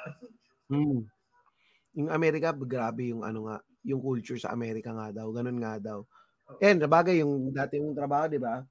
Hmm. 0.71 1.01
Yung 1.99 2.11
Amerika, 2.15 2.55
grabe 2.55 3.11
yung 3.11 3.27
ano 3.27 3.51
nga, 3.51 3.57
yung 3.83 3.99
culture 3.99 4.39
sa 4.39 4.55
Amerika 4.55 4.95
nga 4.95 5.11
daw, 5.11 5.27
ganun 5.35 5.59
nga 5.59 5.83
daw. 5.83 6.07
Yan, 6.63 6.83
bagay 6.87 7.23
yung 7.23 7.51
dati 7.51 7.79
yung 7.79 7.95
trabaho, 7.95 8.31
di 8.31 8.39
ba? 8.39 8.63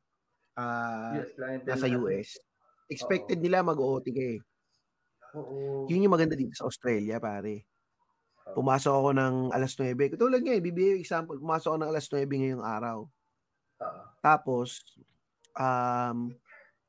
Ah, 0.55 1.15
Yes, 1.15 1.35
nasa 1.63 1.87
US. 1.99 2.39
Expected 2.91 3.39
nila 3.39 3.63
mag-OT 3.63 4.11
ka 4.11 4.23
eh. 4.35 4.39
Oo. 5.35 5.85
Yun 5.87 6.03
yung 6.07 6.15
maganda 6.15 6.35
dito 6.35 6.55
sa 6.55 6.67
Australia, 6.67 7.21
pare. 7.21 7.67
Pumasok 8.57 8.93
ako 8.93 9.09
ng 9.13 9.35
alas 9.53 9.77
9. 9.77 10.17
Tulad 10.17 10.41
nga, 10.41 10.53
eh, 10.57 10.63
bibigay 10.63 10.97
example. 10.97 11.37
Pumasok 11.37 11.69
ako 11.75 11.77
ng 11.85 11.91
alas 11.91 12.07
9 12.09 12.25
ngayong 12.25 12.65
araw. 12.65 12.97
Oo. 13.05 14.01
Tapos, 14.19 14.83
um, 15.53 16.33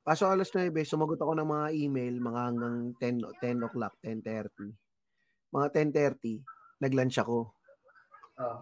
pasok 0.06 0.24
ako 0.26 0.32
alas 0.34 0.50
9, 0.52 0.72
sumagot 0.84 1.20
ako 1.20 1.32
ng 1.36 1.48
mga 1.48 1.66
email, 1.76 2.14
mga 2.18 2.40
hanggang 2.40 2.76
10, 2.98 3.20
10 3.40 3.66
o'clock, 3.66 3.94
10.30. 4.02 4.72
Mga 5.52 5.66
10.30, 5.74 6.42
nag-lunch 6.80 7.16
ako. 7.20 7.38
Oo. 8.40 8.58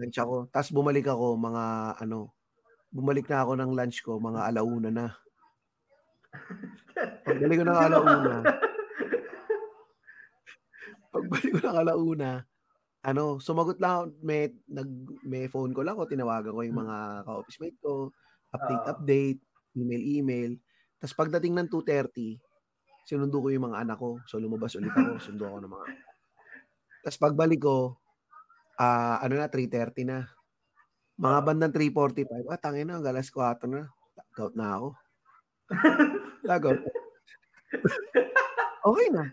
Lunch 0.00 0.18
ako. 0.20 0.36
Tapos 0.48 0.70
bumalik 0.72 1.06
ako 1.08 1.36
mga 1.36 1.64
ano, 2.00 2.32
bumalik 2.90 3.26
na 3.30 3.44
ako 3.44 3.52
ng 3.56 3.70
lunch 3.76 3.98
ko 4.02 4.18
mga 4.18 4.40
alauna 4.50 4.90
na. 4.90 5.06
Pagbalik 7.26 7.56
ko 7.60 7.64
ng 7.66 7.80
alauna, 7.80 8.34
pagbalik 11.10 11.50
ko 11.58 11.60
ng 11.64 11.78
alauna, 11.80 12.30
ano, 13.02 13.40
sumagot 13.42 13.78
lang 13.82 13.92
ako, 13.92 14.04
may, 14.22 14.52
nag, 14.68 14.90
may 15.24 15.44
phone 15.50 15.72
ko 15.74 15.82
lang 15.82 15.96
ako, 15.96 16.06
tinawagan 16.10 16.54
ko 16.54 16.62
yung 16.62 16.80
mga 16.80 16.96
ka-office 17.26 17.58
mate 17.60 17.78
ko, 17.82 18.14
update, 18.52 18.84
Ah. 18.84 18.90
update, 18.94 19.40
email, 19.76 20.02
email. 20.02 20.52
Tapos 20.98 21.14
pagdating 21.16 21.54
ng 21.56 21.68
2.30, 21.70 22.38
sinundo 23.06 23.40
ko 23.42 23.48
yung 23.50 23.70
mga 23.72 23.82
anak 23.86 23.98
ko. 23.98 24.18
So 24.28 24.38
lumabas 24.40 24.76
ulit 24.76 24.92
ako, 24.94 25.18
sundo 25.26 25.44
ako 25.48 25.58
ng 25.64 25.72
mga 25.72 25.86
Tapos 27.06 27.18
pagbalik 27.18 27.60
ko, 27.64 27.96
ah 28.80 29.20
ano 29.22 29.40
na, 29.40 29.48
3.30 29.48 30.04
na. 30.08 30.28
Mga 31.20 31.38
bandang 31.44 31.72
3.45, 31.76 32.48
ah, 32.48 32.60
tangin 32.60 32.88
na, 32.88 32.96
hanggang 33.00 33.16
alas 33.16 33.28
4 33.32 33.68
na. 33.68 33.88
Lagout 34.32 34.54
na 34.56 34.66
ako. 34.76 34.88
Lagout. 36.48 36.80
okay 38.84 39.08
na. 39.12 39.24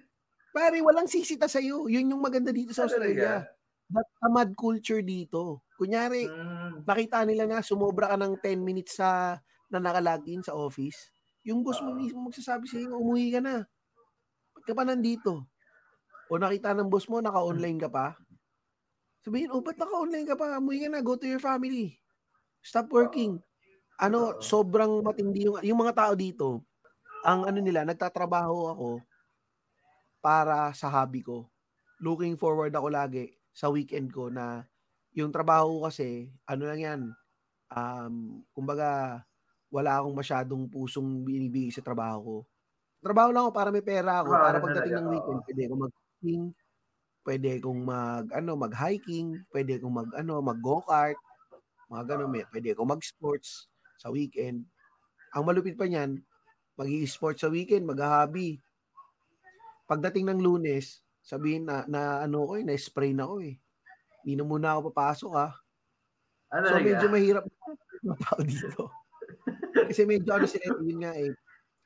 Pare, 0.52 0.82
walang 0.82 1.08
sisita 1.08 1.46
sa'yo. 1.46 1.86
Yun 1.88 2.12
yung 2.18 2.24
maganda 2.24 2.50
dito 2.52 2.74
sa? 2.74 2.90
Australia. 2.90 3.46
That 3.94 4.08
tamad 4.20 4.52
culture 4.58 5.00
dito. 5.06 5.64
Kunyari, 5.80 6.28
Mm. 6.28 6.84
nakita 6.84 7.24
nila 7.24 7.46
na 7.48 7.64
sumobra 7.64 8.12
ka 8.12 8.18
ng 8.20 8.36
10 8.42 8.60
minutes 8.66 8.98
sa 9.00 9.38
na 9.72 9.80
nakalagin 9.84 10.41
sa 10.43 10.55
office, 10.55 11.11
Yung 11.47 11.63
boss 11.63 11.80
mo 11.80 11.95
Oo. 11.95 11.99
mismo 12.03 12.20
magsasabi 12.28 12.68
sa'yo, 12.68 12.99
umuwi 12.99 13.32
ka 13.32 13.39
na. 13.39 13.63
Ba't 14.51 14.63
ka 14.68 14.74
pa 14.76 14.84
nandito? 14.84 15.47
O 16.28 16.36
nakita 16.36 16.76
ng 16.76 16.91
boss 16.91 17.07
mo, 17.07 17.24
naka-online 17.24 17.80
ka 17.80 17.88
pa? 17.88 18.20
Sabihin, 19.24 19.47
oh, 19.55 19.63
ba't 19.63 19.80
naka-online 19.80 20.28
ka 20.28 20.36
pa? 20.36 20.59
Umuwi 20.59 20.84
ka 20.84 20.89
na, 20.91 20.99
go 20.99 21.15
to 21.15 21.24
your 21.28 21.39
family. 21.39 21.95
Stop 22.59 22.91
working. 22.91 23.39
Ano, 23.99 24.36
Oo. 24.36 24.43
sobrang 24.43 24.99
matindi 25.03 25.47
yung, 25.47 25.63
yung 25.63 25.80
mga 25.80 25.95
tao 25.95 26.13
dito, 26.20 26.68
ang 27.24 27.47
ano 27.47 27.59
nila, 27.63 27.88
nagtatrabaho 27.88 28.76
ako 28.76 28.89
para 30.20 30.74
sa 30.76 30.91
hobby 30.91 31.24
ko. 31.24 31.47
Looking 32.03 32.36
forward 32.38 32.76
ako 32.76 32.88
lagi 32.91 33.34
sa 33.55 33.72
weekend 33.72 34.11
ko 34.13 34.30
na 34.30 34.68
yung 35.15 35.34
trabaho 35.34 35.80
ko 35.82 35.89
kasi, 35.89 36.30
ano 36.45 36.63
lang 36.70 36.80
yan, 36.82 37.01
um, 37.74 38.43
kumbaga, 38.53 39.22
wala 39.68 39.99
akong 39.99 40.15
masyadong 40.15 40.63
pusong 40.72 41.24
binibigay 41.28 41.72
sa 41.72 41.84
trabaho 41.84 42.20
ko. 42.24 42.38
Trabaho 43.03 43.30
lang 43.30 43.43
ako 43.47 43.51
para 43.53 43.70
may 43.70 43.86
pera 43.86 44.24
ako, 44.24 44.32
para 44.34 44.57
pagdating 44.63 44.95
ng 44.97 45.07
weekend, 45.11 45.39
pwede 45.45 45.61
akong 45.68 45.82
mag-hiking, 45.86 46.43
pwede 47.28 47.47
akong 47.59 47.82
mag, 47.84 48.26
ano, 48.34 48.51
mag-hiking, 48.57 49.28
pwede 49.53 49.72
akong 49.78 49.95
mag, 49.95 50.09
ano, 50.18 50.34
mag-go-kart, 50.41 51.20
mga 51.88 52.03
ganun, 52.03 52.30
may, 52.32 52.43
pwede 52.49 52.74
akong 52.74 52.89
mag-sports 52.89 53.70
sa 53.99 54.09
weekend. 54.09 54.65
Ang 55.36 55.43
malupit 55.45 55.78
pa 55.78 55.86
niyan, 55.86 56.20
mag 56.80 56.89
sports 57.05 57.43
sa 57.43 57.51
weekend, 57.51 57.86
mag-hobby. 57.86 58.59
Pagdating 59.88 60.32
ng 60.32 60.41
lunes, 60.41 61.03
sabihin 61.24 61.68
na, 61.68 61.84
na 61.88 62.24
ano 62.24 62.47
ko 62.47 62.59
eh, 62.59 62.63
na-spray 62.63 63.11
na 63.11 63.28
ako 63.28 63.36
eh. 63.43 63.55
Hindi 64.24 64.34
na 64.36 64.43
muna 64.43 64.68
ako 64.76 64.91
papasok 64.91 65.32
ah. 65.36 65.53
Ano 66.51 66.65
So 66.72 66.80
medyo 66.80 67.07
mahirap 67.11 67.43
tao 68.24 68.39
dito. 68.43 69.07
Kasi 69.88 70.04
medyo 70.08 70.32
ano 70.36 70.46
sila, 70.50 70.68
yun 70.84 71.00
nga 71.04 71.14
eh, 71.16 71.32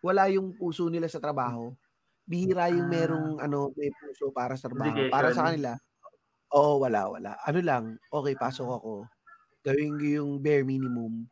wala 0.03 0.29
yung 0.33 0.55
puso 0.57 0.87
nila 0.89 1.07
sa 1.11 1.21
trabaho. 1.23 1.73
Bihira 2.27 2.69
yung 2.73 2.87
Ah. 2.87 2.91
merong 2.91 3.27
ano, 3.41 3.71
may 3.77 3.91
puso 3.93 4.31
para 4.33 4.55
sa 4.57 4.69
trabaho. 4.71 4.91
Dedication. 4.97 5.13
Para 5.13 5.29
sa 5.35 5.45
kanila, 5.49 5.77
oo, 6.55 6.81
wala, 6.83 7.01
wala. 7.11 7.31
Ano 7.47 7.59
lang, 7.63 7.83
okay, 8.11 8.35
pasok 8.37 8.69
ako. 8.81 8.93
Gawin 9.65 9.97
ko 10.01 10.07
yung 10.23 10.31
bare 10.43 10.63
minimum. 10.65 11.27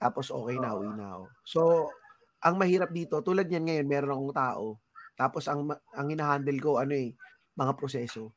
Tapos 0.00 0.28
okay 0.34 0.56
na, 0.58 0.74
uwi 0.76 0.90
na 0.94 1.16
ako. 1.18 1.24
So, 1.46 1.60
ang 2.42 2.56
mahirap 2.60 2.90
dito, 2.92 3.22
tulad 3.22 3.46
niyan 3.48 3.64
ngayon, 3.68 3.86
meron 3.88 4.12
akong 4.16 4.34
tao. 4.36 4.66
Tapos 5.18 5.46
ang 5.46 5.68
ang 5.94 6.08
hinahandle 6.10 6.58
ko, 6.62 6.80
ano 6.82 6.94
eh, 6.96 7.14
mga 7.56 7.72
proseso. 7.78 8.34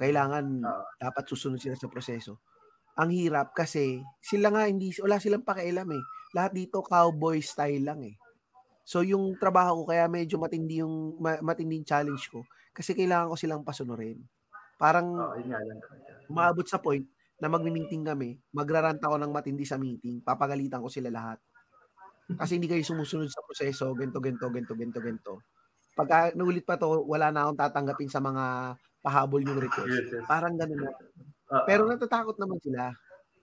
Kailangan, 0.00 0.46
Oo. 0.64 0.84
dapat 1.00 1.24
susunod 1.28 1.60
sila 1.60 1.76
sa 1.76 1.90
proseso. 1.92 2.40
Ang 2.98 3.10
hirap 3.14 3.52
kasi 3.56 4.00
sila 4.22 4.50
nga 4.54 4.66
hindi 4.70 4.90
wala 5.02 5.18
silang 5.22 5.44
pakialam 5.46 5.88
eh. 5.92 6.04
Lahat 6.34 6.52
dito 6.52 6.82
cowboy 6.82 7.38
style 7.40 7.82
lang 7.86 8.00
eh. 8.04 8.16
So 8.84 9.00
yung 9.00 9.38
trabaho 9.40 9.82
ko 9.84 9.94
kaya 9.94 10.04
medyo 10.10 10.36
matindi 10.36 10.84
yung 10.84 11.16
ma- 11.22 11.40
matinding 11.40 11.86
challenge 11.88 12.28
ko 12.28 12.44
kasi 12.76 12.92
kailangan 12.92 13.30
ko 13.32 13.36
silang 13.38 13.62
pasunurin. 13.64 14.20
Parang 14.76 15.08
talaga. 15.14 15.56
umaabot 16.28 16.66
sa 16.68 16.82
point 16.82 17.04
na 17.40 17.48
magmi-meeting 17.50 18.04
kami, 18.06 18.38
magrarant 18.54 19.00
ako 19.00 19.16
ng 19.20 19.32
matindi 19.34 19.64
sa 19.66 19.78
meeting, 19.80 20.22
papagalitan 20.22 20.80
ko 20.82 20.88
sila 20.90 21.10
lahat. 21.10 21.38
Kasi 22.34 22.56
hindi 22.58 22.66
kayo 22.70 22.82
sumusunod 22.82 23.28
sa 23.30 23.44
proseso, 23.44 23.92
ganto 23.94 24.18
ganto 24.18 24.48
ganto 24.50 24.74
ganto 24.74 25.00
ganto. 25.00 25.32
Pag 25.94 26.34
naulit 26.34 26.66
pa 26.66 26.74
to, 26.80 27.06
wala 27.06 27.30
na 27.30 27.46
akong 27.46 27.60
tatanggapin 27.60 28.10
sa 28.10 28.18
mga 28.22 28.74
pahabol 29.04 29.42
yung 29.44 29.60
request. 29.60 30.24
Parang 30.26 30.56
ganun 30.58 30.80
na. 30.82 30.90
Oo. 31.54 31.64
Pero 31.68 31.82
natatakot 31.86 32.36
naman 32.40 32.58
sila. 32.64 32.90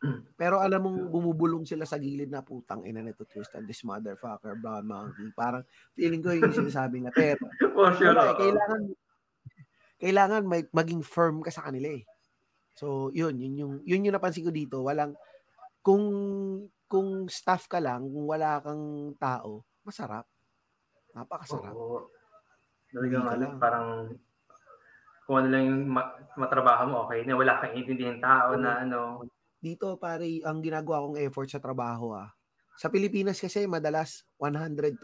Pero 0.41 0.57
alam 0.57 0.81
mong 0.81 0.99
bumubulong 1.13 1.63
sila 1.65 1.85
sa 1.85 2.01
gilid 2.01 2.33
na 2.33 2.41
putang 2.41 2.81
ina 2.85 3.05
nito 3.05 3.21
Tristan, 3.29 3.65
this 3.69 3.85
motherfucker, 3.85 4.57
brown 4.57 4.85
monkey. 4.85 5.29
Parang 5.37 5.61
feeling 5.93 6.25
ko 6.25 6.33
yun 6.33 6.49
yung 6.49 6.65
sinasabi 6.65 7.05
na. 7.05 7.13
Pero 7.13 7.45
For 7.61 7.93
sure. 7.97 8.17
oo. 8.17 8.37
kailangan 8.37 8.81
kailangan 10.01 10.41
may 10.49 10.65
maging 10.73 11.05
firm 11.05 11.45
ka 11.45 11.53
sa 11.53 11.69
kanila 11.69 11.93
eh. 11.93 12.01
So, 12.73 13.13
yun, 13.13 13.37
yun 13.37 13.53
yung 13.53 13.73
yun 13.85 14.05
yung 14.09 14.15
napansin 14.17 14.47
ko 14.47 14.49
dito, 14.49 14.81
walang 14.81 15.13
kung 15.85 16.05
kung 16.89 17.29
staff 17.29 17.69
ka 17.69 17.77
lang, 17.77 18.09
kung 18.09 18.25
wala 18.25 18.57
kang 18.59 19.13
tao, 19.21 19.61
masarap. 19.85 20.25
Napakasarap. 21.13 21.75
Oo. 21.77 22.09
Talagang 22.91 23.23
ano, 23.23 23.45
lang. 23.47 23.55
parang 23.61 23.87
kung 25.29 25.35
ano 25.39 25.47
lang 25.47 25.63
yung 25.63 25.81
ma- 25.87 26.17
matrabaho 26.35 26.83
mo, 26.89 26.95
okay 27.07 27.23
na 27.23 27.37
wala 27.37 27.61
kang 27.61 27.77
intindihin 27.77 28.19
tao 28.19 28.57
na 28.57 28.83
ano. 28.83 29.23
Dito 29.61 29.93
pare, 30.01 30.41
ang 30.41 30.57
ginagawa 30.65 31.05
kong 31.05 31.21
effort 31.21 31.45
sa 31.53 31.61
trabaho 31.61 32.17
ah. 32.17 32.33
Sa 32.81 32.89
Pilipinas 32.89 33.37
kasi 33.37 33.69
madalas 33.69 34.25
120% 34.41 34.97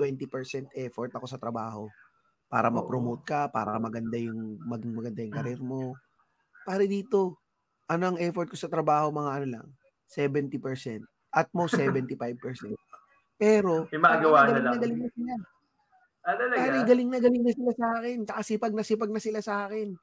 effort 0.73 1.13
ako 1.13 1.29
sa 1.29 1.37
trabaho 1.37 1.85
para 2.49 2.73
ma-promote 2.73 3.21
ka, 3.21 3.53
para 3.53 3.77
maganda 3.77 4.17
yung 4.17 4.57
maging 4.65 4.93
maganda 4.97 5.21
yung 5.21 5.35
career 5.37 5.61
mo. 5.61 5.93
Pare 6.65 6.89
dito, 6.89 7.37
ano 7.85 8.15
ang 8.15 8.17
effort 8.17 8.49
ko 8.49 8.57
sa 8.57 8.65
trabaho 8.65 9.13
mga 9.13 9.31
ano 9.37 9.47
lang, 9.61 9.67
70%. 10.09 11.05
At 11.29 11.53
most 11.53 11.77
75%. 11.81 12.73
Pero, 13.37 13.85
galing 13.93 14.57
na 14.57 14.61
lang. 14.73 14.81
Galing 14.81 15.01
na 15.05 15.09
sila. 15.13 15.33
Ah, 16.25 16.35
talaga? 16.35 16.57
Pare, 16.65 16.77
galing 16.83 17.09
na 17.13 17.19
galing 17.21 17.43
na 17.45 17.53
sila 17.53 17.71
sa 17.77 17.87
akin. 18.01 18.17
Tsaka 18.25 18.41
sipag 18.41 18.73
na 18.73 18.83
sipag 18.83 19.11
na 19.13 19.21
sila 19.21 19.39
sa 19.45 19.69
akin. 19.69 19.93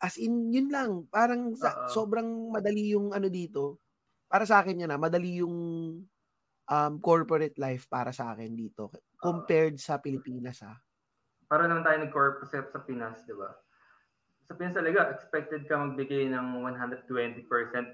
As 0.00 0.16
in, 0.16 0.48
yun 0.48 0.72
lang. 0.72 1.04
Parang 1.12 1.52
sa, 1.52 1.86
sobrang 1.92 2.48
madali 2.48 2.96
yung 2.96 3.12
ano 3.12 3.28
dito. 3.28 3.84
Para 4.26 4.48
sa 4.48 4.64
akin 4.64 4.86
yan 4.86 4.94
ah, 4.94 5.00
madali 5.00 5.44
yung 5.44 5.56
um, 6.70 6.94
corporate 7.02 7.58
life 7.60 7.84
para 7.90 8.14
sa 8.14 8.32
akin 8.32 8.56
dito. 8.56 8.88
Compared 9.20 9.76
sa 9.76 10.00
Pilipinas 10.00 10.64
ah. 10.64 10.78
Para 11.50 11.66
naman 11.66 11.82
tayo 11.82 11.98
nag-corporate 12.00 12.70
sa 12.70 12.80
Pinas, 12.86 13.26
di 13.26 13.34
ba? 13.34 13.50
Sa 14.46 14.54
Pinas 14.54 14.78
talaga, 14.78 15.10
expected 15.10 15.66
ka 15.66 15.74
magbigay 15.74 16.30
ng 16.30 16.62
120% 16.62 17.02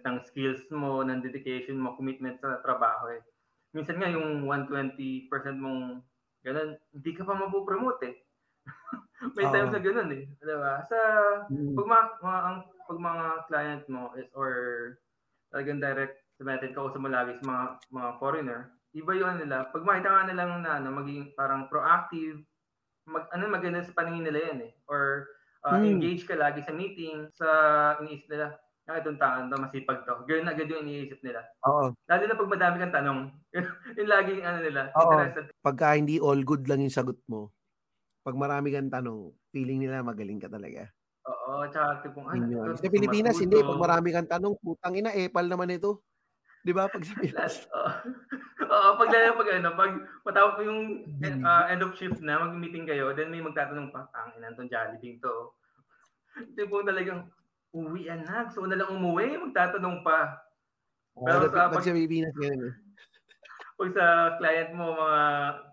ng 0.04 0.16
skills 0.28 0.60
mo, 0.68 1.00
ng 1.00 1.24
dedication 1.24 1.80
mo, 1.80 1.96
commitment 1.96 2.36
sa 2.36 2.60
trabaho 2.60 3.16
eh. 3.16 3.24
Minsan 3.72 3.96
nga 3.96 4.12
yung 4.12 4.44
120% 4.44 5.28
mong 5.56 6.04
ganun, 6.44 6.76
hindi 6.92 7.10
ka 7.16 7.24
pa 7.24 7.32
mapopromote 7.32 8.04
eh. 8.12 8.16
May 9.36 9.46
Oo. 9.48 9.52
times 9.52 9.72
na 9.72 9.80
ganun 9.80 10.10
eh. 10.12 10.24
Di 10.28 10.54
ba? 10.56 10.82
Sa 10.86 10.98
pag 11.48 11.86
mga, 11.88 12.04
mga, 12.20 12.40
ang, 12.44 12.56
pag 12.86 13.00
mga 13.00 13.26
client 13.50 13.84
mo 13.90 14.02
is 14.14 14.28
or 14.36 14.52
talagang 15.50 15.80
direct 15.82 16.22
submitted 16.36 16.76
ka 16.76 16.92
sa 16.92 17.00
mo 17.00 17.08
lagi 17.08 17.32
sa 17.40 17.44
mga, 17.48 17.64
mga 17.90 18.10
foreigner, 18.20 18.60
iba 18.92 19.10
yung 19.16 19.28
ano 19.34 19.38
nila. 19.42 19.58
Pag 19.72 19.86
makita 19.88 20.08
ka 20.12 20.28
nilang 20.28 20.60
na 20.60 20.78
ano, 20.78 20.88
maging 20.92 21.32
parang 21.32 21.66
proactive, 21.72 22.44
mag, 23.08 23.24
ano 23.32 23.48
maganda 23.48 23.80
sa 23.80 23.96
paningin 23.96 24.28
nila 24.28 24.52
yan 24.52 24.60
eh. 24.68 24.72
Or 24.86 25.32
uh, 25.64 25.80
Hmm. 25.80 25.98
engage 25.98 26.28
ka 26.28 26.36
lagi 26.36 26.62
sa 26.62 26.70
meeting, 26.76 27.26
sa 27.34 27.48
iniisip 27.98 28.28
nila, 28.30 28.54
na 28.86 29.02
itong 29.02 29.18
taon 29.18 29.50
to, 29.50 29.58
masipag 29.58 30.06
to. 30.06 30.14
Ganun 30.30 30.46
agad 30.46 30.70
yung 30.70 30.86
iniisip 30.86 31.18
nila. 31.26 31.42
Oo. 31.66 31.90
Lalo 32.06 32.22
na 32.22 32.38
pag 32.38 32.52
madami 32.54 32.76
kang 32.78 32.94
tanong, 32.94 33.20
yung 33.98 34.10
laging 34.10 34.46
ano 34.46 34.58
nila, 34.62 34.94
Oo. 34.94 35.02
interested. 35.10 35.50
Pagka 35.64 35.98
hindi 35.98 36.22
all 36.22 36.38
good 36.46 36.70
lang 36.70 36.84
yung 36.86 36.94
sagot 36.94 37.18
mo, 37.26 37.50
pag 38.26 38.34
marami 38.34 38.74
kang 38.74 38.90
tanong, 38.90 39.30
feeling 39.54 39.86
nila 39.86 40.02
magaling 40.02 40.42
ka 40.42 40.50
talaga. 40.50 40.90
Oo, 41.22 41.62
tsaka 41.70 42.02
tipong, 42.02 42.26
ito, 42.26 42.74
Sa 42.74 42.90
Pilipinas, 42.90 43.38
matuto. 43.38 43.44
hindi. 43.46 43.58
Pag 43.62 43.78
marami 43.78 44.08
kang 44.10 44.26
tanong, 44.26 44.54
putang 44.58 44.98
ina, 44.98 45.14
epal 45.14 45.46
naman 45.46 45.70
ito. 45.70 46.02
Di 46.66 46.74
ba? 46.74 46.90
Pag 46.90 47.06
sa 47.06 47.14
Pinas. 47.14 47.38
Last, 47.38 47.60
oo. 47.70 47.90
Oo, 48.76 48.88
pag 48.98 49.14
lalo 49.14 49.38
pag 49.38 49.48
ano, 49.54 49.68
pag 49.78 49.92
matapos 50.26 50.58
po 50.58 50.62
yung 50.66 51.06
uh, 51.22 51.64
end 51.70 51.86
of 51.86 51.94
shift 51.94 52.18
na, 52.18 52.42
mag-meeting 52.42 52.82
kayo, 52.82 53.14
then 53.14 53.30
may 53.30 53.38
magtatanong 53.38 53.94
pa, 53.94 54.10
ang 54.10 54.34
inan 54.42 54.58
tong 54.58 54.66
Jollibee 54.66 55.22
to. 55.22 55.54
Tipo 56.58 56.82
talagang, 56.82 57.30
uwian 57.70 58.26
na. 58.26 58.50
Gusto 58.50 58.66
ko 58.66 58.68
na 58.68 58.82
lang 58.82 58.90
umuwi, 58.90 59.38
magtatanong 59.38 60.02
pa. 60.02 60.42
Pero 61.14 61.46
Pero 61.46 61.46
sa 61.46 61.70
pag 61.70 61.78
pag- 61.78 61.86
sa 61.86 61.94
Pilipinas, 61.94 62.34
ganun. 62.34 62.58
eh. 62.66 62.74
Pag 63.78 63.90
sa 63.92 64.06
client 64.40 64.70
mo, 64.72 64.96
mga, 64.96 65.22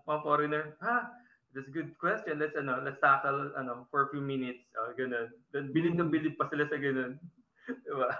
mga 0.04 0.18
foreigner, 0.22 0.64
ha, 0.78 1.08
that's 1.54 1.70
a 1.70 1.72
good 1.72 1.94
question. 1.96 2.36
Let's, 2.36 2.58
ano, 2.58 2.82
let's 2.82 2.98
tackle, 2.98 3.54
ano, 3.54 3.86
for 3.88 4.06
a 4.06 4.10
few 4.10 4.20
minutes. 4.20 4.66
Oh, 4.74 4.90
ganun. 4.92 5.30
Then, 5.54 5.70
bilib 5.70 5.94
na 5.94 6.04
bilib 6.04 6.34
pa 6.34 6.50
sila 6.50 6.66
sa 6.66 6.76
ganun. 6.76 7.16
diba? 7.86 8.10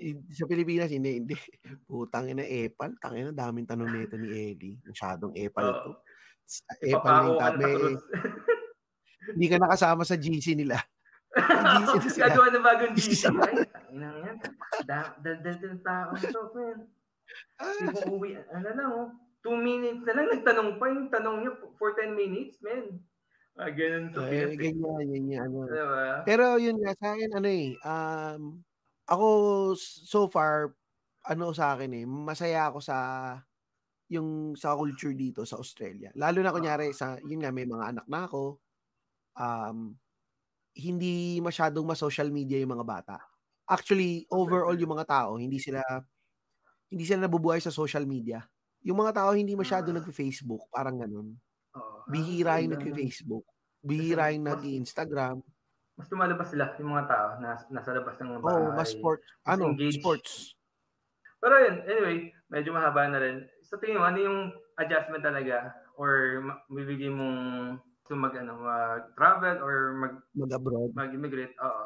Eh, 0.00 0.16
Sa 0.32 0.48
Pilipinas, 0.48 0.88
hindi, 0.88 1.20
hindi. 1.20 1.36
Putang 1.84 2.32
ina, 2.32 2.40
epal. 2.40 2.96
Tangina, 2.96 3.30
daming 3.30 3.68
tanong 3.68 3.92
nito 3.92 4.16
ni 4.16 4.32
Eddie. 4.32 4.80
Masyadong 4.82 5.36
epal 5.36 5.64
Oo. 5.68 5.76
to. 5.76 5.90
Sa 6.48 6.64
Epal 6.82 7.14
na 7.14 7.22
yung 7.22 7.36
ka 7.36 7.44
tab- 7.44 7.54
na 7.54 7.62
may- 7.62 7.76
tapos. 7.76 8.00
Hindi 9.30 9.46
ka 9.46 9.56
nakasama 9.60 10.02
sa 10.02 10.16
GC 10.16 10.56
nila. 10.56 10.80
Na. 11.30 11.94
Gagawa 11.94 12.50
ng 12.50 12.64
bagong 12.64 12.94
GC. 12.96 13.30
Ay, 13.30 13.62
inang 13.94 14.18
yan. 14.18 14.36
Da- 14.82 15.14
Daldal 15.20 15.56
ng 15.62 15.82
tao. 15.84 16.10
Hindi 16.16 17.86
mo 17.86 18.00
uwi. 18.18 18.34
Ano 18.50 18.66
lang, 18.66 18.90
oh. 18.90 19.08
Two 19.44 19.56
minutes 19.56 20.04
na 20.04 20.12
lang. 20.20 20.28
Nagtanong 20.28 20.76
pa 20.76 20.86
yung 20.92 21.08
tanong 21.08 21.36
niya 21.40 21.52
for 21.80 21.96
10 21.96 22.12
minutes, 22.12 22.60
man. 22.60 23.00
Ah, 23.56 23.72
ganun 23.72 24.12
sa 24.12 24.20
Eh, 24.28 24.28
Pinas. 24.28 24.56
eh. 24.60 24.60
ganyan, 24.60 25.04
ganyan. 25.12 25.42
Ano. 25.48 25.60
Diba? 25.66 26.04
Pero 26.26 26.58
yun 26.60 26.76
nga, 26.82 26.92
sa 26.98 27.14
akin, 27.16 27.30
ano 27.38 27.48
eh, 27.48 27.72
um, 27.82 28.42
ako 29.08 29.26
so 29.78 30.28
far, 30.30 30.76
ano 31.26 31.52
sa 31.56 31.76
akin 31.76 31.92
eh, 31.94 32.04
masaya 32.08 32.68
ako 32.72 32.78
sa 32.82 32.96
yung 34.12 34.54
sa 34.58 34.76
culture 34.76 35.14
dito 35.16 35.42
sa 35.48 35.56
Australia. 35.60 36.12
Lalo 36.18 36.40
na 36.44 36.52
kunyari 36.54 36.92
sa 36.94 37.16
yun 37.24 37.40
nga 37.42 37.50
may 37.54 37.64
mga 37.68 37.96
anak 37.96 38.06
na 38.10 38.20
ako. 38.28 38.60
Um 39.38 39.96
hindi 40.76 41.38
masyadong 41.44 41.84
ma-social 41.86 42.30
media 42.34 42.58
yung 42.62 42.74
mga 42.78 42.86
bata. 42.88 43.16
Actually, 43.68 44.26
overall 44.32 44.74
yung 44.78 44.94
mga 44.98 45.06
tao, 45.10 45.38
hindi 45.40 45.58
sila 45.62 45.82
hindi 46.92 47.04
sila 47.06 47.26
nabubuhay 47.28 47.60
sa 47.62 47.70
social 47.74 48.04
media. 48.10 48.42
Yung 48.82 48.96
mga 48.96 49.12
tao 49.12 49.30
hindi 49.36 49.52
masyado 49.52 49.92
Ah. 49.92 49.96
nagfe-Facebook, 49.96 50.68
parang 50.72 50.96
ganun. 50.96 51.36
Oo. 51.76 52.04
Bihira 52.08 52.56
Ah, 52.56 52.60
yung 52.60 52.72
ganun. 52.72 52.80
nagfe-Facebook. 52.88 53.44
Bihira 53.80 54.32
yung 54.32 54.44
nag-Instagram. 54.44 55.40
Mas 55.96 56.08
lumalabas 56.08 56.48
sila, 56.48 56.72
yung 56.80 56.96
mga 56.96 57.06
tao, 57.08 57.28
nas, 57.40 57.60
nasa 57.68 57.92
labas 57.92 58.16
ng 58.16 58.40
bahay. 58.40 58.56
Oh, 58.56 58.72
mas 58.72 58.92
sport, 58.92 59.20
ano, 59.44 59.72
engaged. 59.72 60.00
sports. 60.00 60.56
Pero 61.40 61.56
yun, 61.60 61.76
anyway, 61.84 62.16
medyo 62.48 62.72
mahaba 62.72 63.08
na 63.08 63.20
rin. 63.20 63.36
Sa 63.64 63.76
tingin 63.76 64.00
mo, 64.00 64.04
ano 64.04 64.16
yung 64.16 64.38
adjustment 64.76 65.24
talaga? 65.24 65.72
Or 65.96 66.40
bibigyan 66.68 67.16
mong 67.16 67.38
gusto 68.00 68.16
mag, 68.16 68.32
ano, 68.32 68.52
mag-travel 68.60 69.56
or 69.60 69.74
mag, 69.96 70.12
Mag-abroad. 70.32 70.92
mag-immigrate? 70.96 71.52
Oo. 71.60 71.84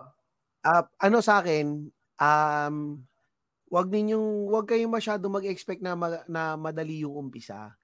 Ah, 0.63 0.87
ano 0.99 1.19
sa 1.19 1.43
akin, 1.43 1.91
um, 2.19 2.77
wag 3.75 3.89
ninyong, 3.91 4.29
wag 4.55 4.67
kayong 4.71 4.95
masyado 4.99 5.27
mag-expect 5.37 5.83
na, 5.83 5.93
ma- 5.99 6.27
na 6.31 6.43
madali 6.55 7.03
yung 7.05 7.15
umpisa. 7.29 7.75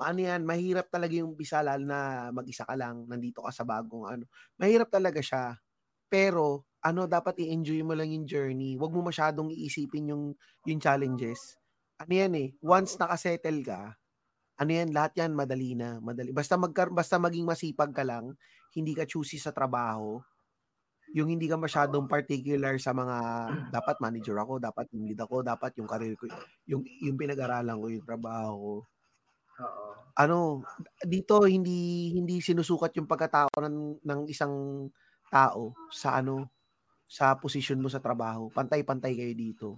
Ano 0.00 0.20
yan, 0.24 0.42
mahirap 0.48 0.88
talaga 0.88 1.12
yung 1.20 1.36
umpisa, 1.36 1.60
lalo 1.64 1.84
na 1.84 2.30
mag-isa 2.32 2.64
ka 2.64 2.74
lang, 2.78 3.04
nandito 3.10 3.44
ka 3.44 3.52
sa 3.52 3.64
bagong 3.68 4.06
ano. 4.08 4.24
Mahirap 4.60 4.88
talaga 4.92 5.20
siya. 5.20 5.60
Pero, 6.08 6.66
ano, 6.84 7.06
dapat 7.10 7.40
i-enjoy 7.42 7.82
mo 7.84 7.94
lang 7.98 8.10
yung 8.12 8.26
journey. 8.28 8.76
Wag 8.80 8.92
mo 8.94 9.02
masyadong 9.06 9.50
iisipin 9.52 10.12
yung, 10.12 10.24
yung 10.68 10.80
challenges. 10.82 11.56
Ano 12.00 12.12
yan 12.12 12.34
eh, 12.38 12.48
once 12.64 12.96
nakasettle 13.00 13.60
ka, 13.64 13.96
ano 14.60 14.70
yan, 14.70 14.90
lahat 14.94 15.12
yan 15.18 15.32
madali 15.34 15.74
na, 15.74 15.98
madali. 15.98 16.30
Basta 16.30 16.54
magkar 16.60 16.92
basta 16.92 17.16
maging 17.18 17.48
masipag 17.48 17.90
ka 17.96 18.04
lang, 18.06 18.36
hindi 18.76 18.92
ka 18.94 19.04
choosy 19.08 19.40
sa 19.40 19.50
trabaho, 19.50 20.20
yung 21.12 21.28
hindi 21.28 21.44
ka 21.44 21.60
masyadong 21.60 22.08
particular 22.08 22.76
sa 22.80 22.96
mga 22.96 23.16
dapat 23.68 23.96
manager 24.00 24.36
ako, 24.40 24.56
dapat 24.56 24.86
yung 24.96 25.04
lead 25.04 25.20
ako, 25.20 25.44
dapat 25.44 25.72
yung 25.76 25.88
career 25.88 26.16
ko, 26.16 26.24
yung 26.64 26.82
yung 27.04 27.16
pinag-aralan 27.20 27.76
ko, 27.76 27.86
yung 27.92 28.06
trabaho 28.06 28.52
ko. 28.56 28.74
Oo. 29.62 29.84
Ano, 30.16 30.64
dito 31.04 31.44
hindi 31.44 32.12
hindi 32.16 32.40
sinusukat 32.40 32.96
yung 32.96 33.08
pagkatao 33.08 33.52
ng 33.60 34.04
ng 34.04 34.20
isang 34.28 34.88
tao 35.28 35.76
sa 35.92 36.20
ano 36.20 36.48
sa 37.08 37.36
posisyon 37.36 37.80
mo 37.80 37.92
sa 37.92 38.00
trabaho. 38.00 38.48
Pantay-pantay 38.48 39.12
kayo 39.12 39.34
dito. 39.36 39.68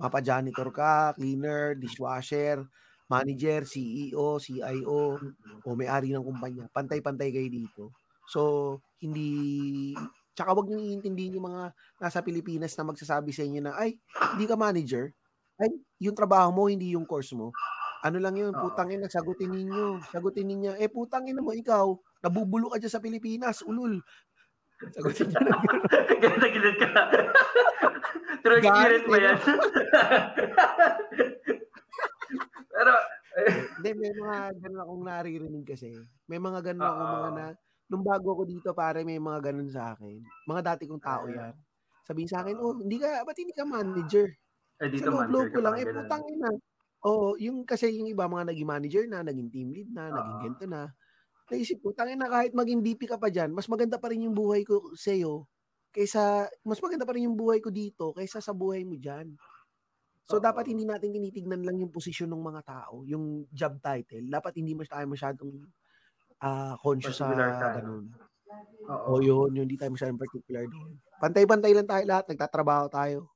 Mapa 0.00 0.24
janitor 0.24 0.72
ka, 0.72 1.12
cleaner, 1.12 1.76
dishwasher, 1.76 2.64
manager, 3.12 3.68
CEO, 3.68 4.40
CIO, 4.40 5.20
o 5.68 5.68
may-ari 5.76 6.16
ng 6.16 6.24
kumpanya. 6.24 6.64
Pantay-pantay 6.72 7.28
kayo 7.28 7.48
dito. 7.52 7.92
So, 8.24 8.80
hindi 9.04 9.92
Tsaka 10.32 10.56
wag 10.56 10.66
niyo 10.68 10.80
iintindihin 10.80 11.36
yung 11.36 11.46
mga 11.52 11.76
nasa 12.00 12.24
Pilipinas 12.24 12.72
na 12.76 12.88
magsasabi 12.88 13.30
sa 13.36 13.44
inyo 13.44 13.60
na, 13.60 13.76
ay, 13.76 14.00
hindi 14.32 14.44
ka 14.48 14.56
manager. 14.56 15.12
Ay, 15.60 15.70
yung 16.00 16.16
trabaho 16.16 16.48
mo, 16.48 16.72
hindi 16.72 16.96
yung 16.96 17.04
course 17.04 17.36
mo. 17.36 17.52
Ano 18.02 18.18
lang 18.18 18.34
yun, 18.34 18.50
putang 18.50 18.90
ina, 18.90 19.06
sagutin 19.06 19.52
ninyo. 19.52 20.02
Sagutin 20.10 20.48
ninyo. 20.50 20.74
Eh, 20.80 20.90
putang 20.90 21.28
ina 21.28 21.38
mo, 21.38 21.54
ikaw, 21.54 21.94
nabubulo 22.24 22.72
ka 22.72 22.82
dyan 22.82 22.92
sa 22.92 23.04
Pilipinas, 23.04 23.62
ulul. 23.62 24.02
Sagutin 24.90 25.30
nyo 25.30 25.38
lang 25.38 25.60
yun. 25.62 25.80
Na 26.42 26.48
gilid 26.50 26.76
ka. 26.82 26.88
True 28.42 28.58
experience 28.58 29.06
eh, 29.06 29.22
yan? 29.22 29.38
Pero, 32.74 32.92
eh, 33.38 33.50
Hindi, 33.78 33.90
may 33.94 34.12
mga 34.18 34.36
ganun 34.58 34.82
akong 34.82 35.04
naririnig 35.06 35.64
kasi. 35.68 35.94
May 36.26 36.42
mga 36.42 36.58
ganun 36.66 36.82
akong 36.82 37.12
mga 37.14 37.30
na, 37.38 37.46
nung 37.92 38.00
bago 38.00 38.32
ako 38.32 38.48
dito, 38.48 38.72
pare, 38.72 39.04
may 39.04 39.20
mga 39.20 39.52
ganun 39.52 39.68
sa 39.68 39.92
akin. 39.92 40.24
Mga 40.48 40.62
dati 40.64 40.88
kong 40.88 41.04
tao 41.04 41.28
Ah. 41.28 41.52
yan. 41.52 41.54
Sabihin 42.08 42.30
sa 42.32 42.40
akin, 42.40 42.56
oh, 42.56 42.80
hindi 42.80 42.96
ka, 42.96 43.20
ba't 43.28 43.36
hindi 43.36 43.52
ka 43.52 43.68
manager? 43.68 44.26
eh, 44.80 44.88
dito 44.88 45.04
sa 45.04 45.12
manager 45.12 45.46
ko 45.52 45.60
lang, 45.60 45.76
eh, 45.76 45.86
putang 45.86 46.24
ina. 46.24 46.50
Oo, 47.04 47.36
yung 47.36 47.68
kasi 47.68 47.92
yung 48.00 48.08
iba 48.08 48.24
mga 48.24 48.48
naging 48.48 48.68
manager 48.68 49.04
na, 49.10 49.20
naging 49.20 49.50
team 49.52 49.68
lead 49.76 49.90
na, 49.92 50.08
Oo. 50.08 50.16
naging 50.16 50.38
ganito 50.40 50.64
na. 50.64 50.88
Naisip 51.52 51.78
ko, 51.84 51.92
tangin 51.92 52.16
na 52.16 52.32
kahit 52.32 52.56
maging 52.56 52.80
VP 52.80 53.04
ka 53.10 53.18
pa 53.20 53.28
dyan, 53.28 53.52
mas 53.52 53.68
maganda 53.68 54.00
pa 54.00 54.08
rin 54.08 54.24
yung 54.24 54.34
buhay 54.34 54.64
ko 54.64 54.96
sa'yo 54.96 55.44
kaysa, 55.92 56.48
mas 56.64 56.80
maganda 56.80 57.04
pa 57.04 57.12
rin 57.12 57.28
yung 57.28 57.36
buhay 57.36 57.60
ko 57.60 57.68
dito 57.68 58.16
kaysa 58.16 58.40
sa 58.40 58.56
buhay 58.56 58.82
mo 58.88 58.96
dyan. 58.96 59.36
So, 60.24 60.38
Oo. 60.38 60.44
dapat 60.44 60.70
hindi 60.70 60.86
natin 60.88 61.12
tinitignan 61.12 61.60
lang 61.66 61.76
yung 61.82 61.92
posisyon 61.92 62.30
ng 62.32 62.42
mga 62.42 62.62
tao, 62.64 63.02
yung 63.04 63.44
job 63.52 63.76
title. 63.82 64.24
Dapat 64.30 64.52
hindi 64.62 64.72
mas 64.78 64.88
tayo 64.88 65.04
masyadong 65.10 65.52
ah 66.42 66.74
conscious 66.82 67.22
sa 67.22 67.30
ganun. 67.78 68.10
Oo. 68.90 69.18
O 69.18 69.22
yun, 69.22 69.54
yun, 69.54 69.64
hindi 69.64 69.78
tayo 69.78 69.94
masyadong 69.94 70.18
particular 70.18 70.66
doon. 70.66 70.98
Pantay-pantay 71.22 71.72
lang 71.72 71.86
tayo 71.86 72.02
lahat, 72.02 72.24
nagtatrabaho 72.34 72.90
tayo. 72.90 73.30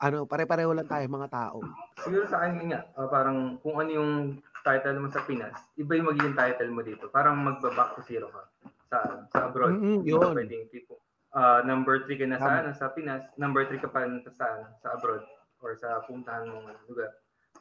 Ano, 0.00 0.24
pare-pareho 0.28 0.72
lang 0.72 0.88
tayo 0.88 1.04
mga 1.08 1.32
tao. 1.32 1.64
Siguro 2.00 2.24
sa 2.28 2.44
akin 2.44 2.72
nga, 2.72 2.80
ah, 2.96 3.08
parang 3.08 3.56
kung 3.64 3.80
ano 3.80 3.90
yung 3.90 4.12
title 4.60 5.00
mo 5.00 5.08
sa 5.08 5.24
Pinas, 5.24 5.56
iba 5.80 5.96
yung 5.96 6.12
magiging 6.12 6.36
title 6.36 6.72
mo 6.72 6.84
dito. 6.84 7.08
Parang 7.08 7.40
magba-back 7.40 7.96
to 7.96 8.04
zero 8.04 8.28
ka 8.28 8.42
sa 8.88 8.98
sa 9.32 9.48
abroad. 9.48 9.76
Ka 9.80 10.04
yun. 10.04 10.32
pwedeng 10.36 10.68
tipo, 10.68 11.00
ah, 11.32 11.64
number 11.64 12.04
3 12.04 12.20
ka 12.20 12.26
na 12.28 12.36
sa, 12.36 12.60
ano, 12.60 12.70
sa 12.76 12.92
Pinas, 12.92 13.24
number 13.40 13.64
3 13.64 13.80
ka 13.80 13.88
pa 13.88 14.04
sa, 14.32 14.46
sa 14.80 14.88
abroad 14.96 15.24
or 15.60 15.76
sa 15.76 16.00
puntahan 16.04 16.48
mong 16.48 16.68
ano, 16.68 16.80
lugar. 16.88 17.12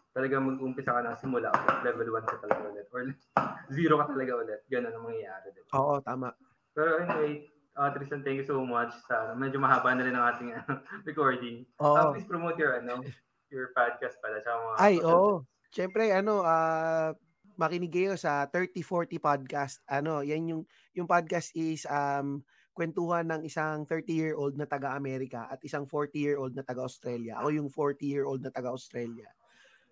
Talaga 0.10 0.36
mag-umpisa 0.41 0.91
ka 0.95 1.01
na 1.05 1.18
simula 1.18 1.53
ulit. 1.53 1.78
Level 1.86 2.10
1 2.18 2.26
ka 2.26 2.38
talaga 2.41 2.62
ulit. 2.70 2.88
Or 2.89 3.01
zero 3.76 3.95
ka 4.01 4.05
talaga 4.10 4.34
ulit. 4.41 4.62
Ganun 4.68 4.93
ang 4.93 5.05
mangyayari. 5.05 5.47
Diba? 5.53 5.70
Oo, 5.78 6.01
tama. 6.01 6.34
Pero 6.74 7.01
anyway, 7.01 7.45
uh, 7.78 7.89
Tristan, 7.93 8.26
thank 8.26 8.41
you 8.41 8.47
so 8.47 8.62
much 8.66 8.91
sa 9.05 9.38
medyo 9.38 9.62
mahaba 9.62 9.93
na 9.93 10.05
rin 10.05 10.16
ang 10.18 10.26
ating 10.34 10.49
ano, 10.57 10.82
recording. 11.10 11.64
Oo. 11.80 11.95
Uh, 11.95 12.05
please 12.14 12.26
promote 12.26 12.57
your 12.57 12.82
ano, 12.82 13.05
your 13.53 13.70
podcast 13.78 14.18
pala. 14.20 14.41
Tsaka 14.41 14.57
mga 14.57 14.76
Ay, 14.82 14.95
oo. 15.01 15.45
Siyempre, 15.70 16.10
ano, 16.10 16.41
ah 16.41 17.14
makinig 17.60 17.91
kayo 17.91 18.16
sa 18.16 18.47
3040 18.47 19.20
podcast. 19.20 19.84
Ano, 19.84 20.24
yan 20.24 20.47
yung 20.47 20.62
yung 20.95 21.12
podcast 21.12 21.51
is 21.60 21.84
um 21.91 22.39
kwentuhan 22.72 23.28
ng 23.28 23.43
isang 23.43 23.84
30-year-old 23.84 24.55
na 24.55 24.64
taga-Amerika 24.64 25.51
at 25.51 25.60
isang 25.68 25.84
40-year-old 25.84 26.55
na 26.55 26.64
taga-Australia. 26.64 27.36
Ako 27.43 27.51
yung 27.51 27.68
40-year-old 27.68 28.39
na 28.39 28.55
taga-Australia. 28.55 29.28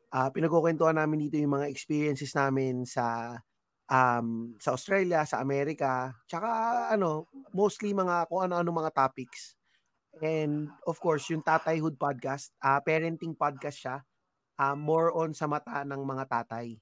Ah, 0.08 0.32
pinagkukwentuhan 0.32 0.96
namin 0.96 1.28
dito 1.28 1.36
yung 1.36 1.60
mga 1.60 1.68
experiences 1.68 2.32
namin 2.32 2.88
sa 2.88 3.38
um 3.88 4.56
sa 4.60 4.76
Australia, 4.76 5.24
sa 5.28 5.40
Amerika, 5.44 6.16
tsaka 6.28 6.48
ano, 6.92 7.28
mostly 7.52 7.92
mga 7.92 8.28
kung 8.32 8.48
ano-ano 8.48 8.72
mga 8.72 8.96
topics. 8.96 9.56
And 10.24 10.72
of 10.88 10.98
course, 11.04 11.28
yung 11.30 11.44
Tatayhood 11.44 12.00
podcast, 12.00 12.56
ah 12.64 12.80
parenting 12.82 13.36
podcast 13.36 13.78
siya 13.78 13.98
uh, 14.58 14.76
more 14.76 15.14
on 15.14 15.32
sa 15.34 15.48
mata 15.48 15.86
ng 15.86 16.02
mga 16.04 16.26
tatay. 16.28 16.76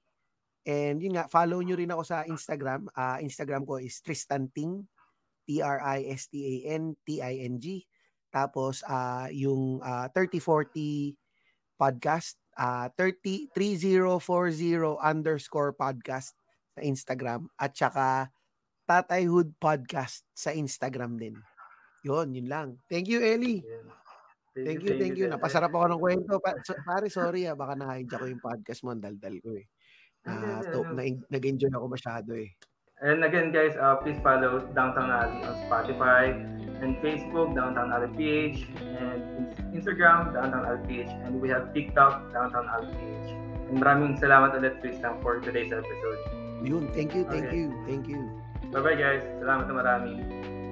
And 0.66 0.98
yun 0.98 1.14
nga, 1.14 1.30
follow 1.30 1.62
nyo 1.62 1.78
rin 1.78 1.94
ako 1.94 2.02
sa 2.02 2.26
Instagram. 2.26 2.90
Uh, 2.90 3.22
Instagram 3.22 3.62
ko 3.62 3.78
is 3.78 4.02
Tristan 4.02 4.50
Ting, 4.50 4.82
T-R-I-S-T-A-N-T-I-N-G. 5.46 6.66
Tapos 8.34 8.82
uh, 8.82 9.30
yung 9.30 9.78
uh, 9.78 10.10
3040 10.10 11.14
podcast, 11.78 12.34
uh, 12.58 12.88
30, 12.98 13.52
3040 13.52 14.98
underscore 15.00 15.72
podcast 15.76 16.34
sa 16.76 16.80
Instagram. 16.82 17.48
At 17.60 17.76
saka 17.76 18.32
Tatayhood 18.86 19.58
podcast 19.58 20.22
sa 20.30 20.54
Instagram 20.54 21.18
din. 21.18 21.34
Yun, 22.06 22.30
yun 22.38 22.46
lang. 22.46 22.68
Thank 22.86 23.10
you, 23.10 23.18
Ellie. 23.18 23.66
Yun. 23.66 23.86
Thank 24.56 24.86
you, 24.86 24.94
thank 24.96 25.18
you. 25.18 25.26
din. 25.28 25.34
Napasarap 25.36 25.74
ako 25.74 25.84
ng 25.90 26.00
kwento. 26.00 26.32
Pa, 26.40 26.56
so, 26.64 26.72
pare, 26.86 27.10
sorry 27.12 27.44
ah, 27.44 27.58
baka 27.58 27.76
na-hijack 27.76 28.22
ko 28.22 28.26
yung 28.30 28.40
podcast 28.40 28.80
mo, 28.86 28.94
ang 28.94 29.02
daldal 29.02 29.36
ko 29.42 29.52
eh. 29.58 29.66
Hindi, 30.24 30.46
to, 30.72 30.80
na, 30.96 31.02
nag-enjoy 31.28 31.70
ako 31.76 31.86
masyado 31.92 32.30
eh. 32.38 32.54
And 33.04 33.20
again, 33.20 33.52
guys, 33.52 33.76
uh, 33.76 34.00
please 34.00 34.16
follow 34.24 34.64
Downtown 34.72 35.12
Alley 35.12 35.44
on 35.44 35.54
Spotify 35.68 36.32
and 36.80 36.96
Facebook, 37.04 37.52
Downtown 37.52 37.92
Alley 37.92 38.08
PH, 38.16 38.64
and 38.96 39.15
Instagram, 39.72 40.32
Downtown 40.32 40.64
Alley 40.64 40.82
PH, 40.88 41.12
and 41.26 41.40
we 41.40 41.48
have 41.50 41.72
TikTok, 41.74 42.32
Downtown 42.32 42.66
Alley 42.72 42.92
PH. 42.96 43.28
And 43.66 43.76
maraming 43.82 44.14
salamat 44.18 44.54
ulit, 44.56 44.78
Tristan, 44.80 45.18
for 45.20 45.42
today's 45.42 45.74
episode. 45.74 46.20
Yun, 46.62 46.88
thank 46.94 47.12
you, 47.12 47.26
thank 47.28 47.50
Okay. 47.50 47.56
you, 47.56 47.74
thank 47.84 48.06
you. 48.08 48.30
Bye-bye, 48.72 48.98
guys. 48.98 49.22
Salamat 49.38 49.70
na 49.70 49.74
marami. 49.78 50.12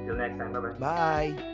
Till 0.04 0.16
next 0.18 0.36
time. 0.40 0.50
Bye-bye. 0.52 0.78
Bye! 0.80 1.53